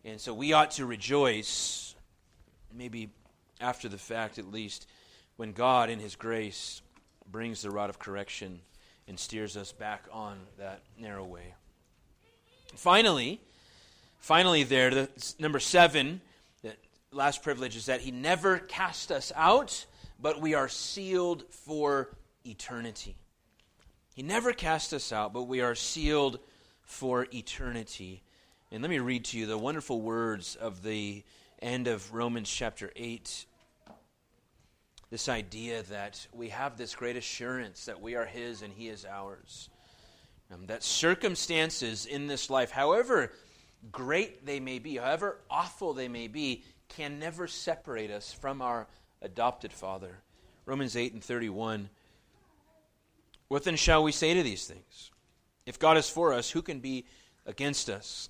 And 0.05 0.21
so 0.21 0.35
we 0.35 0.53
ought 0.53 0.69
to 0.71 0.85
rejoice, 0.85 1.95
maybe 2.71 3.09
after 3.59 3.89
the 3.89 3.97
fact 3.97 4.37
at 4.37 4.51
least, 4.51 4.85
when 5.35 5.51
God, 5.51 5.89
in 5.89 5.99
His 5.99 6.15
grace, 6.15 6.83
brings 7.31 7.63
the 7.63 7.71
rod 7.71 7.89
of 7.89 7.97
correction 7.97 8.61
and 9.07 9.19
steers 9.19 9.57
us 9.57 9.71
back 9.71 10.03
on 10.11 10.37
that 10.59 10.81
narrow 10.99 11.25
way. 11.25 11.55
Finally, 12.75 13.41
finally, 14.19 14.63
there, 14.63 14.91
the, 14.91 15.33
number 15.39 15.59
seven, 15.59 16.21
the 16.61 16.75
last 17.11 17.41
privilege 17.41 17.75
is 17.75 17.87
that 17.87 18.01
He 18.01 18.11
never 18.11 18.59
cast 18.59 19.11
us 19.11 19.31
out, 19.35 19.87
but 20.21 20.39
we 20.39 20.53
are 20.53 20.69
sealed 20.69 21.45
for 21.49 22.09
eternity. 22.45 23.15
He 24.13 24.21
never 24.21 24.53
cast 24.53 24.93
us 24.93 25.11
out, 25.11 25.33
but 25.33 25.43
we 25.43 25.61
are 25.61 25.73
sealed 25.73 26.37
for 26.83 27.25
eternity. 27.33 28.21
And 28.71 28.81
let 28.81 28.89
me 28.89 28.99
read 28.99 29.25
to 29.25 29.37
you 29.37 29.45
the 29.45 29.57
wonderful 29.57 30.01
words 30.01 30.55
of 30.55 30.81
the 30.81 31.23
end 31.61 31.87
of 31.87 32.13
Romans 32.13 32.49
chapter 32.49 32.91
8 32.95 33.45
this 35.11 35.29
idea 35.29 35.83
that 35.83 36.27
we 36.33 36.49
have 36.49 36.77
this 36.77 36.95
great 36.95 37.15
assurance 37.15 37.85
that 37.85 38.01
we 38.01 38.15
are 38.15 38.25
His 38.25 38.63
and 38.63 38.73
He 38.73 38.89
is 38.89 39.05
ours. 39.05 39.69
Um, 40.53 40.65
that 40.65 40.83
circumstances 40.83 42.05
in 42.05 42.27
this 42.27 42.49
life, 42.49 42.71
however 42.71 43.31
great 43.91 44.45
they 44.45 44.59
may 44.59 44.79
be, 44.79 44.97
however 44.97 45.37
awful 45.49 45.93
they 45.93 46.07
may 46.07 46.27
be, 46.27 46.63
can 46.89 47.19
never 47.19 47.47
separate 47.47 48.11
us 48.11 48.33
from 48.33 48.61
our 48.61 48.87
adopted 49.21 49.71
Father. 49.71 50.17
Romans 50.65 50.97
8 50.97 51.13
and 51.13 51.23
31. 51.23 51.89
What 53.47 53.63
then 53.63 53.75
shall 53.75 54.03
we 54.03 54.11
say 54.11 54.33
to 54.33 54.43
these 54.43 54.65
things? 54.65 55.11
If 55.65 55.79
God 55.79 55.97
is 55.97 56.09
for 56.09 56.33
us, 56.33 56.49
who 56.49 56.61
can 56.61 56.79
be 56.79 57.05
against 57.45 57.89
us? 57.89 58.29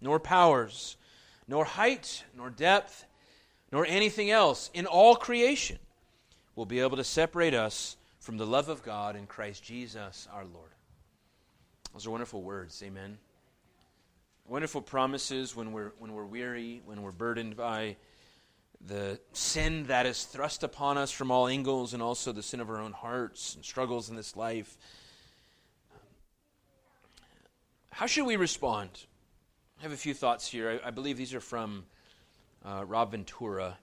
nor 0.00 0.20
powers, 0.20 0.96
nor 1.46 1.64
height, 1.64 2.24
nor 2.36 2.50
depth, 2.50 3.04
nor 3.72 3.86
anything 3.86 4.30
else 4.30 4.70
in 4.74 4.86
all 4.86 5.16
creation 5.16 5.78
will 6.56 6.66
be 6.66 6.80
able 6.80 6.96
to 6.96 7.04
separate 7.04 7.54
us 7.54 7.96
from 8.20 8.36
the 8.36 8.46
love 8.46 8.68
of 8.68 8.82
God 8.82 9.16
in 9.16 9.26
Christ 9.26 9.62
Jesus 9.62 10.28
our 10.32 10.44
Lord. 10.44 10.70
Those 11.92 12.06
are 12.06 12.10
wonderful 12.10 12.42
words. 12.42 12.82
Amen 12.84 13.18
wonderful 14.48 14.80
promises 14.80 15.54
when 15.54 15.72
we're, 15.72 15.92
when 15.98 16.12
we're 16.12 16.24
weary, 16.24 16.80
when 16.86 17.02
we're 17.02 17.12
burdened 17.12 17.54
by 17.56 17.96
the 18.86 19.20
sin 19.32 19.84
that 19.84 20.06
is 20.06 20.24
thrust 20.24 20.62
upon 20.62 20.96
us 20.96 21.10
from 21.10 21.30
all 21.30 21.48
angles, 21.48 21.92
and 21.92 22.02
also 22.02 22.32
the 22.32 22.42
sin 22.42 22.60
of 22.60 22.70
our 22.70 22.80
own 22.80 22.92
hearts 22.92 23.54
and 23.54 23.64
struggles 23.64 24.08
in 24.08 24.16
this 24.16 24.36
life. 24.36 24.78
How 27.90 28.06
should 28.06 28.24
we 28.24 28.36
respond? 28.36 28.90
I 29.78 29.82
have 29.82 29.92
a 29.92 29.96
few 29.96 30.14
thoughts 30.14 30.48
here. 30.48 30.80
I, 30.84 30.88
I 30.88 30.90
believe 30.90 31.16
these 31.16 31.34
are 31.34 31.40
from 31.40 31.84
uh, 32.64 32.84
Rob 32.84 33.12
Ventura 33.12 33.78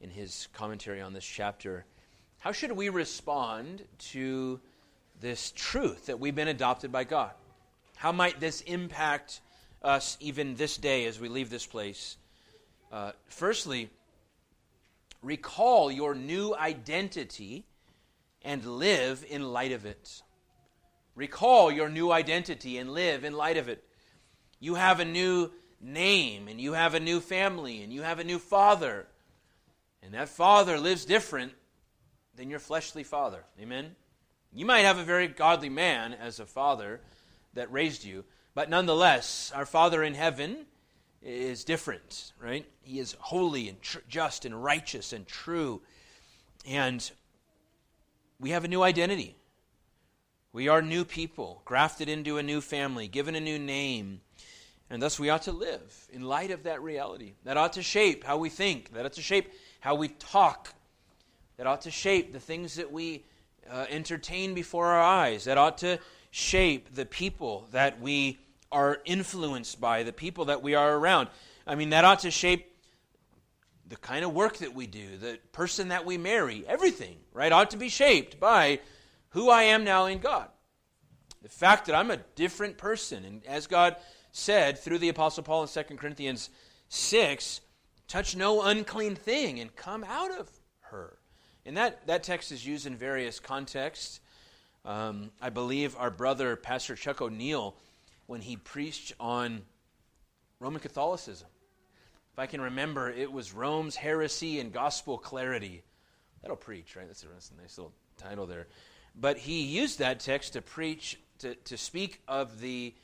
in 0.00 0.10
his 0.10 0.48
commentary 0.52 1.00
on 1.00 1.12
this 1.12 1.24
chapter. 1.24 1.84
How 2.38 2.52
should 2.52 2.72
we 2.72 2.88
respond 2.88 3.82
to 4.10 4.60
this 5.20 5.52
truth 5.56 6.06
that 6.06 6.20
we've 6.20 6.34
been 6.34 6.48
adopted 6.48 6.92
by 6.92 7.04
God? 7.04 7.32
How 7.96 8.12
might 8.12 8.38
this 8.40 8.60
impact 8.62 9.40
us 9.84 10.16
even 10.18 10.54
this 10.54 10.76
day 10.76 11.04
as 11.04 11.20
we 11.20 11.28
leave 11.28 11.50
this 11.50 11.66
place. 11.66 12.16
Uh, 12.90 13.12
firstly, 13.28 13.90
recall 15.22 15.92
your 15.92 16.14
new 16.14 16.54
identity 16.54 17.64
and 18.42 18.64
live 18.64 19.24
in 19.28 19.52
light 19.52 19.72
of 19.72 19.84
it. 19.84 20.22
Recall 21.14 21.70
your 21.70 21.88
new 21.88 22.10
identity 22.10 22.78
and 22.78 22.90
live 22.90 23.24
in 23.24 23.34
light 23.34 23.56
of 23.56 23.68
it. 23.68 23.84
You 24.60 24.74
have 24.74 25.00
a 25.00 25.04
new 25.04 25.50
name, 25.80 26.48
and 26.48 26.60
you 26.60 26.72
have 26.72 26.94
a 26.94 27.00
new 27.00 27.20
family, 27.20 27.82
and 27.82 27.92
you 27.92 28.02
have 28.02 28.18
a 28.18 28.24
new 28.24 28.38
father. 28.38 29.06
And 30.02 30.14
that 30.14 30.28
father 30.28 30.78
lives 30.78 31.04
different 31.04 31.52
than 32.36 32.50
your 32.50 32.58
fleshly 32.58 33.04
father. 33.04 33.44
Amen? 33.60 33.96
You 34.52 34.66
might 34.66 34.84
have 34.84 34.98
a 34.98 35.04
very 35.04 35.28
godly 35.28 35.68
man 35.68 36.12
as 36.14 36.40
a 36.40 36.46
father 36.46 37.00
that 37.54 37.72
raised 37.72 38.04
you, 38.04 38.24
but 38.54 38.70
nonetheless, 38.70 39.52
our 39.54 39.66
Father 39.66 40.02
in 40.02 40.14
heaven 40.14 40.66
is 41.22 41.64
different, 41.64 42.32
right? 42.40 42.66
He 42.82 43.00
is 43.00 43.16
holy 43.18 43.68
and 43.68 43.80
tr- 43.82 43.98
just 44.08 44.44
and 44.44 44.62
righteous 44.62 45.12
and 45.12 45.26
true. 45.26 45.80
And 46.66 47.10
we 48.38 48.50
have 48.50 48.64
a 48.64 48.68
new 48.68 48.82
identity. 48.82 49.36
We 50.52 50.68
are 50.68 50.82
new 50.82 51.04
people, 51.04 51.62
grafted 51.64 52.08
into 52.08 52.38
a 52.38 52.42
new 52.42 52.60
family, 52.60 53.08
given 53.08 53.34
a 53.34 53.40
new 53.40 53.58
name. 53.58 54.20
And 54.94 55.02
thus 55.02 55.18
we 55.18 55.28
ought 55.28 55.42
to 55.42 55.52
live 55.52 56.06
in 56.12 56.22
light 56.22 56.52
of 56.52 56.62
that 56.62 56.80
reality. 56.80 57.32
That 57.42 57.56
ought 57.56 57.72
to 57.72 57.82
shape 57.82 58.22
how 58.22 58.36
we 58.36 58.48
think, 58.48 58.92
that 58.92 59.04
ought 59.04 59.14
to 59.14 59.22
shape 59.22 59.52
how 59.80 59.96
we 59.96 60.06
talk, 60.06 60.72
that 61.56 61.66
ought 61.66 61.80
to 61.80 61.90
shape 61.90 62.32
the 62.32 62.38
things 62.38 62.76
that 62.76 62.92
we 62.92 63.24
uh, 63.68 63.86
entertain 63.90 64.54
before 64.54 64.86
our 64.86 65.02
eyes, 65.02 65.46
that 65.46 65.58
ought 65.58 65.78
to 65.78 65.98
shape 66.30 66.94
the 66.94 67.04
people 67.04 67.66
that 67.72 68.00
we 68.00 68.38
are 68.70 69.00
influenced 69.04 69.80
by, 69.80 70.04
the 70.04 70.12
people 70.12 70.44
that 70.44 70.62
we 70.62 70.76
are 70.76 70.96
around. 70.96 71.28
I 71.66 71.74
mean, 71.74 71.90
that 71.90 72.04
ought 72.04 72.20
to 72.20 72.30
shape 72.30 72.72
the 73.88 73.96
kind 73.96 74.24
of 74.24 74.32
work 74.32 74.58
that 74.58 74.76
we 74.76 74.86
do, 74.86 75.16
the 75.16 75.40
person 75.50 75.88
that 75.88 76.06
we 76.06 76.18
marry, 76.18 76.64
everything, 76.68 77.16
right, 77.32 77.50
ought 77.50 77.72
to 77.72 77.76
be 77.76 77.88
shaped 77.88 78.38
by 78.38 78.78
who 79.30 79.50
I 79.50 79.64
am 79.64 79.82
now 79.82 80.06
in 80.06 80.18
God. 80.18 80.46
The 81.42 81.48
fact 81.48 81.86
that 81.86 81.96
I'm 81.96 82.12
a 82.12 82.18
different 82.36 82.78
person, 82.78 83.24
and 83.24 83.44
as 83.44 83.66
God 83.66 83.96
said 84.34 84.76
through 84.76 84.98
the 84.98 85.08
Apostle 85.08 85.44
Paul 85.44 85.62
in 85.62 85.68
2 85.68 85.94
Corinthians 85.94 86.50
6, 86.88 87.60
touch 88.08 88.34
no 88.34 88.62
unclean 88.62 89.14
thing 89.14 89.60
and 89.60 89.74
come 89.76 90.02
out 90.02 90.32
of 90.32 90.50
her. 90.80 91.16
And 91.64 91.76
that, 91.76 92.04
that 92.08 92.24
text 92.24 92.50
is 92.50 92.66
used 92.66 92.84
in 92.84 92.96
various 92.96 93.38
contexts. 93.38 94.18
Um, 94.84 95.30
I 95.40 95.50
believe 95.50 95.96
our 95.96 96.10
brother, 96.10 96.56
Pastor 96.56 96.96
Chuck 96.96 97.22
O'Neal, 97.22 97.76
when 98.26 98.40
he 98.40 98.56
preached 98.56 99.12
on 99.20 99.62
Roman 100.58 100.80
Catholicism. 100.80 101.46
If 102.32 102.40
I 102.40 102.46
can 102.46 102.60
remember, 102.60 103.10
it 103.10 103.30
was 103.30 103.54
Rome's 103.54 103.94
heresy 103.94 104.58
and 104.58 104.72
gospel 104.72 105.16
clarity. 105.16 105.84
That'll 106.42 106.56
preach, 106.56 106.96
right? 106.96 107.06
That's 107.06 107.22
a, 107.22 107.28
that's 107.28 107.52
a 107.56 107.62
nice 107.62 107.78
little 107.78 107.92
title 108.18 108.46
there. 108.46 108.66
But 109.14 109.38
he 109.38 109.62
used 109.62 110.00
that 110.00 110.18
text 110.18 110.54
to 110.54 110.60
preach, 110.60 111.20
to, 111.38 111.54
to 111.54 111.76
speak 111.76 112.20
of 112.26 112.60
the 112.60 112.94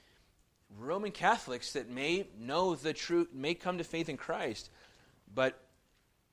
Roman 0.79 1.13
Catholics 1.13 1.73
that 1.73 1.91
may 1.91 2.27
know 2.39 2.75
the 2.75 2.93
truth, 2.93 3.29
may 3.33 3.55
come 3.55 3.79
to 3.79 3.85
faith 3.85 4.09
in 4.09 4.17
Christ, 4.17 4.71
but, 5.35 5.59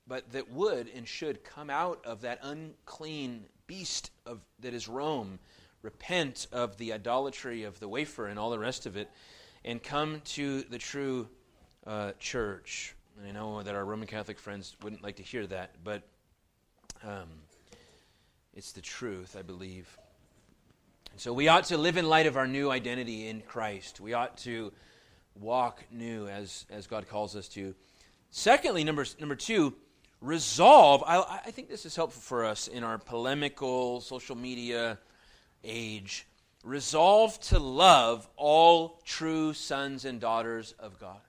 but 0.07 0.31
that 0.31 0.51
would 0.51 0.89
and 0.95 1.07
should 1.07 1.43
come 1.43 1.69
out 1.69 2.05
of 2.05 2.21
that 2.21 2.39
unclean 2.41 3.45
beast 3.65 4.11
of, 4.25 4.39
that 4.59 4.73
is 4.73 4.87
Rome 4.87 5.39
repent 5.81 6.47
of 6.51 6.77
the 6.77 6.93
idolatry 6.93 7.63
of 7.63 7.79
the 7.79 7.87
wafer 7.87 8.27
and 8.27 8.39
all 8.39 8.49
the 8.49 8.59
rest 8.59 8.85
of 8.85 8.97
it, 8.97 9.09
and 9.63 9.81
come 9.81 10.21
to 10.25 10.61
the 10.63 10.77
true 10.77 11.27
uh, 11.85 12.11
church. 12.19 12.95
And 13.17 13.27
I 13.27 13.31
know 13.31 13.63
that 13.63 13.75
our 13.75 13.85
Roman 13.85 14.07
Catholic 14.07 14.39
friends 14.39 14.75
wouldn't 14.81 15.03
like 15.03 15.17
to 15.17 15.23
hear 15.23 15.47
that, 15.47 15.75
but 15.83 16.03
um, 17.03 17.29
it's 18.53 18.71
the 18.71 18.81
truth, 18.81 19.35
I 19.37 19.41
believe. 19.41 19.97
And 21.17 21.21
so 21.23 21.33
we 21.33 21.47
ought 21.47 21.63
to 21.63 21.79
live 21.79 21.97
in 21.97 22.07
light 22.07 22.27
of 22.27 22.37
our 22.37 22.45
new 22.45 22.69
identity 22.69 23.27
in 23.27 23.41
Christ. 23.41 23.99
We 23.99 24.13
ought 24.13 24.37
to 24.41 24.71
walk 25.33 25.83
new 25.89 26.27
as, 26.27 26.67
as 26.69 26.85
God 26.85 27.09
calls 27.09 27.35
us 27.35 27.47
to. 27.47 27.73
Secondly, 28.29 28.83
number, 28.83 29.03
number 29.19 29.33
two, 29.33 29.73
resolve. 30.21 31.03
I, 31.07 31.39
I 31.43 31.49
think 31.49 31.69
this 31.69 31.87
is 31.87 31.95
helpful 31.95 32.21
for 32.21 32.45
us 32.45 32.67
in 32.67 32.83
our 32.83 32.99
polemical 32.99 33.99
social 33.99 34.35
media 34.35 34.99
age, 35.63 36.27
resolve 36.63 37.39
to 37.45 37.57
love 37.57 38.29
all 38.35 39.01
true 39.03 39.53
sons 39.53 40.05
and 40.05 40.21
daughters 40.21 40.75
of 40.77 40.99
God. 40.99 41.21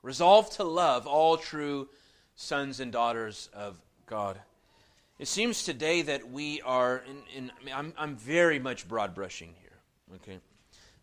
Resolve 0.00 0.48
to 0.52 0.64
love 0.64 1.06
all 1.06 1.36
true 1.36 1.86
sons 2.34 2.80
and 2.80 2.92
daughters 2.92 3.50
of 3.52 3.78
God. 4.06 4.40
It 5.18 5.26
seems 5.26 5.64
today 5.64 6.02
that 6.02 6.30
we 6.30 6.60
are, 6.60 7.02
in, 7.34 7.50
in 7.66 7.72
I'm, 7.74 7.92
I'm 7.98 8.14
very 8.14 8.60
much 8.60 8.86
broad 8.86 9.16
brushing 9.16 9.52
here, 9.60 10.16
okay? 10.16 10.38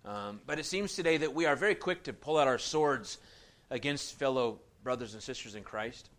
Um, 0.06 0.40
but 0.48 0.58
it 0.58 0.66
seems 0.66 0.96
today 0.96 1.18
that 1.18 1.34
we 1.34 1.46
are 1.46 1.58
very 1.58 1.76
quick 1.76 2.04
to 2.04 2.14
pull 2.14 2.38
out 2.38 2.48
our 2.48 2.58
swords 2.58 3.18
against 3.70 4.18
fellow 4.18 4.60
brothers 4.84 5.16
and 5.16 5.22
sisters 5.22 5.56
in 5.56 5.64
Christ. 5.64 6.10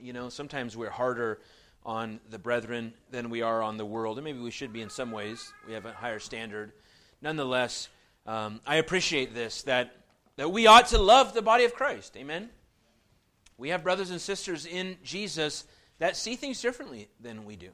You 0.00 0.14
know, 0.14 0.30
sometimes 0.30 0.78
we're 0.78 0.88
harder 0.88 1.40
on 1.84 2.20
the 2.30 2.38
brethren 2.38 2.94
than 3.10 3.28
we 3.28 3.42
are 3.42 3.62
on 3.62 3.76
the 3.76 3.84
world. 3.84 4.16
And 4.16 4.24
maybe 4.24 4.38
we 4.38 4.50
should 4.50 4.72
be 4.72 4.80
in 4.80 4.88
some 4.88 5.10
ways. 5.10 5.52
We 5.66 5.74
have 5.74 5.84
a 5.84 5.92
higher 5.92 6.18
standard. 6.18 6.72
Nonetheless, 7.20 7.90
um, 8.26 8.62
I 8.66 8.76
appreciate 8.76 9.34
this 9.34 9.60
that, 9.64 9.94
that 10.36 10.50
we 10.50 10.66
ought 10.66 10.86
to 10.86 10.98
love 10.98 11.34
the 11.34 11.42
body 11.42 11.64
of 11.64 11.74
Christ. 11.74 12.16
Amen? 12.16 12.48
We 13.58 13.68
have 13.68 13.82
brothers 13.82 14.10
and 14.10 14.22
sisters 14.22 14.64
in 14.64 14.96
Jesus 15.04 15.64
that 15.98 16.16
see 16.16 16.36
things 16.36 16.60
differently 16.60 17.08
than 17.20 17.44
we 17.44 17.56
do. 17.56 17.70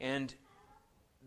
And 0.00 0.32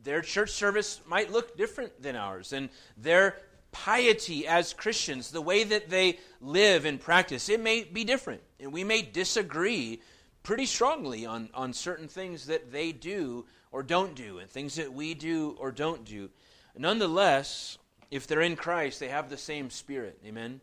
their 0.03 0.21
church 0.21 0.51
service 0.51 1.01
might 1.05 1.31
look 1.31 1.57
different 1.57 2.01
than 2.01 2.15
ours. 2.15 2.53
And 2.53 2.69
their 2.97 3.37
piety 3.71 4.47
as 4.47 4.73
Christians, 4.73 5.31
the 5.31 5.41
way 5.41 5.63
that 5.63 5.89
they 5.89 6.19
live 6.41 6.85
and 6.85 6.99
practice, 6.99 7.49
it 7.49 7.59
may 7.59 7.83
be 7.83 8.03
different. 8.03 8.41
And 8.59 8.71
we 8.71 8.83
may 8.83 9.01
disagree 9.01 10.01
pretty 10.43 10.65
strongly 10.65 11.25
on, 11.25 11.49
on 11.53 11.73
certain 11.73 12.07
things 12.07 12.47
that 12.47 12.71
they 12.71 12.91
do 12.91 13.45
or 13.71 13.83
don't 13.83 14.15
do, 14.15 14.39
and 14.39 14.49
things 14.49 14.75
that 14.75 14.93
we 14.93 15.13
do 15.13 15.57
or 15.59 15.71
don't 15.71 16.05
do. 16.05 16.29
Nonetheless, 16.77 17.77
if 18.11 18.27
they're 18.27 18.41
in 18.41 18.55
Christ, 18.55 19.01
they 19.01 19.09
have 19.09 19.29
the 19.29 19.37
same 19.37 19.69
Spirit. 19.69 20.17
Amen? 20.25 20.61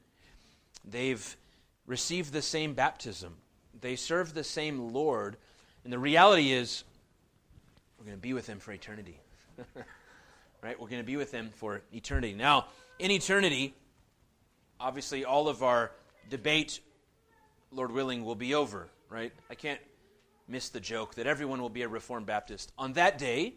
They've 0.85 1.37
received 1.87 2.33
the 2.33 2.41
same 2.41 2.73
baptism, 2.73 3.37
they 3.79 3.97
serve 3.97 4.33
the 4.33 4.45
same 4.45 4.93
Lord. 4.93 5.37
And 5.85 5.93
the 5.93 5.99
reality 5.99 6.53
is, 6.53 6.85
we're 7.99 8.07
going 8.07 8.17
to 8.17 8.23
be 8.23 8.33
with 8.33 8.47
Him 8.47 8.59
for 8.59 8.73
eternity. 8.73 9.21
right? 10.63 10.81
We're 10.81 10.89
going 10.89 11.03
to 11.03 11.07
be 11.07 11.17
with 11.17 11.33
Him 11.33 11.51
for 11.57 11.83
eternity. 11.93 12.35
Now, 12.35 12.67
in 12.99 13.11
eternity, 13.11 13.75
obviously, 14.79 15.25
all 15.25 15.49
of 15.49 15.63
our 15.63 15.91
debate, 16.31 16.81
Lord 17.73 17.93
willing, 17.93 18.25
will 18.25 18.37
be 18.37 18.55
over, 18.55 18.89
right? 19.09 19.33
I 19.51 19.55
can't 19.55 19.81
miss 20.49 20.69
the 20.69 20.81
joke 20.81 21.17
that 21.17 21.27
everyone 21.27 21.61
will 21.61 21.69
be 21.69 21.83
a 21.83 21.89
Reformed 21.89 22.27
Baptist 22.27 22.73
on 22.79 22.93
that 22.95 23.19
day, 23.19 23.55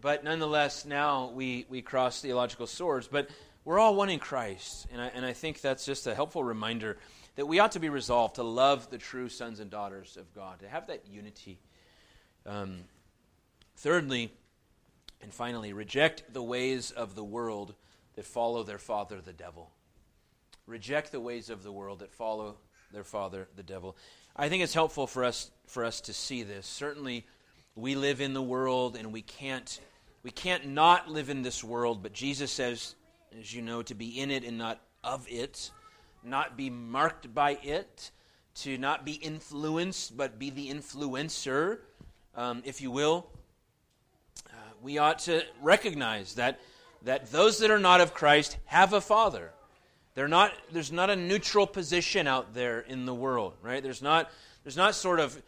but 0.00 0.22
nonetheless, 0.22 0.84
now 0.84 1.30
we, 1.34 1.66
we 1.68 1.82
cross 1.82 2.20
theological 2.20 2.66
swords. 2.66 3.08
But 3.08 3.30
we're 3.64 3.78
all 3.78 3.94
one 3.94 4.08
in 4.08 4.18
Christ, 4.18 4.86
and 4.92 5.00
I, 5.00 5.06
and 5.08 5.26
I 5.26 5.32
think 5.32 5.60
that's 5.60 5.84
just 5.84 6.06
a 6.06 6.14
helpful 6.14 6.44
reminder 6.44 6.98
that 7.38 7.46
we 7.46 7.60
ought 7.60 7.70
to 7.70 7.78
be 7.78 7.88
resolved 7.88 8.34
to 8.34 8.42
love 8.42 8.90
the 8.90 8.98
true 8.98 9.28
sons 9.28 9.60
and 9.60 9.70
daughters 9.70 10.16
of 10.16 10.34
God, 10.34 10.58
to 10.58 10.68
have 10.68 10.88
that 10.88 11.04
unity. 11.08 11.60
Um, 12.44 12.78
thirdly, 13.76 14.32
and 15.22 15.32
finally, 15.32 15.72
reject 15.72 16.34
the 16.34 16.42
ways 16.42 16.90
of 16.90 17.14
the 17.14 17.22
world 17.22 17.76
that 18.16 18.24
follow 18.24 18.64
their 18.64 18.78
father, 18.78 19.20
the 19.20 19.32
devil. 19.32 19.70
Reject 20.66 21.12
the 21.12 21.20
ways 21.20 21.48
of 21.48 21.62
the 21.62 21.70
world 21.70 22.00
that 22.00 22.12
follow 22.12 22.56
their 22.92 23.04
father, 23.04 23.46
the 23.54 23.62
devil. 23.62 23.96
I 24.34 24.48
think 24.48 24.64
it's 24.64 24.74
helpful 24.74 25.06
for 25.06 25.22
us 25.22 25.52
for 25.68 25.84
us 25.84 26.00
to 26.02 26.12
see 26.12 26.42
this. 26.42 26.66
Certainly, 26.66 27.24
we 27.76 27.94
live 27.94 28.20
in 28.20 28.34
the 28.34 28.42
world, 28.42 28.96
and 28.96 29.12
we 29.12 29.22
can't 29.22 29.78
we 30.24 30.32
can't 30.32 30.66
not 30.66 31.08
live 31.08 31.30
in 31.30 31.42
this 31.42 31.62
world. 31.62 32.02
But 32.02 32.12
Jesus 32.12 32.50
says, 32.50 32.96
as 33.38 33.54
you 33.54 33.62
know, 33.62 33.82
to 33.82 33.94
be 33.94 34.18
in 34.18 34.32
it 34.32 34.42
and 34.42 34.58
not 34.58 34.80
of 35.04 35.24
it, 35.30 35.70
not 36.22 36.56
be 36.56 36.70
marked 36.70 37.32
by 37.34 37.58
it, 37.62 38.10
to 38.56 38.76
not 38.78 39.04
be 39.04 39.12
influenced, 39.12 40.16
but 40.16 40.38
be 40.38 40.50
the 40.50 40.68
influencer, 40.68 41.78
um, 42.34 42.62
if 42.64 42.80
you 42.80 42.90
will. 42.90 43.26
Uh, 44.48 44.56
we 44.82 44.98
ought 44.98 45.20
to 45.20 45.42
recognize 45.62 46.34
that 46.34 46.60
that 47.02 47.30
those 47.30 47.58
that 47.58 47.70
are 47.70 47.78
not 47.78 48.00
of 48.00 48.14
Christ 48.14 48.58
have 48.66 48.92
a 48.92 49.00
father. 49.00 49.52
They're 50.14 50.28
not, 50.28 50.52
there's 50.72 50.90
not 50.90 51.10
a 51.10 51.16
neutral 51.16 51.66
position 51.66 52.26
out 52.26 52.54
there 52.54 52.80
in 52.80 53.06
the 53.06 53.14
world, 53.14 53.54
right? 53.62 53.82
There's 53.82 54.02
not, 54.02 54.30
there's 54.64 54.76
not 54.76 54.94
sort 54.94 55.20
of 55.20 55.40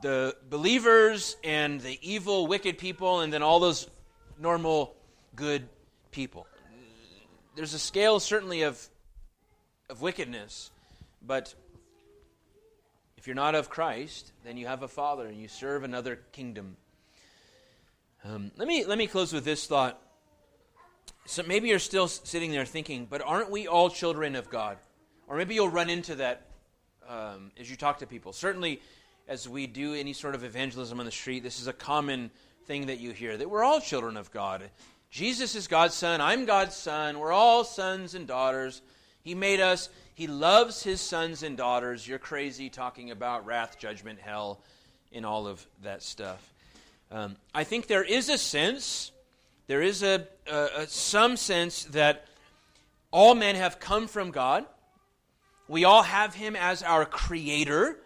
the 0.00 0.34
believers 0.48 1.36
and 1.44 1.80
the 1.80 1.98
evil, 2.00 2.46
wicked 2.46 2.78
people, 2.78 3.20
and 3.20 3.32
then 3.32 3.42
all 3.42 3.60
those 3.60 3.88
normal, 4.38 4.96
good 5.36 5.68
people. 6.10 6.46
There's 7.54 7.74
a 7.74 7.78
scale, 7.78 8.18
certainly, 8.18 8.62
of, 8.62 8.88
of 9.90 10.02
wickedness, 10.02 10.70
but 11.26 11.54
if 13.16 13.26
you're 13.26 13.36
not 13.36 13.54
of 13.54 13.70
Christ, 13.70 14.32
then 14.44 14.56
you 14.56 14.66
have 14.66 14.82
a 14.82 14.88
father 14.88 15.26
and 15.26 15.40
you 15.40 15.48
serve 15.48 15.82
another 15.82 16.20
kingdom. 16.32 16.76
Um, 18.24 18.50
let, 18.56 18.68
me, 18.68 18.84
let 18.84 18.98
me 18.98 19.06
close 19.06 19.32
with 19.32 19.44
this 19.44 19.66
thought. 19.66 20.00
So 21.26 21.42
maybe 21.42 21.68
you're 21.68 21.78
still 21.78 22.08
sitting 22.08 22.52
there 22.52 22.64
thinking, 22.64 23.06
but 23.08 23.22
aren't 23.22 23.50
we 23.50 23.66
all 23.66 23.90
children 23.90 24.36
of 24.36 24.50
God? 24.50 24.76
Or 25.26 25.36
maybe 25.36 25.54
you'll 25.54 25.68
run 25.68 25.90
into 25.90 26.14
that 26.16 26.46
um, 27.08 27.50
as 27.58 27.70
you 27.70 27.76
talk 27.76 27.98
to 27.98 28.06
people. 28.06 28.32
Certainly, 28.32 28.80
as 29.26 29.48
we 29.48 29.66
do 29.66 29.94
any 29.94 30.12
sort 30.12 30.34
of 30.34 30.44
evangelism 30.44 31.00
on 31.00 31.06
the 31.06 31.12
street, 31.12 31.42
this 31.42 31.60
is 31.60 31.66
a 31.66 31.72
common 31.72 32.30
thing 32.66 32.86
that 32.86 32.98
you 33.00 33.12
hear 33.12 33.36
that 33.36 33.48
we're 33.48 33.64
all 33.64 33.80
children 33.80 34.16
of 34.16 34.30
God. 34.30 34.62
Jesus 35.10 35.54
is 35.54 35.66
God's 35.66 35.94
son. 35.94 36.20
I'm 36.20 36.44
God's 36.44 36.76
son. 36.76 37.18
We're 37.18 37.32
all 37.32 37.64
sons 37.64 38.14
and 38.14 38.26
daughters. 38.26 38.82
He 39.22 39.34
made 39.34 39.60
us. 39.60 39.88
He 40.14 40.26
loves 40.26 40.82
his 40.82 41.00
sons 41.00 41.42
and 41.42 41.56
daughters. 41.56 42.06
You're 42.06 42.18
crazy 42.18 42.70
talking 42.70 43.10
about 43.10 43.46
wrath, 43.46 43.78
judgment, 43.78 44.18
hell, 44.20 44.60
and 45.12 45.24
all 45.24 45.46
of 45.46 45.64
that 45.82 46.02
stuff. 46.02 46.52
Um, 47.10 47.36
I 47.54 47.64
think 47.64 47.86
there 47.86 48.04
is 48.04 48.28
a 48.28 48.38
sense 48.38 49.12
there 49.68 49.82
is 49.82 50.02
a, 50.02 50.26
a, 50.50 50.68
a, 50.78 50.86
some 50.86 51.36
sense 51.36 51.84
that 51.84 52.24
all 53.10 53.34
men 53.34 53.54
have 53.54 53.78
come 53.78 54.08
from 54.08 54.30
God. 54.30 54.64
We 55.68 55.84
all 55.84 56.02
have 56.02 56.34
Him 56.34 56.56
as 56.56 56.82
our 56.82 57.04
Creator. 57.04 57.98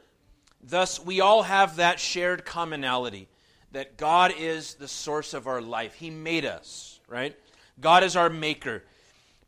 Thus, 0.60 1.02
we 1.02 1.20
all 1.20 1.44
have 1.44 1.76
that 1.76 2.00
shared 2.00 2.44
commonality 2.44 3.28
that 3.70 3.96
God 3.96 4.34
is 4.36 4.74
the 4.74 4.88
source 4.88 5.34
of 5.34 5.46
our 5.46 5.62
life. 5.62 5.94
He 5.94 6.10
made 6.10 6.44
us, 6.44 7.00
right? 7.08 7.36
God 7.80 8.02
is 8.02 8.16
our 8.16 8.28
Maker. 8.28 8.82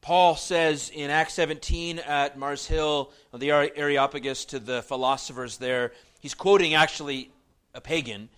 Paul 0.05 0.37
says 0.37 0.91
in 0.95 1.09
Acts 1.09 1.33
17 1.33 1.99
at 1.99 2.37
Mars 2.39 2.67
Hill, 2.67 3.11
the 3.33 3.51
Areopagus, 3.51 4.45
to 4.45 4.59
the 4.59 4.83
philosophers 4.83 5.57
there, 5.57 5.93
he's 6.21 6.35
quoting 6.35 6.75
actually 6.75 7.31
a 7.73 7.81
pagan, 7.81 8.29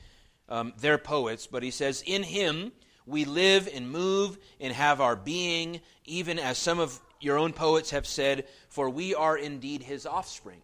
um, 0.48 0.74
their 0.78 0.96
poets, 0.96 1.48
but 1.48 1.64
he 1.64 1.72
says, 1.72 2.04
In 2.06 2.22
him 2.22 2.70
we 3.04 3.24
live 3.24 3.68
and 3.74 3.90
move 3.90 4.38
and 4.60 4.72
have 4.72 5.00
our 5.00 5.16
being, 5.16 5.80
even 6.04 6.38
as 6.38 6.56
some 6.56 6.78
of 6.78 7.00
your 7.20 7.36
own 7.36 7.52
poets 7.52 7.90
have 7.90 8.06
said, 8.06 8.44
for 8.68 8.88
we 8.88 9.16
are 9.16 9.36
indeed 9.36 9.82
his 9.82 10.06
offspring. 10.06 10.62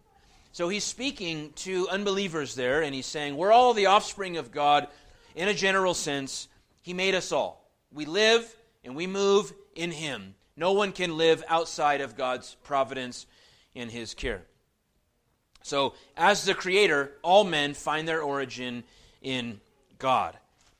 So 0.53 0.69
he's 0.69 0.85
speaking 0.85 1.51
to 1.55 1.89
unbelievers 1.89 2.55
there, 2.55 2.81
and 2.81 2.95
he's 2.95 3.07
saying, 3.07 3.35
We're 3.35 3.51
all 3.51 3.73
the 3.73 3.87
offspring 3.87 4.37
of 4.37 4.53
God 4.53 4.87
in 5.35 5.49
a 5.49 5.53
general 5.53 5.95
sense. 5.95 6.47
He 6.81 6.93
made 6.93 7.13
us 7.13 7.33
all. 7.33 7.69
We 7.91 8.05
live 8.05 8.55
and 8.85 8.95
we 8.95 9.05
move 9.05 9.51
in 9.75 9.91
him. 9.91 10.35
No 10.55 10.73
one 10.73 10.91
can 10.91 11.17
live 11.17 11.43
outside 11.47 12.01
of 12.01 12.15
God's 12.15 12.55
providence 12.63 13.25
and 13.75 13.89
his 13.89 14.13
care. 14.13 14.43
So, 15.63 15.93
as 16.17 16.45
the 16.45 16.53
creator, 16.53 17.13
all 17.21 17.43
men 17.43 17.73
find 17.73 18.07
their 18.07 18.21
origin 18.21 18.83
in 19.21 19.61
God. 19.97 20.37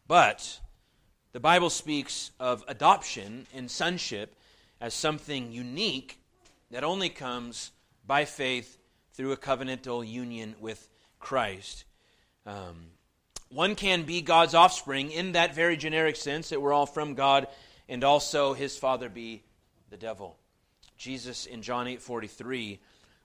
But 0.08 0.60
the 1.32 1.40
Bible 1.40 1.70
speaks 1.70 2.32
of 2.40 2.64
adoption 2.68 3.48
and 3.54 3.72
sonship 3.72 4.36
as 4.82 4.94
something 4.94 5.52
unique 5.52 6.20
that 6.70 6.84
only 6.84 7.10
comes 7.10 7.72
by 8.06 8.26
faith 8.26 8.78
through 9.14 9.32
a 9.32 9.38
covenantal 9.38 10.06
union 10.08 10.56
with 10.60 10.90
Christ. 11.20 11.86
Um, 12.46 12.88
one 13.50 13.76
can 13.76 14.04
be 14.04 14.22
God's 14.22 14.54
offspring 14.54 15.12
in 15.12 15.32
that 15.32 15.56
very 15.56 15.78
generic 15.78 16.18
sense 16.18 16.50
that 16.50 16.62
we're 16.62 16.74
all 16.74 16.86
from 16.86 17.14
God, 17.14 17.48
and 17.88 18.04
also 18.04 18.54
his 18.54 18.78
father 18.78 19.08
be 19.08 19.44
the 19.94 19.98
devil. 19.98 20.36
Jesus 20.98 21.46
in 21.46 21.62
John 21.62 21.88
8 21.88 22.02
43, 22.02 22.80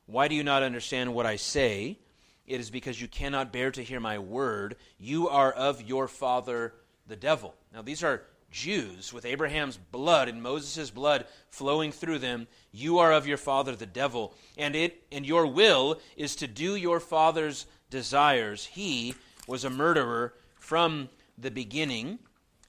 why 0.05 0.29
do 0.29 0.35
you 0.35 0.45
not 0.45 0.63
understand 0.63 1.15
what 1.15 1.25
I 1.25 1.37
say? 1.37 1.99
It 2.47 2.61
is 2.61 2.69
because 2.69 3.01
you 3.01 3.09
cannot 3.09 3.55
bear 3.55 3.71
to 3.71 3.83
hear 3.83 4.01
my 4.01 4.19
word. 4.19 4.77
You 4.99 5.31
are 5.31 5.51
of 5.51 5.81
your 5.81 6.09
father 6.09 6.75
the 7.07 7.17
devil. 7.17 7.55
Now, 7.73 7.81
these 7.81 8.05
are 8.05 8.23
Jews 8.51 9.15
with 9.15 9.25
Abraham's 9.25 9.79
blood 9.79 10.29
and 10.29 10.43
Moses' 10.43 10.91
blood 10.91 11.25
flowing 11.49 11.91
through 11.91 12.19
them. 12.19 12.47
You 12.71 12.99
are 12.99 13.15
of 13.15 13.27
your 13.27 13.39
father 13.39 13.75
the 13.75 13.87
devil, 13.87 14.35
and 14.59 14.77
it 14.77 15.03
and 15.11 15.25
your 15.25 15.47
will 15.47 15.99
is 16.19 16.37
to 16.37 16.47
do 16.47 16.77
your 16.77 17.01
father's 17.01 17.65
desires. 17.89 18.67
He 18.67 19.15
was 19.47 19.65
a 19.65 19.71
murderer 19.71 20.35
from 20.59 21.09
the 21.39 21.51
beginning 21.51 22.19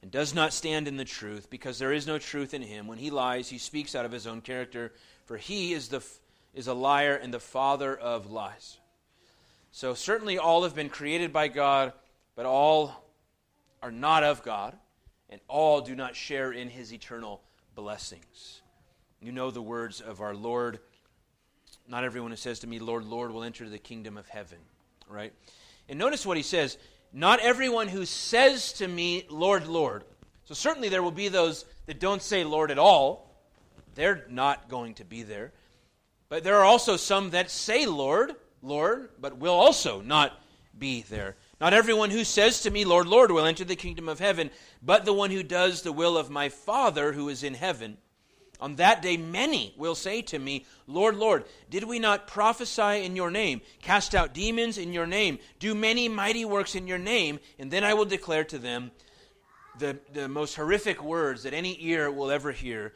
and 0.02 0.12
does 0.12 0.34
not 0.34 0.54
stand 0.54 0.88
in 0.88 0.98
the 0.98 1.06
truth 1.06 1.50
because 1.50 1.80
there 1.80 1.94
is 1.94 2.08
no 2.08 2.18
truth 2.18 2.54
in 2.54 2.62
him. 2.62 2.88
When 2.88 2.98
he 2.98 3.10
lies, 3.10 3.50
he 3.50 3.58
speaks 3.58 3.96
out 3.96 4.06
of 4.06 4.12
his 4.12 4.28
own 4.28 4.42
character, 4.42 4.94
for 5.26 5.38
he 5.38 5.74
is 5.74 5.90
the 5.90 6.04
is 6.54 6.68
a 6.68 6.74
liar 6.74 7.16
and 7.16 7.34
the 7.34 7.40
father 7.40 7.96
of 7.96 8.32
lies. 8.32 8.80
So 9.72 9.94
certainly 9.94 10.38
all 10.38 10.64
have 10.64 10.76
been 10.76 10.90
created 10.90 11.32
by 11.32 11.48
God, 11.48 11.94
but 12.36 12.46
all 12.46 13.06
are 13.84 13.92
not 13.92 14.24
of 14.24 14.44
God, 14.44 14.76
and 15.30 15.40
all 15.48 15.82
do 15.82 15.96
not 15.96 16.16
share 16.16 16.52
in 16.52 16.70
his 16.70 16.92
eternal 16.92 17.42
blessings. 17.76 18.62
You 19.22 19.32
know 19.32 19.52
the 19.52 19.62
words 19.62 20.02
of 20.02 20.22
our 20.22 20.34
Lord. 20.34 20.80
Not 21.88 22.04
everyone 22.04 22.32
who 22.32 22.38
says 22.38 22.60
to 22.60 22.68
me, 22.68 22.80
Lord, 22.80 23.06
Lord, 23.06 23.32
will 23.32 23.44
enter 23.44 23.70
the 23.70 23.78
kingdom 23.78 24.18
of 24.18 24.28
heaven. 24.28 24.60
Right? 25.08 25.34
And 25.88 26.00
notice 26.00 26.26
what 26.26 26.38
he 26.38 26.44
says 26.44 26.78
Not 27.12 27.40
everyone 27.40 27.88
who 27.88 28.06
says 28.06 28.74
to 28.74 28.88
me, 28.88 29.26
Lord, 29.30 29.68
Lord. 29.68 30.04
So 30.46 30.54
certainly 30.54 30.90
there 30.90 31.04
will 31.04 31.12
be 31.12 31.28
those 31.28 31.66
that 31.86 32.00
don't 32.00 32.22
say 32.22 32.44
Lord 32.44 32.72
at 32.72 32.80
all. 32.80 33.36
They're 33.96 34.26
not 34.30 34.70
going 34.70 34.96
to 34.96 35.06
be 35.06 35.24
there. 35.24 35.52
But 36.30 36.44
there 36.44 36.58
are 36.58 36.66
also 36.66 36.98
some 36.98 37.32
that 37.32 37.50
say 37.50 37.86
Lord, 37.86 38.36
Lord, 38.62 39.10
but 39.20 39.38
will 39.38 39.54
also 39.54 40.02
not 40.02 40.40
be 40.78 41.02
there. 41.04 41.36
Not 41.60 41.74
everyone 41.74 42.12
who 42.12 42.24
says 42.24 42.62
to 42.62 42.72
me, 42.72 42.86
Lord, 42.86 43.08
Lord, 43.08 43.32
will 43.32 43.46
enter 43.46 43.66
the 43.66 43.76
kingdom 43.76 44.08
of 44.08 44.20
heaven, 44.20 44.50
but 44.82 45.04
the 45.04 45.14
one 45.14 45.32
who 45.32 45.44
does 45.44 45.82
the 45.82 45.92
will 45.92 46.18
of 46.18 46.30
my 46.30 46.50
Father 46.50 47.12
who 47.12 47.28
is 47.30 47.44
in 47.44 47.56
heaven. 47.56 47.98
On 48.60 48.76
that 48.76 49.02
day, 49.02 49.16
many 49.16 49.74
will 49.78 49.96
say 49.96 50.22
to 50.24 50.40
me, 50.40 50.66
Lord, 50.86 51.16
Lord, 51.16 51.46
did 51.70 51.86
we 51.86 51.98
not 51.98 52.28
prophesy 52.28 53.06
in 53.06 53.16
your 53.16 53.32
name, 53.32 53.62
cast 53.82 54.14
out 54.14 54.34
demons 54.34 54.78
in 54.78 54.92
your 54.92 55.08
name, 55.08 55.40
do 55.60 55.74
many 55.74 56.10
mighty 56.10 56.44
works 56.44 56.76
in 56.76 56.86
your 56.88 56.98
name? 56.98 57.40
And 57.58 57.72
then 57.72 57.84
I 57.84 57.94
will 57.94 58.06
declare 58.06 58.44
to 58.46 58.60
them 58.60 58.92
the, 59.78 59.98
the 60.12 60.28
most 60.28 60.56
horrific 60.56 61.02
words 61.02 61.44
that 61.44 61.54
any 61.54 61.78
ear 61.80 62.12
will 62.12 62.32
ever 62.32 62.52
hear 62.52 62.94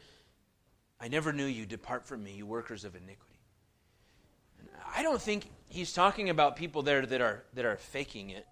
I 1.04 1.08
never 1.08 1.34
knew 1.34 1.44
you. 1.44 1.66
Depart 1.66 2.06
from 2.06 2.24
me, 2.24 2.32
you 2.32 2.46
workers 2.46 2.86
of 2.86 2.94
iniquity. 2.96 3.38
And 4.58 4.68
I 4.96 5.02
don't 5.02 5.20
think 5.20 5.50
he's 5.68 5.92
talking 5.92 6.30
about 6.30 6.56
people 6.56 6.80
there 6.80 7.04
that 7.04 7.20
are, 7.20 7.44
that 7.52 7.66
are 7.66 7.76
faking 7.76 8.30
it. 8.30 8.46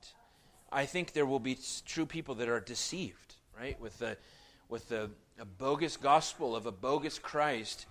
I 0.71 0.85
think 0.85 1.15
there 1.15 1.25
will 1.25 1.41
be 1.41 1.59
true 1.87 2.05
people 2.05 2.35
that 2.37 2.51
are 2.51 2.61
deceived, 2.61 3.37
right? 3.59 3.81
With 3.81 3.99
the, 3.99 4.19
with 4.73 4.91
a 4.91 5.11
bogus 5.59 5.99
gospel 5.99 6.57
of 6.57 6.65
a 6.65 6.73
bogus 6.73 7.19
Christ, 7.19 7.85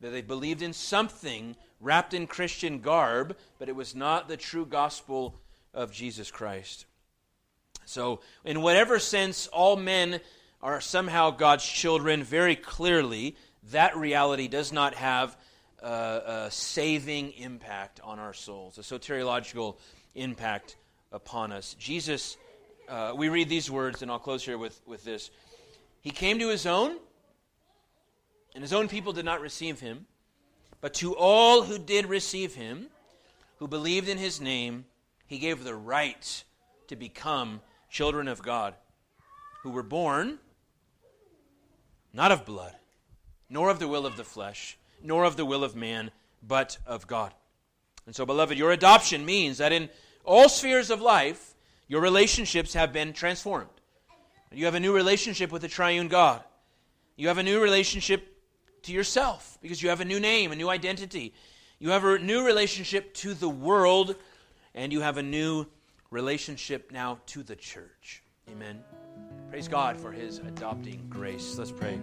that 0.00 0.10
they 0.10 0.20
believed 0.20 0.62
in 0.62 0.72
something 0.72 1.54
wrapped 1.80 2.12
in 2.12 2.26
Christian 2.26 2.80
garb, 2.80 3.36
but 3.60 3.68
it 3.68 3.76
was 3.76 3.94
not 3.94 4.26
the 4.26 4.36
true 4.36 4.66
gospel 4.66 5.36
of 5.72 5.92
Jesus 5.92 6.32
Christ. 6.32 6.86
So, 7.84 8.18
in 8.44 8.62
whatever 8.62 8.98
sense 8.98 9.46
all 9.46 9.76
men 9.76 10.20
are 10.60 10.80
somehow 10.80 11.30
God's 11.30 11.64
children, 11.64 12.24
very 12.24 12.56
clearly, 12.56 13.36
that 13.70 13.96
reality 13.96 14.48
does 14.48 14.72
not 14.72 14.94
have 14.94 15.36
a, 15.84 15.86
a 16.46 16.50
saving 16.50 17.30
impact 17.34 18.00
on 18.02 18.18
our 18.18 18.34
souls, 18.34 18.76
a 18.76 18.80
soteriological 18.80 19.76
impact 20.16 20.74
upon 21.12 21.52
us. 21.52 21.76
Jesus, 21.78 22.36
uh, 22.88 23.12
we 23.16 23.28
read 23.28 23.48
these 23.48 23.70
words, 23.70 24.02
and 24.02 24.10
I'll 24.10 24.18
close 24.18 24.44
here 24.44 24.58
with, 24.58 24.80
with 24.84 25.04
this. 25.04 25.30
He 26.04 26.10
came 26.10 26.38
to 26.38 26.50
his 26.50 26.66
own, 26.66 26.98
and 28.54 28.62
his 28.62 28.74
own 28.74 28.88
people 28.88 29.14
did 29.14 29.24
not 29.24 29.40
receive 29.40 29.80
him. 29.80 30.04
But 30.82 30.92
to 30.94 31.16
all 31.16 31.62
who 31.62 31.78
did 31.78 32.04
receive 32.04 32.54
him, 32.54 32.88
who 33.58 33.66
believed 33.66 34.10
in 34.10 34.18
his 34.18 34.38
name, 34.38 34.84
he 35.26 35.38
gave 35.38 35.64
the 35.64 35.74
right 35.74 36.44
to 36.88 36.94
become 36.94 37.62
children 37.88 38.28
of 38.28 38.42
God, 38.42 38.74
who 39.62 39.70
were 39.70 39.82
born 39.82 40.38
not 42.12 42.30
of 42.30 42.44
blood, 42.44 42.74
nor 43.48 43.70
of 43.70 43.78
the 43.78 43.88
will 43.88 44.04
of 44.04 44.18
the 44.18 44.24
flesh, 44.24 44.76
nor 45.02 45.24
of 45.24 45.38
the 45.38 45.46
will 45.46 45.64
of 45.64 45.74
man, 45.74 46.10
but 46.46 46.76
of 46.86 47.06
God. 47.06 47.32
And 48.04 48.14
so, 48.14 48.26
beloved, 48.26 48.58
your 48.58 48.72
adoption 48.72 49.24
means 49.24 49.56
that 49.56 49.72
in 49.72 49.88
all 50.22 50.50
spheres 50.50 50.90
of 50.90 51.00
life, 51.00 51.54
your 51.88 52.02
relationships 52.02 52.74
have 52.74 52.92
been 52.92 53.14
transformed. 53.14 53.70
You 54.56 54.66
have 54.66 54.74
a 54.74 54.80
new 54.80 54.94
relationship 54.94 55.50
with 55.52 55.62
the 55.62 55.68
triune 55.68 56.08
God. 56.08 56.42
You 57.16 57.28
have 57.28 57.38
a 57.38 57.42
new 57.42 57.60
relationship 57.60 58.36
to 58.82 58.92
yourself 58.92 59.58
because 59.60 59.82
you 59.82 59.88
have 59.88 60.00
a 60.00 60.04
new 60.04 60.20
name, 60.20 60.52
a 60.52 60.56
new 60.56 60.68
identity. 60.68 61.34
You 61.78 61.90
have 61.90 62.04
a 62.04 62.18
new 62.18 62.44
relationship 62.44 63.14
to 63.14 63.34
the 63.34 63.48
world, 63.48 64.16
and 64.74 64.92
you 64.92 65.00
have 65.00 65.16
a 65.16 65.22
new 65.22 65.66
relationship 66.10 66.90
now 66.92 67.18
to 67.26 67.42
the 67.42 67.56
church. 67.56 68.22
Amen. 68.50 68.82
Praise 69.50 69.68
God 69.68 69.96
for 69.96 70.12
his 70.12 70.38
adopting 70.38 71.06
grace. 71.08 71.56
Let's 71.58 71.72
pray. 71.72 71.98